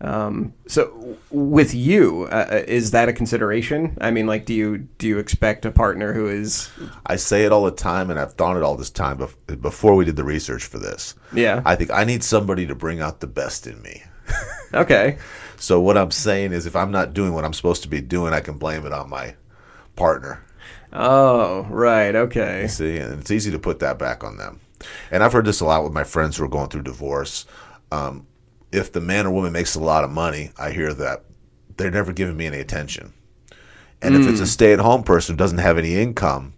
Um, 0.00 0.52
so, 0.66 1.16
with 1.30 1.72
you, 1.74 2.28
uh, 2.30 2.46
uh, 2.50 2.62
is 2.66 2.90
that 2.90 3.08
a 3.08 3.12
consideration? 3.12 3.96
I 4.00 4.10
mean, 4.10 4.26
like, 4.26 4.44
do 4.44 4.52
you 4.52 4.78
do 4.98 5.06
you 5.08 5.18
expect 5.18 5.64
a 5.64 5.70
partner 5.70 6.12
who 6.12 6.26
is, 6.28 6.70
I 7.06 7.16
say 7.16 7.44
it 7.44 7.52
all 7.52 7.64
the 7.64 7.70
time, 7.70 8.10
and 8.10 8.18
I've 8.18 8.34
thought 8.34 8.56
it 8.56 8.62
all 8.62 8.76
this 8.76 8.90
time 8.90 9.18
bef- 9.18 9.60
before 9.62 9.94
we 9.94 10.04
did 10.04 10.16
the 10.16 10.24
research 10.24 10.64
for 10.64 10.78
this. 10.78 11.14
yeah, 11.32 11.62
I 11.64 11.76
think 11.76 11.90
I 11.90 12.04
need 12.04 12.22
somebody 12.24 12.66
to 12.66 12.74
bring 12.74 13.00
out 13.00 13.20
the 13.20 13.26
best 13.26 13.66
in 13.66 13.80
me. 13.82 14.02
okay, 14.74 15.18
So 15.56 15.80
what 15.80 15.96
I'm 15.96 16.10
saying 16.10 16.52
is, 16.52 16.66
if 16.66 16.74
I'm 16.76 16.90
not 16.90 17.14
doing 17.14 17.32
what 17.32 17.44
I'm 17.44 17.52
supposed 17.54 17.82
to 17.82 17.88
be 17.88 18.00
doing, 18.00 18.34
I 18.34 18.40
can 18.40 18.58
blame 18.58 18.84
it 18.84 18.92
on 18.92 19.08
my 19.08 19.36
partner. 19.96 20.44
oh, 20.92 21.62
right, 21.70 22.14
okay, 22.14 22.62
You 22.62 22.68
See, 22.68 22.96
and 22.98 23.20
it's 23.20 23.30
easy 23.30 23.50
to 23.52 23.58
put 23.58 23.78
that 23.78 23.98
back 23.98 24.22
on 24.24 24.36
them. 24.36 24.60
And 25.10 25.22
I've 25.22 25.32
heard 25.32 25.46
this 25.46 25.60
a 25.60 25.64
lot 25.64 25.82
with 25.84 25.92
my 25.92 26.04
friends 26.04 26.36
who 26.36 26.44
are 26.44 26.48
going 26.48 26.68
through 26.68 26.82
divorce. 26.82 27.46
Um, 27.90 28.26
if 28.74 28.92
the 28.92 29.00
man 29.00 29.26
or 29.26 29.30
woman 29.30 29.52
makes 29.52 29.74
a 29.74 29.80
lot 29.80 30.04
of 30.04 30.10
money, 30.10 30.50
I 30.58 30.72
hear 30.72 30.92
that 30.94 31.24
they're 31.76 31.90
never 31.90 32.12
giving 32.12 32.36
me 32.36 32.46
any 32.46 32.58
attention. 32.58 33.12
And 34.02 34.14
if 34.14 34.28
it's 34.28 34.40
a 34.40 34.42
hmm. 34.42 34.48
stay-at-home 34.48 35.04
person 35.04 35.34
who 35.34 35.38
doesn't 35.38 35.58
have 35.58 35.78
any 35.78 35.96
income, 35.96 36.52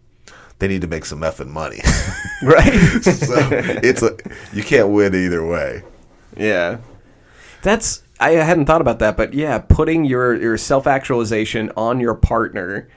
they 0.58 0.66
need 0.66 0.80
to 0.80 0.88
make 0.88 1.04
some 1.04 1.20
effing 1.20 1.48
money. 1.48 1.80
right, 2.42 2.72
so 3.02 3.36
it's 3.82 4.02
a 4.02 4.16
you 4.52 4.64
can't 4.64 4.88
win 4.88 5.14
either 5.14 5.46
way. 5.46 5.82
yeah. 6.36 6.78
That's 7.62 8.02
I 8.18 8.30
hadn't 8.30 8.66
thought 8.66 8.80
about 8.80 8.98
that, 9.00 9.16
but 9.16 9.34
yeah, 9.34 9.58
putting 9.58 10.04
your 10.04 10.34
your 10.34 10.56
self 10.56 10.86
actualization 10.86 11.70
on 11.76 12.00
your 12.00 12.14
partner, 12.14 12.88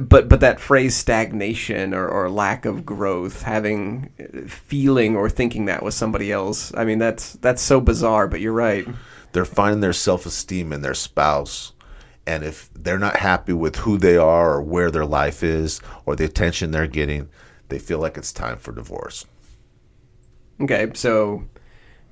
but 0.00 0.28
but 0.28 0.40
that 0.40 0.60
phrase 0.60 0.96
stagnation 0.96 1.92
or, 1.94 2.08
or 2.08 2.30
lack 2.30 2.64
of 2.64 2.86
growth, 2.86 3.42
having 3.42 4.08
feeling 4.48 5.16
or 5.16 5.28
thinking 5.28 5.66
that 5.66 5.82
with 5.82 5.94
somebody 5.94 6.32
else. 6.32 6.72
I 6.76 6.84
mean, 6.84 6.98
that's 6.98 7.34
that's 7.34 7.62
so 7.62 7.80
bizarre, 7.80 8.26
but 8.28 8.40
you're 8.40 8.52
right. 8.52 8.86
they're 9.32 9.44
finding 9.44 9.80
their 9.80 9.92
self-esteem 9.92 10.72
in 10.72 10.82
their 10.82 10.94
spouse 10.94 11.72
and 12.26 12.42
if 12.44 12.70
they're 12.74 12.98
not 12.98 13.16
happy 13.16 13.52
with 13.52 13.76
who 13.76 13.98
they 13.98 14.16
are 14.16 14.54
or 14.54 14.62
where 14.62 14.90
their 14.90 15.04
life 15.06 15.42
is 15.42 15.80
or 16.06 16.16
the 16.16 16.24
attention 16.24 16.70
they're 16.70 16.86
getting 16.86 17.28
they 17.68 17.78
feel 17.78 17.98
like 17.98 18.16
it's 18.16 18.32
time 18.32 18.58
for 18.58 18.72
divorce 18.72 19.26
Okay, 20.60 20.88
so 20.94 21.44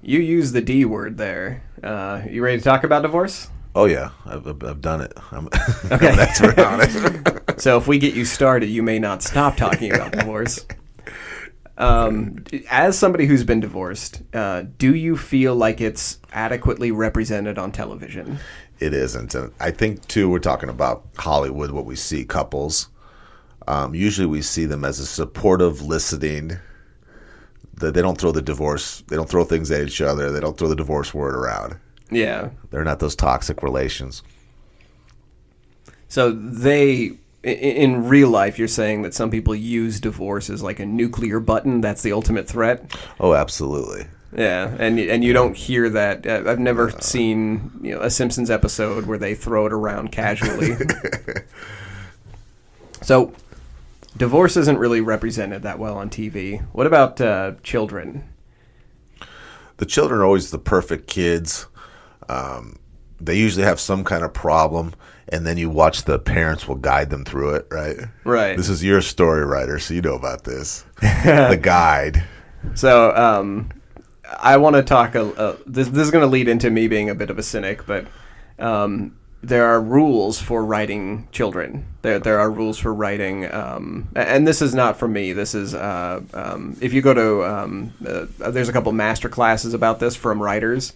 you 0.03 0.19
use 0.19 0.51
the 0.51 0.61
D 0.61 0.85
word 0.85 1.17
there. 1.17 1.63
Uh, 1.81 2.23
you 2.29 2.43
ready 2.43 2.59
to 2.59 2.65
talk 2.65 2.83
about 2.83 3.03
divorce? 3.03 3.49
oh 3.75 3.87
yeah 3.87 4.11
i've, 4.27 4.47
I've, 4.47 4.81
done 4.83 5.01
it 5.01 5.13
I'm, 5.31 5.49
Okay. 5.91 6.09
Expert 6.09 6.59
on 6.59 6.81
it 6.83 7.42
So 7.63 7.77
if 7.77 7.87
we 7.87 7.99
get 8.01 8.15
you 8.15 8.25
started, 8.25 8.71
you 8.71 8.83
may 8.83 8.99
not 8.99 9.23
stop 9.23 9.57
talking 9.57 9.95
about 9.95 10.11
divorce. 10.19 10.67
Um, 11.79 12.43
as 12.69 12.99
somebody 12.99 13.25
who's 13.27 13.45
been 13.45 13.61
divorced, 13.61 14.21
uh, 14.35 14.65
do 14.79 14.97
you 14.97 15.17
feel 15.17 15.55
like 15.55 15.81
it's 15.81 16.19
adequately 16.33 16.91
represented 16.91 17.59
on 17.59 17.71
television? 17.71 18.41
it 18.81 18.93
isn't 18.93 19.33
and 19.37 19.53
i 19.61 19.71
think 19.71 20.05
too 20.09 20.29
we're 20.29 20.41
talking 20.41 20.69
about 20.69 21.05
hollywood 21.17 21.71
what 21.71 21.85
we 21.85 21.95
see 21.95 22.25
couples 22.25 22.89
um, 23.69 23.95
usually 23.95 24.27
we 24.27 24.43
see 24.43 24.65
them 24.65 24.85
as 24.85 24.99
a 24.99 25.07
supportive 25.07 25.83
listening 25.83 26.57
that 27.75 27.95
they 27.95 28.03
don't 28.03 28.19
throw 28.19 28.33
the 28.33 28.43
divorce 28.43 29.05
they 29.07 29.15
don't 29.15 29.29
throw 29.29 29.45
things 29.45 29.71
at 29.71 29.83
each 29.87 30.01
other 30.01 30.33
they 30.33 30.41
don't 30.41 30.59
throw 30.59 30.67
the 30.67 30.75
divorce 30.75 31.15
word 31.15 31.37
around 31.37 31.77
Yeah. 32.11 32.49
they're 32.73 32.83
not 32.83 32.99
those 32.99 33.15
toxic 33.15 33.63
relations 33.63 34.25
So 36.09 36.33
they, 36.33 37.13
in 37.43 38.09
real 38.09 38.29
life, 38.29 38.59
you're 38.59 38.69
saying 38.69 39.03
that 39.03 39.15
some 39.15 39.31
people 39.31 39.55
use 39.55 40.01
divorce 40.01 40.49
as 40.51 40.63
like 40.63 40.81
a 40.81 40.87
nuclear 40.87 41.41
button. 41.41 41.81
That's 41.81 42.03
the 42.03 42.13
ultimate 42.13 42.49
threat. 42.49 42.97
oh 43.21 43.35
absolutely 43.35 44.07
Yeah, 44.37 44.75
and 44.79 44.99
and 44.99 45.25
you 45.25 45.33
don't 45.33 45.57
hear 45.57 45.89
that. 45.91 46.27
Uh, 46.27 46.45
I've 46.47 46.61
never 46.61 46.91
seen 47.01 47.73
you 47.83 47.95
know 47.95 48.01
a 48.01 48.11
Simpsons 48.11 48.51
episode 48.51 49.07
where 49.07 49.19
they 49.19 49.35
throw 49.35 49.67
it 49.67 49.73
around 49.73 50.13
casually. 50.13 50.77
so, 53.03 53.33
divorce 54.17 54.57
isn't 54.57 54.79
really 54.79 55.01
represented 55.01 55.63
that 55.63 55.79
well 55.79 55.97
on 55.99 56.11
TV. 56.11 56.63
What 56.73 56.87
about 56.87 57.21
uh, 57.21 57.53
children? 57.63 58.29
the 59.83 59.87
children 59.87 60.21
are 60.21 60.25
always 60.25 60.53
the 60.53 60.61
perfect 60.61 61.09
kids. 61.09 61.67
Um, 62.29 62.79
they 63.21 63.37
usually 63.37 63.65
have 63.65 63.81
some 63.81 64.05
kind 64.05 64.23
of 64.23 64.33
problem, 64.33 64.95
and 65.29 65.47
then 65.47 65.57
you 65.57 65.71
watch 65.71 66.05
the 66.05 66.19
parents 66.19 66.67
will 66.67 66.77
guide 66.77 67.11
them 67.11 67.25
through 67.25 67.55
it, 67.55 67.67
right? 67.71 67.97
Right. 68.25 68.57
This 68.57 68.69
is 68.69 68.85
your 68.85 69.01
story 69.01 69.45
writer, 69.45 69.79
so 69.79 69.95
you 69.95 70.03
know 70.03 70.15
about 70.15 70.45
this. 70.45 70.85
the 71.01 71.59
guide. 71.61 72.25
So, 72.75 73.15
um, 73.17 73.71
I 74.39 74.57
want 74.57 74.77
to 74.77 74.83
talk. 74.83 75.15
A, 75.15 75.25
a, 75.25 75.57
this 75.67 75.89
this 75.89 76.05
is 76.05 76.11
going 76.11 76.23
to 76.23 76.29
lead 76.29 76.49
into 76.49 76.71
me 76.71 76.89
being 76.89 77.11
a 77.11 77.15
bit 77.15 77.31
of 77.31 77.39
a 77.39 77.43
cynic, 77.43 77.87
but 77.87 78.07
um, 78.59 79.17
there 79.43 79.67
are 79.67 79.81
rules 79.81 80.41
for 80.41 80.65
writing 80.65 81.29
children. 81.33 81.87
There 82.03 82.19
there 82.19 82.39
are 82.39 82.51
rules 82.51 82.79
for 82.79 82.95
writing, 82.95 83.53
um, 83.53 84.09
and 84.15 84.47
this 84.47 84.63
is 84.63 84.75
not 84.75 84.99
from 84.99 85.13
me. 85.13 85.33
This 85.33 85.55
is 85.55 85.75
uh, 85.75 86.21
um, 86.33 86.77
if 86.81 86.93
you 86.93 87.03
go 87.03 87.13
to 87.13 87.45
um, 87.45 87.93
uh, 88.07 88.51
there's 88.51 88.69
a 88.69 88.73
couple 88.73 88.93
master 88.93 89.29
classes 89.29 89.75
about 89.75 89.99
this 89.99 90.17
from 90.17 90.41
writers. 90.41 90.95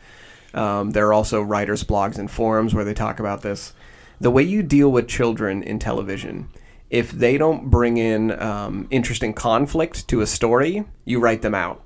Um, 0.55 0.93
there 0.93 1.07
are 1.09 1.13
also 1.13 1.43
writers' 1.43 1.85
blogs 1.85 2.19
and 2.19 2.31
forums 2.31 2.73
where 2.73 2.85
they 2.85 2.95
talk 2.95 3.21
about 3.21 3.43
this. 3.43 3.75
The 4.21 4.31
way 4.31 4.43
you 4.43 4.63
deal 4.63 4.91
with 4.91 5.09
children 5.09 5.63
in 5.63 5.79
television, 5.79 6.49
if 6.91 7.11
they 7.11 7.37
don't 7.37 7.71
bring 7.71 7.97
in 7.97 8.39
um, 8.41 8.87
interesting 8.91 9.35
conflict 9.35 10.09
to 10.09 10.21
a 10.21 10.27
story, 10.27 10.85
you 11.05 11.21
write 11.21 11.43
them 11.43 11.55
out. 11.55 11.83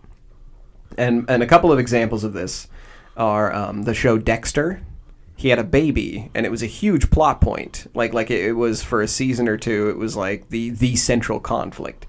And 0.98 1.24
and 1.28 1.42
a 1.42 1.46
couple 1.46 1.72
of 1.72 1.78
examples 1.78 2.24
of 2.24 2.32
this 2.32 2.68
are 3.16 3.52
um, 3.52 3.82
the 3.82 3.94
show 3.94 4.18
Dexter. 4.18 4.82
He 5.36 5.48
had 5.48 5.58
a 5.58 5.64
baby, 5.64 6.30
and 6.34 6.44
it 6.44 6.50
was 6.50 6.62
a 6.62 6.66
huge 6.66 7.10
plot 7.10 7.40
point. 7.40 7.86
Like 7.94 8.12
like 8.12 8.30
it, 8.30 8.44
it 8.44 8.52
was 8.52 8.82
for 8.82 9.00
a 9.00 9.08
season 9.08 9.48
or 9.48 9.56
two. 9.56 9.88
It 9.88 9.96
was 9.96 10.16
like 10.16 10.48
the 10.50 10.70
the 10.70 10.96
central 10.96 11.40
conflict. 11.40 12.06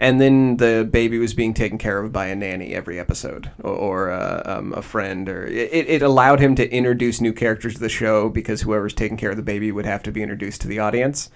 And 0.00 0.18
then 0.18 0.56
the 0.56 0.88
baby 0.90 1.18
was 1.18 1.34
being 1.34 1.52
taken 1.52 1.76
care 1.76 1.98
of 1.98 2.10
by 2.10 2.28
a 2.28 2.34
nanny 2.34 2.72
every 2.74 2.98
episode, 2.98 3.50
or, 3.62 3.74
or 3.74 4.10
uh, 4.10 4.42
um, 4.46 4.72
a 4.72 4.80
friend, 4.80 5.28
or 5.28 5.44
it, 5.44 5.88
it 5.88 6.02
allowed 6.02 6.40
him 6.40 6.54
to 6.54 6.72
introduce 6.72 7.20
new 7.20 7.34
characters 7.34 7.74
to 7.74 7.80
the 7.80 7.90
show 7.90 8.30
because 8.30 8.62
whoever's 8.62 8.94
taking 8.94 9.18
care 9.18 9.30
of 9.30 9.36
the 9.36 9.42
baby 9.42 9.70
would 9.70 9.84
have 9.84 10.02
to 10.04 10.10
be 10.10 10.22
introduced 10.22 10.62
to 10.62 10.68
the 10.68 10.78
audience. 10.78 11.28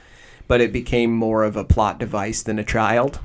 But 0.48 0.62
it 0.62 0.72
became 0.72 1.12
more 1.12 1.44
of 1.44 1.56
a 1.56 1.64
plot 1.64 1.98
device 1.98 2.42
than 2.42 2.58
a 2.58 2.64
child. 2.64 3.20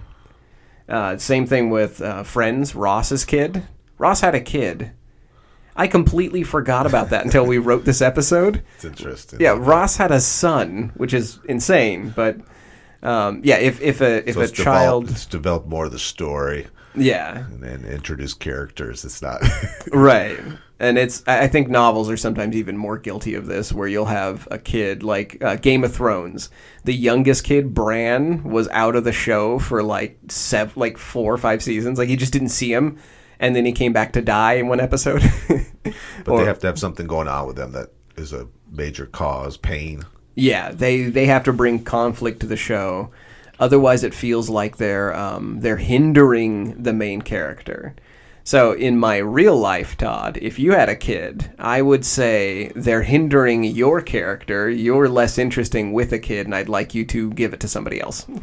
Uh, 0.90 1.18
same 1.18 1.46
thing 1.46 1.70
with 1.70 2.02
uh, 2.02 2.24
Friends, 2.24 2.76
Ross's 2.76 3.24
kid. 3.24 3.64
Ross 3.98 4.20
had 4.20 4.36
a 4.36 4.42
kid. 4.42 4.92
I 5.74 5.88
completely 5.88 6.44
forgot 6.44 6.86
about 6.86 7.12
that 7.12 7.24
until 7.24 7.46
we 7.46 7.60
wrote 7.60 7.86
this 7.86 8.02
episode. 8.02 8.62
It's 8.76 8.84
interesting. 8.84 9.40
Yeah, 9.40 9.56
Ross 9.58 9.96
had 9.96 10.12
a 10.12 10.20
son, 10.20 10.92
which 10.96 11.14
is 11.14 11.40
insane. 11.46 12.12
But 12.14 12.38
um, 13.04 13.42
yeah, 13.44 13.58
if 13.58 13.82
if 13.82 14.02
a 14.02 14.28
if 14.28 14.36
So 14.36 14.42
a 14.42 14.48
child, 14.48 15.04
developed, 15.04 15.12
it's 15.12 15.26
developed 15.26 15.68
more 15.68 15.86
of 15.86 15.92
the 15.92 16.00
story 16.00 16.68
yeah, 16.96 17.46
and 17.46 17.62
then 17.62 17.86
introduce 17.86 18.34
characters. 18.34 19.06
It's 19.06 19.22
not. 19.22 19.42
right. 19.92 20.40
And 20.80 20.98
it's 20.98 21.24
I 21.28 21.48
think 21.48 21.68
novels 21.68 22.10
are 22.10 22.18
sometimes 22.18 22.56
even 22.56 22.78
more 22.78 22.98
guilty 22.98 23.36
of 23.36 23.48
this, 23.48 23.74
where 23.74 23.88
you'll 23.88 24.06
have 24.06 24.48
a 24.50 24.58
kid 24.58 25.04
like 25.04 25.44
uh, 25.44 25.56
Game 25.58 25.84
of 25.84 25.94
Thrones. 25.94 26.50
The 26.86 26.94
youngest 26.94 27.44
kid, 27.44 27.74
Bran, 27.74 28.44
was 28.44 28.68
out 28.70 28.96
of 28.96 29.04
the 29.04 29.12
show 29.12 29.60
for 29.60 29.84
like 29.84 30.18
seven, 30.30 30.74
like 30.76 30.98
four 30.98 31.34
or 31.34 31.38
five 31.38 31.62
seasons. 31.62 32.00
Like 32.00 32.10
you 32.10 32.18
just 32.18 32.34
didn't 32.34 32.50
see 32.50 32.72
him, 32.72 32.98
and 33.40 33.56
then 33.56 33.66
he 33.66 33.72
came 33.72 33.94
back 33.94 34.14
to 34.14 34.22
die 34.22 34.54
in 34.54 34.68
one 34.68 34.80
episode. 34.80 35.22
but 36.24 36.38
they 36.38 36.46
have 36.46 36.60
to 36.60 36.68
have 36.68 36.80
something 36.80 37.08
going 37.08 37.28
on 37.28 37.46
with 37.46 37.58
them 37.58 37.74
that 37.74 37.90
is 38.16 38.32
a 38.32 38.48
major 38.72 39.06
cause, 39.06 39.58
pain. 39.58 40.04
Yeah, 40.40 40.72
they 40.72 41.04
they 41.04 41.26
have 41.26 41.44
to 41.44 41.54
bring 41.54 41.84
conflict 41.84 42.40
to 42.42 42.48
the 42.48 42.58
show. 42.58 43.12
Otherwise, 43.60 44.04
it 44.04 44.14
feels 44.14 44.50
like 44.50 44.78
they're 44.78 45.16
um, 45.16 45.60
they're 45.60 45.78
hindering 45.78 46.82
the 46.82 46.94
main 46.94 47.22
character. 47.22 47.94
So, 48.50 48.72
in 48.72 48.98
my 48.98 49.18
real 49.18 49.56
life, 49.56 49.96
Todd, 49.96 50.40
if 50.42 50.58
you 50.58 50.72
had 50.72 50.90
a 50.90 50.96
kid, 50.96 51.52
I 51.60 51.84
would 51.84 52.04
say 52.04 52.72
they're 52.76 53.04
hindering 53.04 53.64
your 53.64 54.02
character. 54.02 54.68
You're 54.68 55.08
less 55.08 55.38
interesting 55.38 55.94
with 55.94 56.14
a 56.14 56.18
kid, 56.18 56.48
and 56.48 56.56
I'd 56.56 56.68
like 56.68 56.96
you 56.96 57.06
to 57.06 57.30
give 57.34 57.54
it 57.54 57.60
to 57.60 57.68
somebody 57.68 58.02
else. 58.02 58.26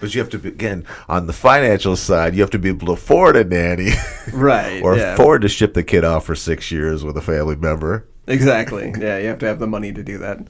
But 0.00 0.14
you 0.14 0.20
have 0.20 0.30
to 0.30 0.38
be, 0.38 0.48
again 0.48 0.86
on 1.08 1.26
the 1.26 1.32
financial 1.32 1.96
side. 1.96 2.34
You 2.34 2.40
have 2.40 2.50
to 2.50 2.58
be 2.58 2.70
able 2.70 2.86
to 2.86 2.92
afford 2.92 3.36
a 3.36 3.44
nanny, 3.44 3.90
right. 4.32 4.82
or 4.84 4.96
yeah. 4.96 5.12
afford 5.12 5.42
to 5.42 5.48
ship 5.48 5.74
the 5.74 5.84
kid 5.84 6.04
off 6.04 6.24
for 6.24 6.34
six 6.34 6.72
years 6.72 7.04
with 7.04 7.16
a 7.16 7.22
family 7.22 7.56
member. 7.56 8.06
Exactly. 8.26 8.92
Yeah, 8.98 9.18
you 9.18 9.28
have 9.28 9.38
to 9.40 9.46
have 9.46 9.58
the 9.58 9.66
money 9.66 9.92
to 9.92 10.02
do 10.02 10.18
that. 10.18 10.46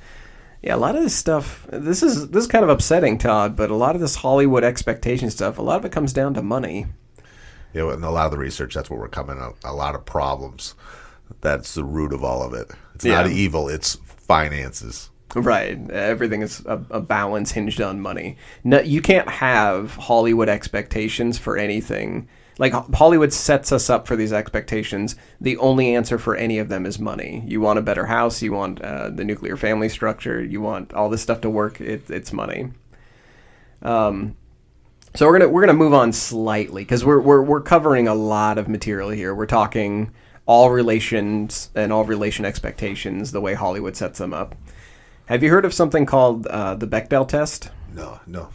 Yeah, 0.62 0.74
a 0.74 0.76
lot 0.76 0.94
of 0.94 1.02
this 1.02 1.14
stuff. 1.14 1.66
This 1.70 2.02
is 2.02 2.28
this 2.28 2.44
is 2.44 2.50
kind 2.50 2.62
of 2.64 2.70
upsetting, 2.70 3.18
Todd. 3.18 3.56
But 3.56 3.70
a 3.70 3.74
lot 3.76 3.94
of 3.94 4.00
this 4.00 4.16
Hollywood 4.16 4.62
expectation 4.62 5.30
stuff. 5.30 5.58
A 5.58 5.62
lot 5.62 5.78
of 5.78 5.84
it 5.84 5.92
comes 5.92 6.12
down 6.12 6.34
to 6.34 6.42
money. 6.42 6.86
Know, 7.74 7.90
and 7.90 8.04
a 8.04 8.10
lot 8.10 8.26
of 8.26 8.32
the 8.32 8.38
research, 8.38 8.74
that's 8.74 8.90
where 8.90 8.98
we're 8.98 9.08
coming 9.08 9.40
up. 9.40 9.56
A 9.64 9.72
lot 9.72 9.94
of 9.94 10.04
problems. 10.04 10.74
That's 11.40 11.74
the 11.74 11.84
root 11.84 12.12
of 12.12 12.22
all 12.22 12.42
of 12.42 12.52
it. 12.52 12.70
It's 12.94 13.04
not 13.04 13.30
evil, 13.30 13.68
it's 13.68 13.94
finances. 13.94 15.10
Right. 15.34 15.90
Everything 15.90 16.42
is 16.42 16.62
a, 16.66 16.84
a 16.90 17.00
balance 17.00 17.52
hinged 17.52 17.80
on 17.80 18.00
money. 18.00 18.36
No, 18.64 18.80
you 18.80 19.00
can't 19.00 19.28
have 19.28 19.94
Hollywood 19.94 20.50
expectations 20.50 21.38
for 21.38 21.56
anything. 21.56 22.28
Like 22.58 22.72
Hollywood 22.72 23.32
sets 23.32 23.72
us 23.72 23.88
up 23.88 24.06
for 24.06 24.14
these 24.14 24.32
expectations. 24.32 25.16
The 25.40 25.56
only 25.56 25.94
answer 25.94 26.18
for 26.18 26.36
any 26.36 26.58
of 26.58 26.68
them 26.68 26.84
is 26.84 26.98
money. 26.98 27.42
You 27.46 27.60
want 27.60 27.78
a 27.78 27.82
better 27.82 28.06
house. 28.06 28.42
You 28.42 28.52
want 28.52 28.80
uh, 28.82 29.10
the 29.10 29.24
nuclear 29.24 29.56
family 29.56 29.88
structure. 29.88 30.42
You 30.42 30.60
want 30.60 30.92
all 30.92 31.08
this 31.08 31.22
stuff 31.22 31.40
to 31.42 31.50
work. 31.50 31.80
It, 31.80 32.10
it's 32.10 32.32
money. 32.32 32.72
Um, 33.80 34.36
so 35.14 35.26
we're 35.26 35.38
gonna 35.38 35.50
we're 35.50 35.60
gonna 35.62 35.74
move 35.74 35.92
on 35.94 36.12
slightly 36.12 36.84
because 36.84 37.04
we're, 37.04 37.20
we're 37.20 37.42
we're 37.42 37.60
covering 37.60 38.08
a 38.08 38.14
lot 38.14 38.58
of 38.58 38.68
material 38.68 39.10
here. 39.10 39.34
We're 39.34 39.46
talking 39.46 40.12
all 40.46 40.70
relations 40.70 41.70
and 41.74 41.92
all 41.92 42.04
relation 42.04 42.44
expectations, 42.44 43.32
the 43.32 43.40
way 43.40 43.54
Hollywood 43.54 43.96
sets 43.96 44.18
them 44.18 44.32
up. 44.32 44.54
Have 45.26 45.42
you 45.42 45.50
heard 45.50 45.64
of 45.64 45.74
something 45.74 46.06
called 46.06 46.46
uh, 46.46 46.74
the 46.74 46.86
Bechdel 46.86 47.28
test? 47.28 47.70
No, 47.94 48.20
no. 48.26 48.48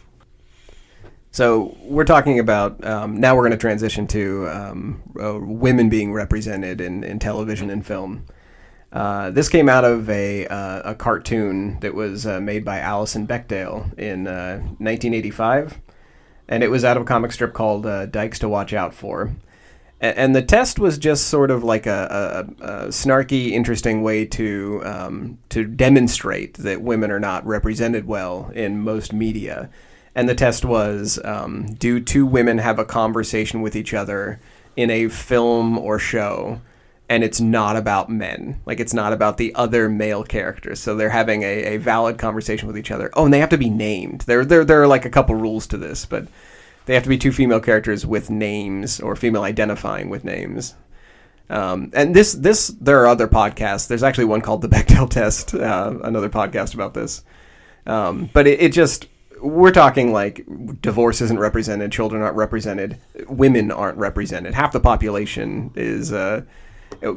So 1.30 1.76
we're 1.82 2.04
talking 2.04 2.38
about 2.38 2.82
um, 2.84 3.20
now. 3.20 3.36
We're 3.36 3.42
going 3.42 3.52
to 3.52 3.58
transition 3.58 4.06
to 4.08 4.48
um, 4.48 5.02
uh, 5.20 5.38
women 5.40 5.88
being 5.88 6.12
represented 6.12 6.80
in, 6.80 7.04
in 7.04 7.18
television 7.18 7.70
and 7.70 7.84
film. 7.86 8.26
Uh, 8.90 9.30
this 9.30 9.48
came 9.48 9.68
out 9.68 9.84
of 9.84 10.08
a, 10.08 10.46
uh, 10.46 10.92
a 10.92 10.94
cartoon 10.94 11.78
that 11.80 11.94
was 11.94 12.26
uh, 12.26 12.40
made 12.40 12.64
by 12.64 12.78
Alison 12.78 13.26
Bechdel 13.26 13.96
in 13.98 14.24
1985, 14.24 15.78
and 16.48 16.62
it 16.62 16.70
was 16.70 16.84
out 16.84 16.96
of 16.96 17.02
a 17.02 17.06
comic 17.06 17.32
strip 17.32 17.52
called 17.52 17.84
uh, 17.84 18.06
Dykes 18.06 18.38
to 18.38 18.48
Watch 18.48 18.72
Out 18.72 18.94
For. 18.94 19.30
And 20.00 20.34
the 20.34 20.42
test 20.42 20.78
was 20.78 20.96
just 20.96 21.26
sort 21.26 21.50
of 21.50 21.64
like 21.64 21.84
a, 21.84 22.46
a, 22.60 22.64
a 22.64 22.86
snarky, 22.88 23.50
interesting 23.50 24.02
way 24.04 24.24
to 24.26 24.80
um, 24.84 25.38
to 25.48 25.64
demonstrate 25.64 26.54
that 26.58 26.82
women 26.82 27.10
are 27.10 27.18
not 27.18 27.44
represented 27.44 28.06
well 28.06 28.52
in 28.54 28.80
most 28.80 29.12
media. 29.12 29.68
And 30.14 30.28
the 30.28 30.34
test 30.34 30.64
was: 30.64 31.18
um, 31.24 31.74
Do 31.74 32.00
two 32.00 32.26
women 32.26 32.58
have 32.58 32.78
a 32.78 32.84
conversation 32.84 33.62
with 33.62 33.76
each 33.76 33.94
other 33.94 34.40
in 34.76 34.90
a 34.90 35.08
film 35.08 35.78
or 35.78 35.98
show? 35.98 36.60
And 37.10 37.24
it's 37.24 37.40
not 37.40 37.76
about 37.76 38.10
men, 38.10 38.60
like 38.66 38.80
it's 38.80 38.92
not 38.92 39.14
about 39.14 39.38
the 39.38 39.54
other 39.54 39.88
male 39.88 40.24
characters. 40.24 40.78
So 40.78 40.94
they're 40.94 41.08
having 41.08 41.42
a, 41.42 41.64
a 41.64 41.76
valid 41.78 42.18
conversation 42.18 42.66
with 42.66 42.76
each 42.76 42.90
other. 42.90 43.10
Oh, 43.14 43.24
and 43.24 43.32
they 43.32 43.38
have 43.38 43.48
to 43.48 43.56
be 43.56 43.70
named. 43.70 44.22
There, 44.22 44.44
there, 44.44 44.62
there 44.62 44.82
are 44.82 44.86
like 44.86 45.06
a 45.06 45.10
couple 45.10 45.34
rules 45.34 45.66
to 45.68 45.78
this, 45.78 46.04
but 46.04 46.28
they 46.84 46.92
have 46.92 47.04
to 47.04 47.08
be 47.08 47.16
two 47.16 47.32
female 47.32 47.60
characters 47.60 48.04
with 48.04 48.28
names 48.28 49.00
or 49.00 49.16
female 49.16 49.42
identifying 49.42 50.10
with 50.10 50.22
names. 50.22 50.74
Um, 51.50 51.90
and 51.94 52.14
this, 52.14 52.32
this, 52.34 52.68
there 52.68 53.00
are 53.02 53.06
other 53.06 53.28
podcasts. 53.28 53.88
There's 53.88 54.02
actually 54.02 54.26
one 54.26 54.42
called 54.42 54.62
the 54.62 54.68
Bechdel 54.68 55.08
Test, 55.08 55.54
uh, 55.54 55.94
another 56.02 56.28
podcast 56.28 56.74
about 56.74 56.94
this. 56.94 57.24
Um, 57.86 58.28
but 58.32 58.46
it, 58.46 58.60
it 58.60 58.72
just, 58.72 59.06
we're 59.40 59.70
talking 59.70 60.12
like 60.12 60.44
divorce 60.80 61.20
isn't 61.20 61.38
represented, 61.38 61.92
children 61.92 62.22
aren't 62.22 62.36
represented, 62.36 62.98
women 63.28 63.70
aren't 63.70 63.98
represented. 63.98 64.54
Half 64.54 64.72
the 64.72 64.80
population 64.80 65.72
is, 65.74 66.12
uh, 66.12 66.42
it, 67.00 67.16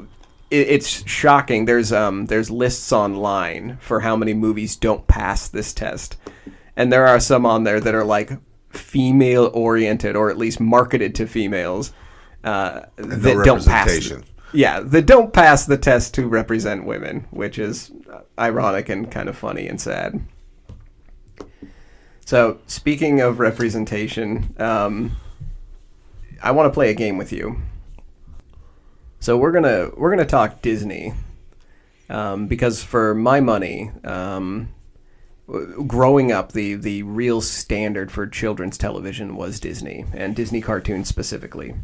it's 0.50 1.08
shocking. 1.10 1.66
There's, 1.66 1.92
um, 1.92 2.26
there's 2.28 2.52
lists 2.52 2.92
online 2.92 3.78
for 3.82 4.02
how 4.02 4.16
many 4.16 4.34
movies 4.34 4.76
don't 4.76 5.08
pass 5.08 5.48
this 5.48 5.74
test. 5.74 6.18
And 6.76 6.92
there 6.92 7.08
are 7.08 7.20
some 7.20 7.46
on 7.46 7.64
there 7.64 7.80
that 7.80 7.96
are 7.96 8.06
like 8.06 8.32
female 8.70 9.52
oriented 9.54 10.16
or 10.16 10.30
at 10.30 10.38
least 10.38 10.60
marketed 10.60 11.16
to 11.16 11.28
females 11.28 11.94
uh, 12.44 12.82
that 12.96 13.38
no 13.38 13.44
don't 13.44 13.66
pass. 13.66 13.88
representation. 13.88 14.26
Yeah, 14.54 14.82
that 14.82 15.06
don't 15.06 15.32
pass 15.32 15.66
the 15.66 15.78
test 15.78 16.14
to 16.16 16.28
represent 16.28 16.86
women, 16.86 17.28
which 17.32 17.58
is 17.58 17.92
ironic 18.38 18.90
and 18.90 19.10
kind 19.10 19.30
of 19.30 19.38
funny 19.38 19.68
and 19.68 19.80
sad. 19.80 20.20
So, 22.32 22.60
speaking 22.66 23.20
of 23.20 23.40
representation, 23.40 24.56
um, 24.58 25.18
I 26.42 26.52
want 26.52 26.68
to 26.68 26.74
play 26.74 26.90
a 26.90 26.94
game 26.94 27.18
with 27.18 27.34
you. 27.34 27.62
So 29.20 29.36
we're 29.36 29.52
gonna 29.52 29.90
we're 29.98 30.12
gonna 30.12 30.24
talk 30.24 30.62
Disney, 30.62 31.14
um, 32.10 32.48
because 32.48 32.82
for 32.82 33.14
my 33.14 33.42
money, 33.42 33.92
um, 34.06 34.70
growing 35.86 36.32
up, 36.32 36.54
the 36.54 36.76
the 36.76 37.04
real 37.04 37.42
standard 37.42 38.14
for 38.14 38.26
children's 38.28 38.78
television 38.78 39.36
was 39.36 39.60
Disney 39.60 40.06
and 40.14 40.34
Disney 40.34 40.62
cartoons 40.62 41.10
specifically. 41.10 41.76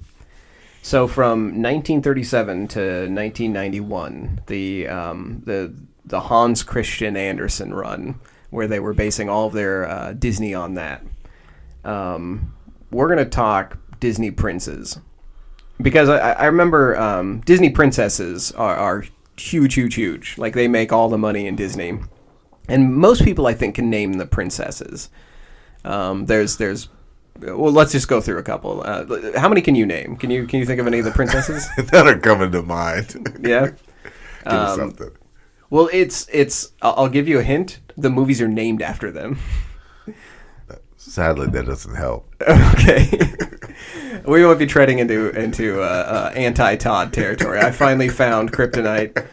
So 0.82 1.10
from 1.10 1.62
1937 1.62 2.70
to 2.70 2.80
1991, 2.80 4.44
the 4.48 4.88
um, 4.88 5.42
the 5.46 5.74
the 6.06 6.22
Hans 6.22 6.64
Christian 6.64 7.18
Andersen 7.18 7.74
run, 7.74 8.22
where 8.50 8.68
they 8.68 8.80
were 8.80 8.94
basing 8.94 9.30
all 9.30 9.48
of 9.48 9.54
their 9.54 9.88
uh, 9.88 10.14
Disney 10.14 10.54
on 10.54 10.76
that. 10.76 11.04
Um, 11.84 12.54
we're 12.92 13.10
gonna 13.10 13.26
talk 13.26 13.78
Disney 14.00 14.32
princes 14.32 15.00
because 15.82 16.10
I, 16.10 16.32
I 16.32 16.46
remember 16.46 16.98
um, 16.98 17.42
Disney 17.42 17.70
princesses 17.70 18.52
are, 18.54 18.76
are 18.76 19.04
huge, 19.38 19.76
huge, 19.76 19.96
huge. 19.96 20.38
Like 20.38 20.54
they 20.54 20.68
make 20.68 20.92
all 20.92 21.10
the 21.10 21.18
money 21.18 21.48
in 21.48 21.56
Disney, 21.56 22.00
and 22.68 22.96
most 22.96 23.24
people 23.24 23.48
I 23.48 23.54
think 23.54 23.76
can 23.76 23.90
name 23.90 24.14
the 24.14 24.26
princesses. 24.26 25.10
Um, 25.84 26.26
there's 26.26 26.58
there's 26.58 26.90
well, 27.40 27.72
let's 27.72 27.92
just 27.92 28.08
go 28.08 28.20
through 28.20 28.40
a 28.40 28.44
couple. 28.44 28.82
Uh, 28.84 29.38
how 29.38 29.48
many 29.48 29.62
can 29.62 29.76
you 29.76 29.86
name? 29.86 30.18
Can 30.18 30.30
you 30.30 30.48
can 30.48 30.60
you 30.60 30.66
think 30.66 30.80
of 30.80 30.88
any 30.88 31.00
of 31.00 31.06
the 31.06 31.12
princesses? 31.12 31.68
that 31.78 32.08
are 32.08 32.18
coming 32.18 32.52
to 32.52 32.64
mind. 32.64 33.40
Yeah. 33.42 33.72
Um, 34.46 34.80
something. 34.80 35.12
Well, 35.70 35.90
it's 35.92 36.28
it's. 36.32 36.72
I'll, 36.82 36.94
I'll 36.98 37.10
give 37.10 37.28
you 37.28 37.40
a 37.40 37.44
hint. 37.44 37.80
The 37.98 38.10
movies 38.10 38.42
are 38.42 38.48
named 38.48 38.82
after 38.82 39.12
them. 39.12 39.40
Sadly, 40.98 41.48
that 41.48 41.66
doesn't 41.66 41.96
help. 41.96 42.28
okay. 42.42 43.10
we 44.28 44.46
won't 44.46 44.60
be 44.60 44.66
treading 44.66 45.00
into 45.00 45.30
into 45.30 45.82
uh, 45.82 45.86
uh, 46.32 46.34
anti 46.36 46.76
Todd 46.76 47.14
territory. 47.14 47.60
I 47.60 47.72
finally 47.72 48.10
found 48.10 48.52
Kryptonite. 48.52 49.26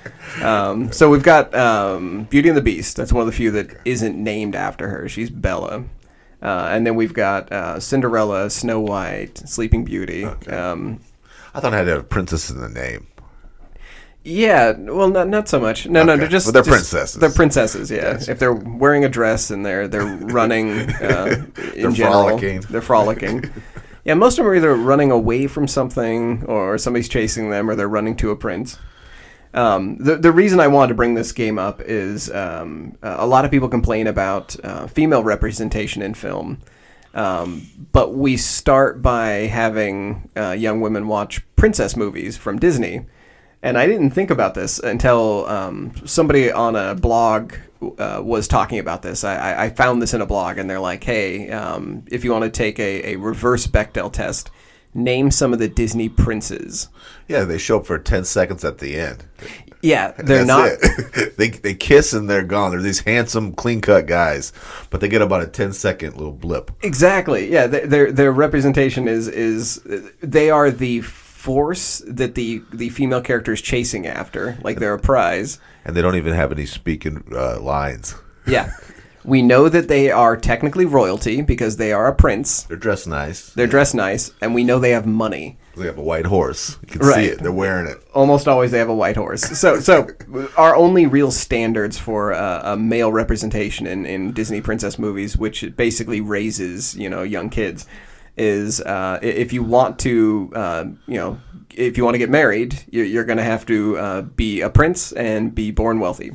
Um, 0.43 0.93
so 0.93 1.11
we've 1.11 1.23
got 1.23 1.55
um, 1.55 2.25
Beauty 2.25 2.49
and 2.49 2.57
the 2.57 2.63
Beast. 2.63 2.97
That's 2.97 3.13
one 3.13 3.23
of 3.23 3.27
the 3.27 3.33
few 3.33 3.51
that 3.53 3.77
isn't 3.85 4.17
named 4.17 4.55
after 4.55 4.89
her. 4.89 5.09
She's 5.09 5.31
Bella. 5.31 5.85
Uh, 6.43 6.69
and 6.71 6.87
then 6.87 6.95
we've 6.95 7.15
got 7.15 7.51
uh, 7.51 7.81
Cinderella, 7.81 8.51
Snow 8.51 8.79
White, 8.79 9.39
Sleeping 9.49 9.85
Beauty. 9.85 10.25
Um, 10.25 11.01
I 11.55 11.61
thought 11.61 11.73
I 11.73 11.79
had 11.79 11.89
a 11.89 12.03
princess 12.03 12.51
in 12.51 12.61
the 12.61 12.69
name. 12.69 13.07
Yeah, 14.25 14.73
well, 14.73 15.09
not 15.09 15.29
not 15.29 15.49
so 15.49 15.61
much. 15.61 15.87
No, 15.87 16.03
no, 16.03 16.17
they're 16.17 16.29
just 16.29 16.47
But 16.47 16.53
they're 16.55 16.63
just- 16.63 16.91
princesses. 16.91 17.21
They're 17.21 17.31
princesses. 17.31 17.91
Yeah, 17.91 18.19
if 18.29 18.39
they're 18.39 18.55
wearing 18.55 19.05
a 19.05 19.09
dress 19.09 19.51
and 19.51 19.65
they're 19.65 19.87
they're 19.87 20.05
running 20.21 20.71
uh, 20.95 21.45
in 21.75 21.83
They're 21.83 21.91
general, 21.93 22.25
frolicking. 22.29 22.61
they're 22.71 22.81
frolicking. 22.83 23.51
yeah, 24.05 24.15
most 24.15 24.39
of 24.39 24.45
them 24.45 24.53
are 24.53 24.55
either 24.57 24.75
running 24.75 25.11
away 25.11 25.47
from 25.47 25.69
something 25.69 26.45
or 26.47 26.79
somebody's 26.79 27.09
chasing 27.09 27.51
them, 27.51 27.69
or 27.71 27.75
they're 27.77 27.89
running 27.89 28.17
to 28.17 28.31
a 28.31 28.37
prince. 28.37 28.79
Um, 29.53 29.99
the 29.99 30.17
the 30.17 30.33
reason 30.33 30.59
I 30.59 30.67
wanted 30.69 30.89
to 30.89 30.95
bring 30.95 31.15
this 31.15 31.31
game 31.31 31.59
up 31.59 31.81
is 31.81 32.29
um, 32.31 32.97
uh, 33.03 33.17
a 33.19 33.27
lot 33.27 33.45
of 33.45 33.51
people 33.51 33.69
complain 33.69 34.07
about 34.09 34.57
uh, 34.65 34.87
female 34.89 35.23
representation 35.23 36.03
in 36.03 36.15
film, 36.15 36.59
um, 37.15 37.63
but 37.93 38.15
we 38.15 38.37
start 38.37 39.01
by 39.01 39.47
having 39.47 40.29
uh, 40.37 40.51
young 40.53 40.81
women 40.81 41.07
watch 41.07 41.41
princess 41.55 41.97
movies 41.97 42.37
from 42.37 42.59
Disney, 42.59 43.07
and 43.65 43.77
I 43.77 43.87
didn't 43.87 44.11
think 44.11 44.31
about 44.31 44.55
this 44.55 44.79
until 44.79 45.47
um, 45.47 45.93
somebody 46.05 46.53
on 46.53 46.77
a 46.77 46.95
blog 46.95 47.55
uh, 47.99 48.21
was 48.23 48.47
talking 48.47 48.79
about 48.79 49.03
this. 49.03 49.25
I, 49.25 49.65
I- 49.65 49.71
found 49.71 50.01
this 50.01 50.15
in 50.15 50.21
a 50.21 50.27
blog, 50.27 50.59
and 50.59 50.71
they're 50.71 50.79
like, 50.81 51.03
"Hey, 51.03 51.51
um, 51.51 52.05
if 52.13 52.23
you 52.25 52.31
want 52.31 52.45
to 52.45 52.51
take 52.51 52.79
a, 52.79 53.15
a 53.15 53.17
reverse 53.17 53.67
Bechdel 53.67 54.13
test." 54.13 54.51
Name 54.97 55.33
some 55.33 55.53
of 55.53 55.59
the 55.59 55.67
Disney 55.67 56.09
princes. 56.09 56.87
Yeah, 57.27 57.43
they 57.43 57.59
show 57.59 57.81
up 57.81 57.87
for 57.87 57.99
10 57.99 58.25
seconds 58.25 58.65
at 58.65 58.79
the 58.79 58.95
end. 58.97 59.25
Yeah, 59.83 60.13
they're 60.13 60.45
That's 60.45 61.19
not. 61.19 61.33
they, 61.37 61.49
they 61.49 61.75
kiss 61.75 62.13
and 62.13 62.31
they're 62.31 62.45
gone. 62.45 62.71
They're 62.71 62.81
these 62.81 63.01
handsome, 63.01 63.55
clean 63.55 63.81
cut 63.81 64.07
guys, 64.07 64.53
but 64.91 65.01
they 65.01 65.09
get 65.09 65.21
about 65.21 65.43
a 65.43 65.49
10 65.49 65.73
second 65.73 66.17
little 66.17 66.33
blip. 66.33 66.71
Exactly. 66.85 67.51
Yeah, 67.51 67.67
th- 67.67 67.89
their 67.89 68.13
their 68.13 68.31
representation 68.31 69.09
is 69.09 69.27
is 69.27 69.83
they 70.23 70.49
are 70.49 70.71
the 70.71 71.01
force 71.45 72.03
that 72.07 72.35
the 72.35 72.63
the 72.73 72.89
female 72.89 73.21
character 73.21 73.53
is 73.53 73.61
chasing 73.61 74.07
after, 74.07 74.57
like 74.63 74.79
they're 74.79 74.95
a 74.95 74.99
prize. 74.99 75.61
And 75.85 75.95
they 75.95 76.01
don't 76.01 76.17
even 76.17 76.33
have 76.33 76.51
any 76.51 76.65
speaking 76.65 77.23
uh, 77.37 77.61
lines. 77.61 78.15
Yeah. 78.47 78.73
We 79.27 79.41
know 79.43 79.69
that 79.71 79.89
they 79.89 80.11
are 80.11 80.37
technically 80.37 80.85
royalty 80.87 81.41
because 81.43 81.77
they 81.77 81.93
are 81.93 82.07
a 82.07 82.15
prince. 82.15 82.63
They're 82.65 82.77
dressed 82.77 83.07
nice. 83.07 83.51
They're 83.51 83.67
dressed 83.67 83.95
nice, 83.95 84.33
and 84.43 84.55
we 84.55 84.65
know 84.65 84.79
they 84.79 84.91
have 84.91 85.07
money. 85.07 85.57
They 85.77 85.87
have 85.87 85.97
a 85.99 86.03
white 86.03 86.27
horse. 86.27 86.77
You 86.83 86.89
can 86.89 87.01
Right. 87.07 87.15
see 87.15 87.27
it. 87.33 87.39
They're 87.43 87.51
wearing 87.53 87.87
it. 87.87 87.97
Almost 88.15 88.49
always 88.49 88.71
they 88.71 88.79
have 88.79 88.91
a 88.91 88.95
white 88.95 89.17
horse. 89.17 89.43
So, 89.59 89.81
so 89.81 90.09
our 90.57 90.77
only 90.77 91.07
real 91.07 91.31
standards 91.31 91.99
for 91.99 92.33
uh, 92.35 92.73
a 92.73 92.77
male 92.77 93.13
representation 93.13 93.87
in, 93.87 94.05
in 94.07 94.33
Disney 94.33 94.61
princess 94.61 94.99
movies, 94.99 95.37
which 95.39 95.75
basically 95.77 96.21
raises 96.21 96.95
you 96.95 97.09
know 97.11 97.23
young 97.23 97.49
kids, 97.51 97.87
is 98.37 98.81
uh, 98.81 99.19
if 99.23 99.53
you 99.53 99.63
want 99.63 99.99
to 100.01 100.53
uh, 100.55 100.85
you 101.07 101.17
know 101.17 101.39
if 101.77 101.97
you 101.97 102.05
want 102.05 102.15
to 102.15 102.19
get 102.19 102.31
married, 102.31 102.85
you're, 102.91 103.05
you're 103.05 103.25
going 103.25 103.39
to 103.39 103.45
have 103.45 103.67
to 103.67 103.99
uh, 103.99 104.23
be 104.23 104.61
a 104.61 104.71
prince 104.71 105.11
and 105.13 105.55
be 105.55 105.73
born 105.73 105.99
wealthy. 105.99 106.33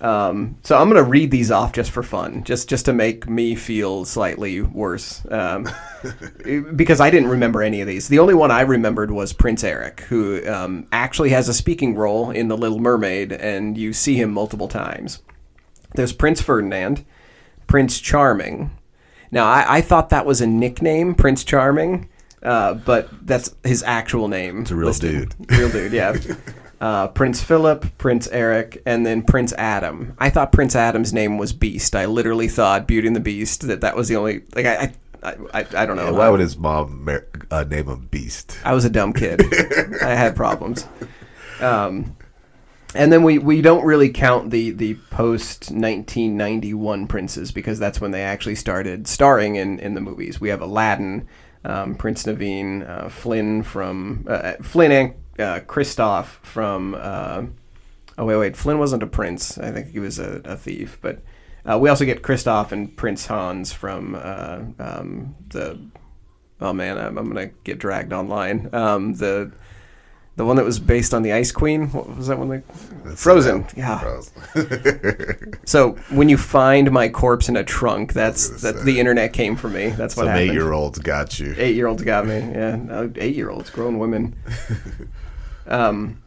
Um, 0.00 0.58
so 0.62 0.78
I'm 0.78 0.88
gonna 0.88 1.02
read 1.02 1.32
these 1.32 1.50
off 1.50 1.72
just 1.72 1.90
for 1.90 2.04
fun, 2.04 2.44
just 2.44 2.68
just 2.68 2.84
to 2.84 2.92
make 2.92 3.28
me 3.28 3.56
feel 3.56 4.04
slightly 4.04 4.60
worse, 4.60 5.26
um, 5.30 5.68
because 6.76 7.00
I 7.00 7.10
didn't 7.10 7.30
remember 7.30 7.62
any 7.62 7.80
of 7.80 7.88
these. 7.88 8.06
The 8.06 8.20
only 8.20 8.34
one 8.34 8.52
I 8.52 8.60
remembered 8.60 9.10
was 9.10 9.32
Prince 9.32 9.64
Eric, 9.64 10.02
who 10.02 10.46
um, 10.48 10.86
actually 10.92 11.30
has 11.30 11.48
a 11.48 11.54
speaking 11.54 11.96
role 11.96 12.30
in 12.30 12.46
The 12.46 12.56
Little 12.56 12.78
Mermaid, 12.78 13.32
and 13.32 13.76
you 13.76 13.92
see 13.92 14.14
him 14.14 14.32
multiple 14.32 14.68
times. 14.68 15.20
There's 15.96 16.12
Prince 16.12 16.40
Ferdinand, 16.40 17.04
Prince 17.66 17.98
Charming. 17.98 18.70
Now 19.30 19.46
I, 19.46 19.76
I 19.76 19.80
thought 19.80 20.10
that 20.10 20.26
was 20.26 20.40
a 20.40 20.46
nickname, 20.46 21.14
Prince 21.14 21.44
Charming, 21.44 22.08
uh, 22.42 22.74
but 22.74 23.08
that's 23.26 23.54
his 23.64 23.82
actual 23.82 24.28
name. 24.28 24.62
It's 24.62 24.70
a 24.70 24.76
real 24.76 24.92
dude. 24.92 25.34
Real 25.50 25.70
dude, 25.70 25.92
yeah. 25.92 26.16
uh, 26.80 27.08
Prince 27.08 27.42
Philip, 27.42 27.98
Prince 27.98 28.28
Eric, 28.28 28.82
and 28.86 29.04
then 29.04 29.22
Prince 29.22 29.52
Adam. 29.54 30.14
I 30.18 30.30
thought 30.30 30.52
Prince 30.52 30.76
Adam's 30.76 31.12
name 31.12 31.38
was 31.38 31.52
Beast. 31.52 31.94
I 31.94 32.06
literally 32.06 32.48
thought 32.48 32.86
Beauty 32.86 33.06
and 33.06 33.16
the 33.16 33.20
Beast 33.20 33.66
that 33.66 33.80
that 33.80 33.96
was 33.96 34.08
the 34.08 34.16
only 34.16 34.42
like 34.54 34.66
I 34.66 34.92
I, 35.22 35.36
I, 35.52 35.66
I 35.76 35.86
don't 35.86 35.96
know. 35.96 36.06
Yeah, 36.06 36.10
why 36.18 36.28
would 36.28 36.40
his 36.40 36.56
mom 36.56 37.04
mar- 37.04 37.26
uh, 37.50 37.64
name 37.64 37.88
him 37.88 38.08
Beast? 38.10 38.58
I 38.64 38.72
was 38.72 38.84
a 38.84 38.90
dumb 38.90 39.12
kid. 39.12 39.42
I 40.02 40.14
had 40.14 40.36
problems. 40.36 40.86
Um, 41.60 42.16
and 42.94 43.12
then 43.12 43.22
we, 43.22 43.38
we 43.38 43.60
don't 43.60 43.84
really 43.84 44.08
count 44.08 44.50
the, 44.50 44.70
the 44.70 44.94
post 45.10 45.70
1991 45.70 47.06
princes 47.06 47.52
because 47.52 47.78
that's 47.78 48.00
when 48.00 48.12
they 48.12 48.22
actually 48.22 48.54
started 48.54 49.06
starring 49.06 49.56
in, 49.56 49.78
in 49.78 49.94
the 49.94 50.00
movies. 50.00 50.40
We 50.40 50.48
have 50.48 50.62
Aladdin, 50.62 51.28
um, 51.64 51.94
Prince 51.94 52.24
Naveen, 52.24 52.88
uh, 52.88 53.08
Flynn 53.08 53.62
from 53.62 54.24
uh, 54.28 54.54
Flynn 54.62 54.92
and 54.92 55.14
uh, 55.38 55.60
Kristoff 55.60 56.42
from. 56.42 56.96
Uh, 56.98 57.44
oh 58.16 58.24
wait, 58.24 58.36
wait. 58.36 58.56
Flynn 58.56 58.78
wasn't 58.78 59.02
a 59.02 59.06
prince. 59.06 59.58
I 59.58 59.70
think 59.70 59.90
he 59.90 59.98
was 59.98 60.18
a, 60.18 60.40
a 60.44 60.56
thief. 60.56 60.98
But 61.00 61.20
uh, 61.68 61.78
we 61.78 61.88
also 61.88 62.04
get 62.04 62.22
Kristoff 62.22 62.72
and 62.72 62.96
Prince 62.96 63.26
Hans 63.26 63.72
from 63.72 64.14
uh, 64.14 64.60
um, 64.78 65.36
the. 65.48 65.80
Oh 66.60 66.72
man, 66.72 66.98
I'm, 66.98 67.18
I'm, 67.18 67.28
gonna 67.28 67.50
get 67.64 67.78
dragged 67.78 68.12
online. 68.12 68.68
Um, 68.72 69.14
the 69.14 69.52
the 70.38 70.44
one 70.44 70.54
that 70.54 70.64
was 70.64 70.78
based 70.78 71.12
on 71.12 71.22
the 71.22 71.32
Ice 71.32 71.50
Queen. 71.50 71.88
What 71.88 72.16
was 72.16 72.28
that 72.28 72.38
one? 72.38 72.48
Like 72.48 73.16
Frozen. 73.16 73.66
Yeah. 73.76 73.98
Frozen. 73.98 75.58
so 75.66 75.92
when 76.10 76.28
you 76.28 76.38
find 76.38 76.92
my 76.92 77.08
corpse 77.08 77.48
in 77.48 77.56
a 77.56 77.64
trunk, 77.64 78.12
that's 78.12 78.62
that 78.62 78.84
the 78.84 79.00
internet 79.00 79.32
came 79.32 79.56
for 79.56 79.68
me. 79.68 79.88
That's 79.88 80.16
what 80.16 80.22
Some 80.22 80.28
happened. 80.28 80.50
eight 80.50 80.54
year 80.54 80.72
olds 80.72 81.00
got 81.00 81.40
you. 81.40 81.54
Eight 81.58 81.74
year 81.74 81.88
olds 81.88 82.04
got 82.04 82.24
me. 82.24 82.38
Yeah, 82.38 83.08
eight 83.16 83.34
year 83.34 83.50
olds, 83.50 83.68
grown 83.68 83.98
women. 83.98 84.36
um, 85.66 86.22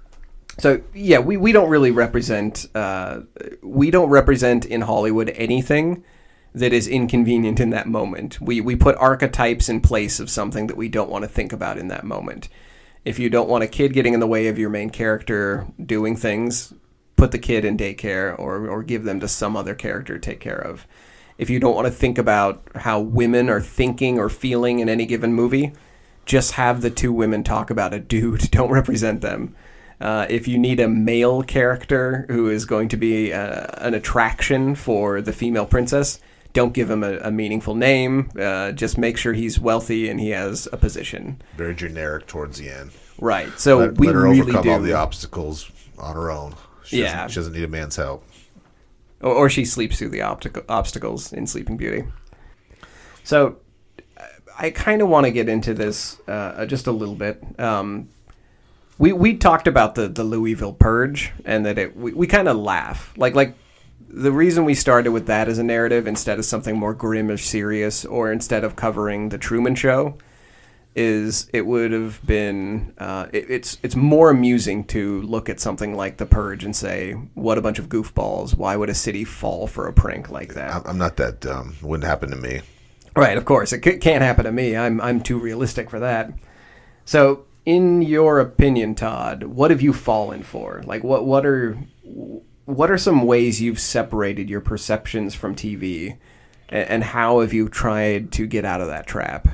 so 0.59 0.81
yeah, 0.93 1.19
we, 1.19 1.37
we 1.37 1.53
don't 1.53 1.69
really 1.69 1.91
represent 1.91 2.67
uh, 2.75 3.21
we 3.63 3.91
don't 3.91 4.09
represent 4.09 4.65
in 4.65 4.81
Hollywood 4.81 5.29
anything 5.29 6.03
that 6.53 6.73
is 6.73 6.85
inconvenient 6.85 7.61
in 7.61 7.69
that 7.69 7.87
moment. 7.87 8.41
We 8.41 8.59
we 8.59 8.75
put 8.75 8.97
archetypes 8.97 9.69
in 9.69 9.79
place 9.79 10.19
of 10.19 10.29
something 10.29 10.67
that 10.67 10.75
we 10.75 10.89
don't 10.89 11.09
want 11.09 11.23
to 11.23 11.29
think 11.29 11.53
about 11.53 11.77
in 11.77 11.87
that 11.87 12.03
moment. 12.03 12.49
If 13.03 13.17
you 13.17 13.29
don't 13.29 13.49
want 13.49 13.63
a 13.63 13.67
kid 13.67 13.93
getting 13.93 14.13
in 14.13 14.19
the 14.19 14.27
way 14.27 14.47
of 14.47 14.59
your 14.59 14.69
main 14.69 14.89
character 14.89 15.67
doing 15.83 16.15
things, 16.15 16.73
put 17.15 17.31
the 17.31 17.39
kid 17.39 17.65
in 17.65 17.77
daycare 17.77 18.37
or 18.37 18.67
or 18.67 18.83
give 18.83 19.03
them 19.03 19.19
to 19.19 19.27
some 19.27 19.55
other 19.55 19.75
character 19.75 20.15
to 20.15 20.19
take 20.19 20.39
care 20.39 20.59
of. 20.59 20.87
If 21.37 21.49
you 21.49 21.59
don't 21.59 21.75
want 21.75 21.87
to 21.87 21.91
think 21.91 22.17
about 22.17 22.61
how 22.75 22.99
women 22.99 23.49
are 23.49 23.61
thinking 23.61 24.19
or 24.19 24.29
feeling 24.29 24.79
in 24.79 24.89
any 24.89 25.05
given 25.05 25.33
movie, 25.33 25.73
just 26.25 26.53
have 26.53 26.81
the 26.81 26.91
two 26.91 27.11
women 27.11 27.43
talk 27.43 27.69
about 27.69 27.93
a 27.93 27.99
dude. 27.99 28.41
Don't 28.51 28.69
represent 28.69 29.21
them. 29.21 29.55
Uh, 29.99 30.25
if 30.29 30.47
you 30.47 30.57
need 30.57 30.79
a 30.79 30.87
male 30.87 31.43
character 31.43 32.25
who 32.29 32.49
is 32.49 32.65
going 32.65 32.89
to 32.89 32.97
be 32.97 33.33
uh, 33.33 33.65
an 33.77 33.93
attraction 33.93 34.75
for 34.75 35.21
the 35.21 35.33
female 35.33 35.65
princess, 35.65 36.19
don't 36.53 36.73
give 36.73 36.89
him 36.89 37.03
a, 37.03 37.17
a 37.19 37.31
meaningful 37.31 37.75
name. 37.75 38.29
Uh, 38.39 38.71
just 38.71 38.97
make 38.97 39.17
sure 39.17 39.33
he's 39.33 39.59
wealthy 39.59 40.09
and 40.09 40.19
he 40.19 40.29
has 40.31 40.67
a 40.71 40.77
position. 40.77 41.41
Very 41.55 41.75
generic 41.75 42.27
towards 42.27 42.57
the 42.57 42.69
end. 42.69 42.91
Right. 43.19 43.49
So 43.59 43.77
let, 43.79 43.97
we 43.97 44.07
let 44.07 44.15
her 44.15 44.23
really 44.23 44.41
overcome 44.41 44.63
do. 44.63 44.71
all 44.71 44.79
the 44.79 44.93
obstacles 44.93 45.71
on 45.97 46.15
her 46.15 46.31
own. 46.31 46.55
She 46.83 46.99
Yeah. 47.01 47.13
Doesn't, 47.13 47.29
she 47.29 47.35
doesn't 47.35 47.53
need 47.53 47.63
a 47.63 47.67
man's 47.67 47.95
help. 47.95 48.23
or, 49.21 49.31
or 49.33 49.49
she 49.49 49.63
sleeps 49.65 49.97
through 49.99 50.09
the 50.09 50.21
optical 50.21 50.63
obstacles 50.67 51.31
in 51.31 51.47
Sleeping 51.47 51.77
Beauty. 51.77 52.03
So 53.23 53.57
I 54.57 54.71
kind 54.71 55.01
of 55.01 55.07
want 55.07 55.25
to 55.25 55.31
get 55.31 55.47
into 55.47 55.73
this 55.73 56.19
uh, 56.27 56.65
just 56.65 56.87
a 56.87 56.91
little 56.91 57.15
bit. 57.15 57.41
Um, 57.59 58.09
we 58.97 59.13
we 59.13 59.37
talked 59.37 59.67
about 59.67 59.95
the 59.95 60.07
the 60.07 60.23
Louisville 60.23 60.73
Purge 60.73 61.31
and 61.45 61.65
that 61.65 61.77
it 61.79 61.95
we, 61.95 62.13
we 62.13 62.27
kind 62.27 62.47
of 62.47 62.57
laugh 62.57 63.13
like 63.17 63.33
like 63.35 63.55
the 64.13 64.31
reason 64.31 64.65
we 64.65 64.73
started 64.73 65.11
with 65.11 65.25
that 65.27 65.47
as 65.47 65.57
a 65.57 65.63
narrative 65.63 66.07
instead 66.07 66.37
of 66.37 66.45
something 66.45 66.77
more 66.77 66.93
grim 66.93 67.29
or 67.29 67.37
serious 67.37 68.03
or 68.05 68.31
instead 68.31 68.63
of 68.63 68.75
covering 68.75 69.29
the 69.29 69.37
Truman 69.37 69.75
Show 69.75 70.17
is 70.93 71.49
it 71.53 71.65
would 71.65 71.93
have 71.93 72.19
been 72.25 72.93
uh, 72.97 73.27
it, 73.31 73.49
it's 73.49 73.77
it's 73.81 73.95
more 73.95 74.29
amusing 74.29 74.83
to 74.83 75.21
look 75.21 75.47
at 75.47 75.59
something 75.59 75.95
like 75.95 76.17
the 76.17 76.25
Purge 76.25 76.65
and 76.65 76.75
say 76.75 77.13
what 77.33 77.57
a 77.57 77.61
bunch 77.61 77.79
of 77.79 77.87
goofballs 77.87 78.57
why 78.57 78.75
would 78.75 78.89
a 78.89 78.93
city 78.93 79.23
fall 79.23 79.67
for 79.67 79.87
a 79.87 79.93
prank 79.93 80.29
like 80.29 80.53
that 80.55 80.85
I'm, 80.85 80.97
not 80.97 81.15
that 81.15 81.39
dumb. 81.39 81.75
It 81.81 81.83
wouldn't 81.83 82.07
happen 82.07 82.29
to 82.31 82.35
me. 82.35 82.61
Right, 83.15 83.37
of 83.37 83.45
course. 83.45 83.73
It 83.73 83.83
c- 83.83 83.97
can't 83.97 84.21
happen 84.21 84.45
to 84.45 84.51
me. 84.51 84.75
I'm 84.75 84.99
I'm 85.01 85.21
too 85.21 85.39
realistic 85.39 85.89
for 85.89 85.99
that. 85.99 86.33
So, 87.05 87.45
in 87.65 88.01
your 88.01 88.39
opinion, 88.39 88.95
Todd, 88.95 89.43
what 89.43 89.71
have 89.71 89.81
you 89.81 89.93
fallen 89.93 90.43
for? 90.43 90.81
Like 90.85 91.03
what 91.03 91.25
what 91.25 91.45
are 91.45 91.77
what 92.65 92.91
are 92.91 92.97
some 92.97 93.23
ways 93.23 93.61
you've 93.61 93.79
separated 93.79 94.49
your 94.49 94.61
perceptions 94.61 95.33
from 95.35 95.55
TV 95.55 96.17
and, 96.69 96.89
and 96.89 97.03
how 97.03 97.39
have 97.41 97.53
you 97.53 97.67
tried 97.69 98.31
to 98.33 98.45
get 98.47 98.65
out 98.65 98.81
of 98.81 98.87
that 98.87 99.07
trap? 99.07 99.47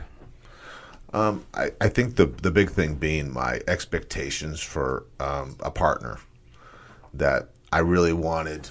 Um, 1.14 1.45
I, 1.53 1.72
I 1.80 1.88
think 1.88 2.16
the 2.18 2.26
the 2.26 2.51
big 2.51 2.70
thing 2.70 2.95
being 2.95 3.34
my 3.34 3.62
expectations 3.68 4.60
for 4.60 5.05
um, 5.20 5.55
a 5.62 5.72
partner 5.72 6.20
that 7.14 7.49
I 7.72 7.80
really 7.80 8.14
wanted 8.14 8.70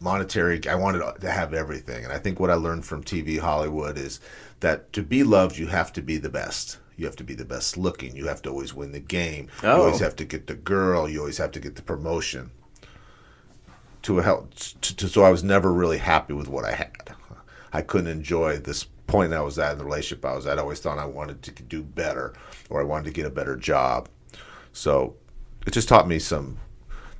monetary 0.00 0.66
I 0.66 0.74
wanted 0.76 1.20
to 1.20 1.30
have 1.30 1.52
everything. 1.52 2.04
And 2.04 2.12
I 2.12 2.18
think 2.18 2.40
what 2.40 2.50
I 2.50 2.54
learned 2.54 2.84
from 2.86 3.04
TV 3.04 3.38
Hollywood 3.38 3.98
is 3.98 4.18
that 4.60 4.92
to 4.94 5.02
be 5.02 5.22
loved 5.22 5.58
you 5.58 5.66
have 5.66 5.92
to 5.92 6.02
be 6.02 6.16
the 6.16 6.30
best. 6.30 6.78
You 6.96 7.04
have 7.06 7.16
to 7.16 7.24
be 7.24 7.34
the 7.34 7.44
best 7.44 7.76
looking. 7.76 8.16
You 8.16 8.26
have 8.26 8.42
to 8.42 8.50
always 8.50 8.74
win 8.74 8.90
the 8.92 8.98
game. 9.00 9.48
You 9.62 9.68
Oh. 9.68 9.82
always 9.82 10.00
have 10.00 10.16
to 10.16 10.24
get 10.24 10.46
the 10.48 10.54
girl. 10.54 11.08
You 11.08 11.20
always 11.20 11.38
have 11.38 11.52
to 11.52 11.60
get 11.60 11.76
the 11.76 11.82
promotion 11.82 12.50
to 14.02 14.18
help 14.18 14.54
to, 14.54 14.96
to, 14.96 15.08
so 15.08 15.22
I 15.22 15.30
was 15.30 15.42
never 15.42 15.72
really 15.72 15.98
happy 15.98 16.32
with 16.32 16.48
what 16.48 16.64
I 16.64 16.72
had. 16.72 17.14
I 17.72 17.82
couldn't 17.82 18.10
enjoy 18.10 18.58
this 18.58 18.84
point 19.06 19.32
I 19.32 19.40
was 19.40 19.58
at 19.58 19.72
in 19.72 19.78
the 19.78 19.84
relationship 19.84 20.24
I 20.24 20.34
was 20.34 20.46
at. 20.46 20.58
I 20.58 20.62
always 20.62 20.80
thought 20.80 20.98
I 20.98 21.06
wanted 21.06 21.42
to 21.42 21.50
do 21.62 21.82
better 21.82 22.34
or 22.70 22.80
I 22.80 22.84
wanted 22.84 23.06
to 23.06 23.10
get 23.12 23.26
a 23.26 23.30
better 23.30 23.56
job. 23.56 24.08
So 24.72 25.16
it 25.66 25.72
just 25.72 25.88
taught 25.88 26.08
me 26.08 26.18
some 26.18 26.58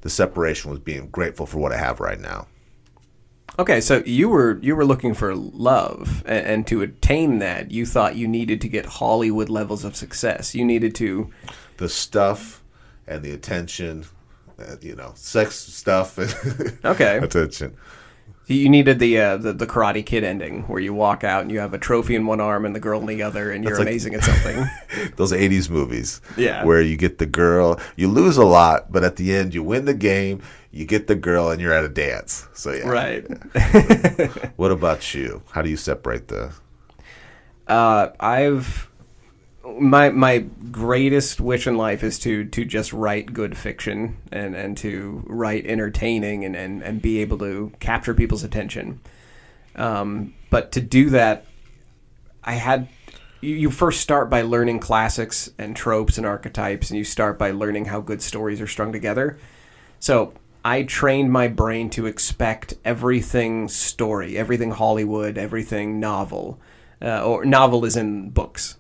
the 0.03 0.11
separation 0.11 0.71
was 0.71 0.79
being 0.81 1.09
grateful 1.09 1.47
for 1.47 1.59
what 1.59 1.73
I 1.73 1.77
have 1.77 2.01
right 2.01 2.21
now. 2.21 2.47
Okay, 3.59 3.81
so 3.81 4.03
you 4.07 4.29
were 4.29 4.59
you 4.63 4.77
were 4.77 4.85
looking 4.85 5.15
for 5.15 5.35
love, 5.35 6.23
and, 6.27 6.47
and 6.47 6.67
to 6.69 6.83
attain 6.83 7.41
that, 7.41 7.73
you 7.73 7.85
thought 7.87 8.15
you 8.15 8.29
needed 8.29 8.61
to 8.61 8.69
get 8.69 8.87
Hollywood 8.87 9.49
levels 9.49 9.85
of 9.85 9.97
success. 9.97 10.55
You 10.55 10.65
needed 10.65 10.95
to 10.97 11.31
the 11.79 11.89
stuff 11.89 12.63
and 13.07 13.25
the 13.25 13.33
attention, 13.33 14.05
uh, 14.59 14.77
you 14.81 14.95
know, 14.97 15.13
sex 15.15 15.57
stuff 15.57 16.19
and 16.19 16.79
Okay. 16.85 17.19
attention. 17.19 17.77
You 18.47 18.71
needed 18.71 18.99
the, 18.99 19.21
uh, 19.21 19.37
the 19.37 19.53
the 19.53 19.67
Karate 19.67 20.05
Kid 20.07 20.25
ending 20.25 20.63
where 20.69 20.81
you 20.81 20.95
walk 20.95 21.23
out 21.23 21.43
and 21.43 21.51
you 21.53 21.59
have 21.59 21.75
a 21.75 21.79
trophy 21.79 22.15
in 22.15 22.25
one 22.25 22.41
arm 22.41 22.65
and 22.65 22.75
the 22.75 22.81
girl 22.81 22.99
in 23.01 23.07
the 23.07 23.23
other, 23.23 23.51
and 23.53 23.63
you're 23.63 23.75
like- 23.77 23.83
amazing 23.87 24.15
at 24.15 24.25
something. 24.25 24.65
Those 25.17 25.33
'80s 25.33 25.69
movies, 25.69 26.23
Yeah. 26.35 26.65
where 26.65 26.81
you 26.81 26.97
get 26.97 27.19
the 27.19 27.27
girl, 27.27 27.79
you 27.97 28.09
lose 28.09 28.39
a 28.39 28.47
lot, 28.47 28.91
but 28.91 29.05
at 29.05 29.17
the 29.17 29.35
end 29.35 29.53
you 29.53 29.63
win 29.63 29.85
the 29.85 29.93
game, 29.93 30.41
you 30.71 30.87
get 30.87 31.09
the 31.09 31.15
girl, 31.15 31.51
and 31.51 31.61
you're 31.61 31.75
at 31.75 31.85
a 31.85 31.91
dance. 31.91 32.49
So 32.55 32.73
yeah. 32.73 32.89
right. 32.89 33.27
What 34.57 34.73
about 34.73 35.13
you? 35.15 35.43
How 35.51 35.61
do 35.61 35.69
you 35.69 35.77
separate 35.77 36.29
the? 36.29 36.53
Uh, 37.67 38.09
I've 38.19 38.88
my 39.81 40.11
my 40.11 40.39
greatest 40.71 41.41
wish 41.41 41.67
in 41.67 41.77
life 41.77 42.03
is 42.03 42.19
to 42.21 42.45
to 42.47 42.65
just 42.65 42.93
write 42.93 43.33
good 43.33 43.57
fiction 43.57 44.17
and 44.33 44.55
and 44.55 44.77
to 44.79 45.23
write 45.27 45.67
entertaining 45.67 46.45
and 46.45 46.57
and, 46.57 46.83
and 46.83 47.03
be 47.03 47.21
able 47.21 47.39
to 47.39 47.73
capture 47.81 48.15
people's 48.15 48.45
attention. 48.45 49.01
Um, 49.77 50.35
but 50.51 50.73
to 50.73 50.81
do 50.81 51.11
that, 51.11 51.47
I 52.43 52.55
had 52.55 52.89
you, 53.41 53.71
first 53.71 54.01
start 54.01 54.31
by 54.31 54.43
learning 54.43 54.81
classics 54.81 55.51
and 55.59 55.77
tropes 55.77 56.19
and 56.19 56.27
archetypes, 56.27 56.91
and 56.91 56.99
you 56.99 57.05
start 57.05 57.39
by 57.39 57.53
learning 57.53 57.85
how 57.85 58.01
good 58.01 58.21
stories 58.21 58.61
are 58.61 58.67
strung 58.67 58.91
together. 58.91 59.39
So 60.01 60.35
I 60.65 60.83
trained 60.83 61.31
my 61.31 61.47
brain 61.49 61.91
to 61.91 62.07
expect 62.07 62.75
everything 62.85 63.69
story, 63.69 64.37
everything 64.37 64.73
Hollywood, 64.73 65.39
everything 65.39 66.01
novel, 66.01 66.59
uh, 67.01 67.25
or 67.25 67.45
novel 67.45 67.85
is 67.85 67.97
in 67.97 68.31
books. 68.31 68.77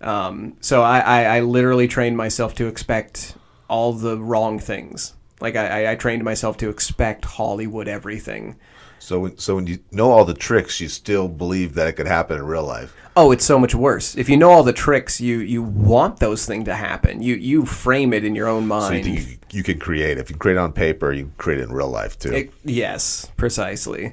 Um, 0.00 0.56
so 0.60 0.82
I, 0.82 1.00
I, 1.00 1.22
I 1.36 1.40
literally 1.40 1.88
trained 1.88 2.16
myself 2.16 2.54
to 2.56 2.66
expect 2.66 3.34
all 3.68 3.92
the 3.92 4.16
wrong 4.18 4.58
things. 4.58 5.14
Like 5.40 5.56
I, 5.56 5.92
I, 5.92 5.94
trained 5.94 6.24
myself 6.24 6.56
to 6.58 6.68
expect 6.68 7.24
Hollywood 7.24 7.86
everything. 7.86 8.56
So 8.98 9.20
when, 9.20 9.38
so 9.38 9.54
when 9.56 9.66
you 9.66 9.78
know 9.92 10.10
all 10.10 10.24
the 10.24 10.34
tricks, 10.34 10.80
you 10.80 10.88
still 10.88 11.28
believe 11.28 11.74
that 11.74 11.86
it 11.86 11.92
could 11.92 12.08
happen 12.08 12.38
in 12.38 12.46
real 12.46 12.64
life. 12.64 12.94
Oh, 13.16 13.30
it's 13.32 13.44
so 13.44 13.58
much 13.58 13.74
worse. 13.74 14.16
If 14.16 14.28
you 14.28 14.36
know 14.36 14.50
all 14.50 14.62
the 14.62 14.72
tricks, 14.72 15.20
you 15.20 15.38
you 15.38 15.62
want 15.62 16.18
those 16.18 16.46
things 16.46 16.64
to 16.66 16.74
happen. 16.74 17.22
You 17.22 17.34
you 17.34 17.64
frame 17.64 18.12
it 18.12 18.24
in 18.24 18.34
your 18.34 18.48
own 18.48 18.62
So 18.62 18.64
you 18.64 18.80
mind. 18.80 19.04
think 19.04 19.28
you, 19.28 19.38
you 19.50 19.62
can 19.62 19.78
create. 19.78 20.18
If 20.18 20.30
you 20.30 20.36
create 20.36 20.56
it 20.56 20.60
on 20.60 20.72
paper, 20.72 21.12
you 21.12 21.32
create 21.38 21.60
it 21.60 21.64
in 21.64 21.72
real 21.72 21.88
life 21.88 22.18
too. 22.18 22.32
It- 22.32 22.52
yes, 22.64 23.30
precisely. 23.36 24.12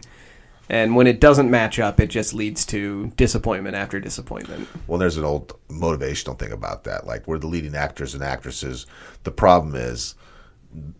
And 0.69 0.95
when 0.95 1.05
it 1.05 1.19
doesn't 1.19 1.51
match 1.51 1.79
up, 1.79 1.99
it 1.99 2.07
just 2.07 2.33
leads 2.33 2.65
to 2.67 3.07
disappointment 3.17 3.75
after 3.75 3.99
disappointment. 3.99 4.67
Well, 4.87 4.97
there's 4.97 5.17
an 5.17 5.23
old 5.23 5.53
motivational 5.69 6.37
thing 6.37 6.51
about 6.51 6.85
that. 6.85 7.05
Like 7.05 7.27
we're 7.27 7.37
the 7.37 7.47
leading 7.47 7.75
actors 7.75 8.13
and 8.15 8.23
actresses. 8.23 8.85
The 9.23 9.31
problem 9.31 9.75
is 9.75 10.15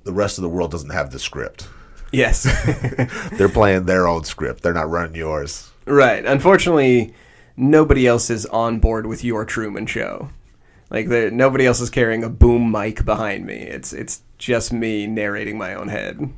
the 0.04 0.14
rest 0.14 0.38
of 0.38 0.44
the 0.44 0.50
world 0.50 0.72
doesn't 0.72 0.92
have 0.92 1.12
the 1.12 1.20
script. 1.20 1.68
Yes. 2.12 2.44
They're 3.38 3.50
playing 3.50 3.86
their 3.86 4.08
own 4.08 4.24
script. 4.24 4.62
They're 4.62 4.74
not 4.74 4.90
running 4.90 5.16
yours. 5.16 5.72
right. 5.86 6.24
Unfortunately, 6.26 7.14
nobody 7.58 8.06
else 8.08 8.30
is 8.30 8.46
on 8.48 8.80
board 8.80 9.08
with 9.08 9.24
your 9.24 9.46
Truman 9.46 9.86
Show. 9.88 10.30
Like 10.90 11.08
there, 11.10 11.32
nobody 11.32 11.66
else 11.66 11.82
is 11.82 11.90
carrying 11.90 12.24
a 12.24 12.30
boom 12.30 12.72
mic 12.72 13.04
behind 13.04 13.46
me. 13.46 13.56
It's 13.56 13.92
it's 13.92 14.22
just 14.38 14.72
me 14.72 15.08
narrating 15.08 15.58
my 15.58 15.74
own 15.74 15.88
head. 15.88 16.32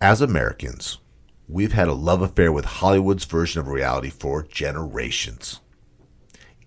As 0.00 0.20
Americans, 0.20 0.98
we've 1.48 1.72
had 1.72 1.88
a 1.88 1.92
love 1.92 2.22
affair 2.22 2.52
with 2.52 2.64
Hollywood's 2.64 3.24
version 3.24 3.60
of 3.60 3.66
reality 3.66 4.10
for 4.10 4.44
generations. 4.44 5.58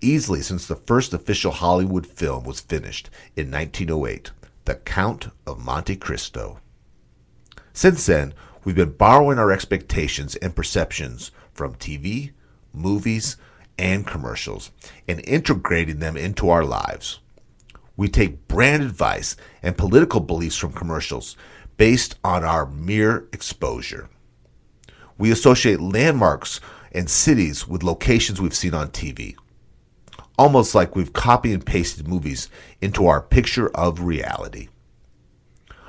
Easily 0.01 0.41
since 0.41 0.67
the 0.67 0.75
first 0.75 1.13
official 1.13 1.53
Hollywood 1.53 2.05
film 2.05 2.43
was 2.43 2.59
finished 2.59 3.09
in 3.38 3.49
1908, 3.49 4.32
The 4.65 4.75
Count 4.75 5.29
of 5.47 5.63
Monte 5.63 5.95
Cristo. 5.95 6.59
Since 7.71 8.05
then, 8.05 8.34
we've 8.65 8.75
been 8.75 8.97
borrowing 8.97 9.39
our 9.39 9.53
expectations 9.53 10.36
and 10.36 10.53
perceptions 10.53 11.32
from 11.53 11.75
TV, 11.75 12.34
movies, 12.73 13.38
and 13.79 14.05
commercials 14.05 14.71
and 15.07 15.23
integrating 15.25 15.99
them 15.99 16.17
into 16.17 16.49
our 16.49 16.65
lives. 16.65 17.19
We 17.95 18.09
take 18.09 18.47
brand 18.47 18.84
advice 18.84 19.38
and 19.63 19.77
political 19.77 20.19
beliefs 20.19 20.57
from 20.57 20.73
commercials 20.73 21.38
based 21.82 22.13
on 22.23 22.43
our 22.43 22.67
mere 22.67 23.27
exposure. 23.34 24.07
We 25.17 25.32
associate 25.32 25.82
landmarks 25.82 26.61
and 26.91 27.09
cities 27.09 27.67
with 27.67 27.82
locations 27.82 28.39
we've 28.39 28.53
seen 28.53 28.75
on 28.75 28.89
TV, 28.89 29.36
almost 30.38 30.75
like 30.75 30.95
we've 30.95 31.11
copy 31.11 31.51
and 31.51 31.65
pasted 31.65 32.07
movies 32.07 32.49
into 32.84 33.07
our 33.07 33.19
picture 33.19 33.69
of 33.69 34.01
reality. 34.01 34.67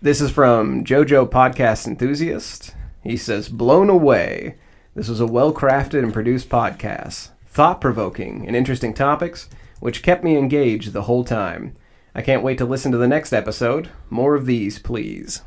This 0.02 0.20
is 0.20 0.30
from 0.30 0.84
JoJo 0.84 1.30
Podcast 1.30 1.86
Enthusiast. 1.86 2.74
He 3.02 3.16
says, 3.16 3.48
Blown 3.48 3.88
away. 3.88 4.56
This 4.94 5.08
was 5.08 5.20
a 5.20 5.26
well 5.26 5.54
crafted 5.54 6.02
and 6.02 6.12
produced 6.12 6.50
podcast, 6.50 7.30
thought 7.46 7.80
provoking 7.80 8.46
and 8.46 8.54
interesting 8.54 8.92
topics, 8.92 9.48
which 9.80 10.02
kept 10.02 10.22
me 10.22 10.36
engaged 10.36 10.92
the 10.92 11.04
whole 11.04 11.24
time. 11.24 11.72
I 12.14 12.20
can't 12.20 12.42
wait 12.42 12.58
to 12.58 12.66
listen 12.66 12.92
to 12.92 12.98
the 12.98 13.08
next 13.08 13.32
episode. 13.32 13.88
More 14.10 14.34
of 14.34 14.44
these, 14.44 14.78
please. 14.78 15.40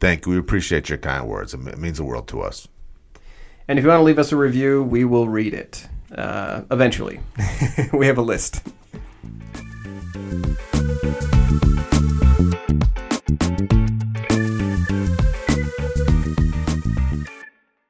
Thank 0.00 0.26
you. 0.26 0.32
We 0.32 0.38
appreciate 0.38 0.88
your 0.88 0.98
kind 0.98 1.28
words. 1.28 1.52
It 1.54 1.78
means 1.78 1.98
the 1.98 2.04
world 2.04 2.26
to 2.28 2.40
us. 2.40 2.66
And 3.68 3.78
if 3.78 3.84
you 3.84 3.88
want 3.90 4.00
to 4.00 4.04
leave 4.04 4.18
us 4.18 4.32
a 4.32 4.36
review, 4.36 4.82
we 4.82 5.04
will 5.04 5.28
read 5.28 5.54
it 5.54 5.86
uh, 6.14 6.62
eventually. 6.70 7.20
we 7.92 8.06
have 8.06 8.18
a 8.18 8.22
list. 8.22 8.62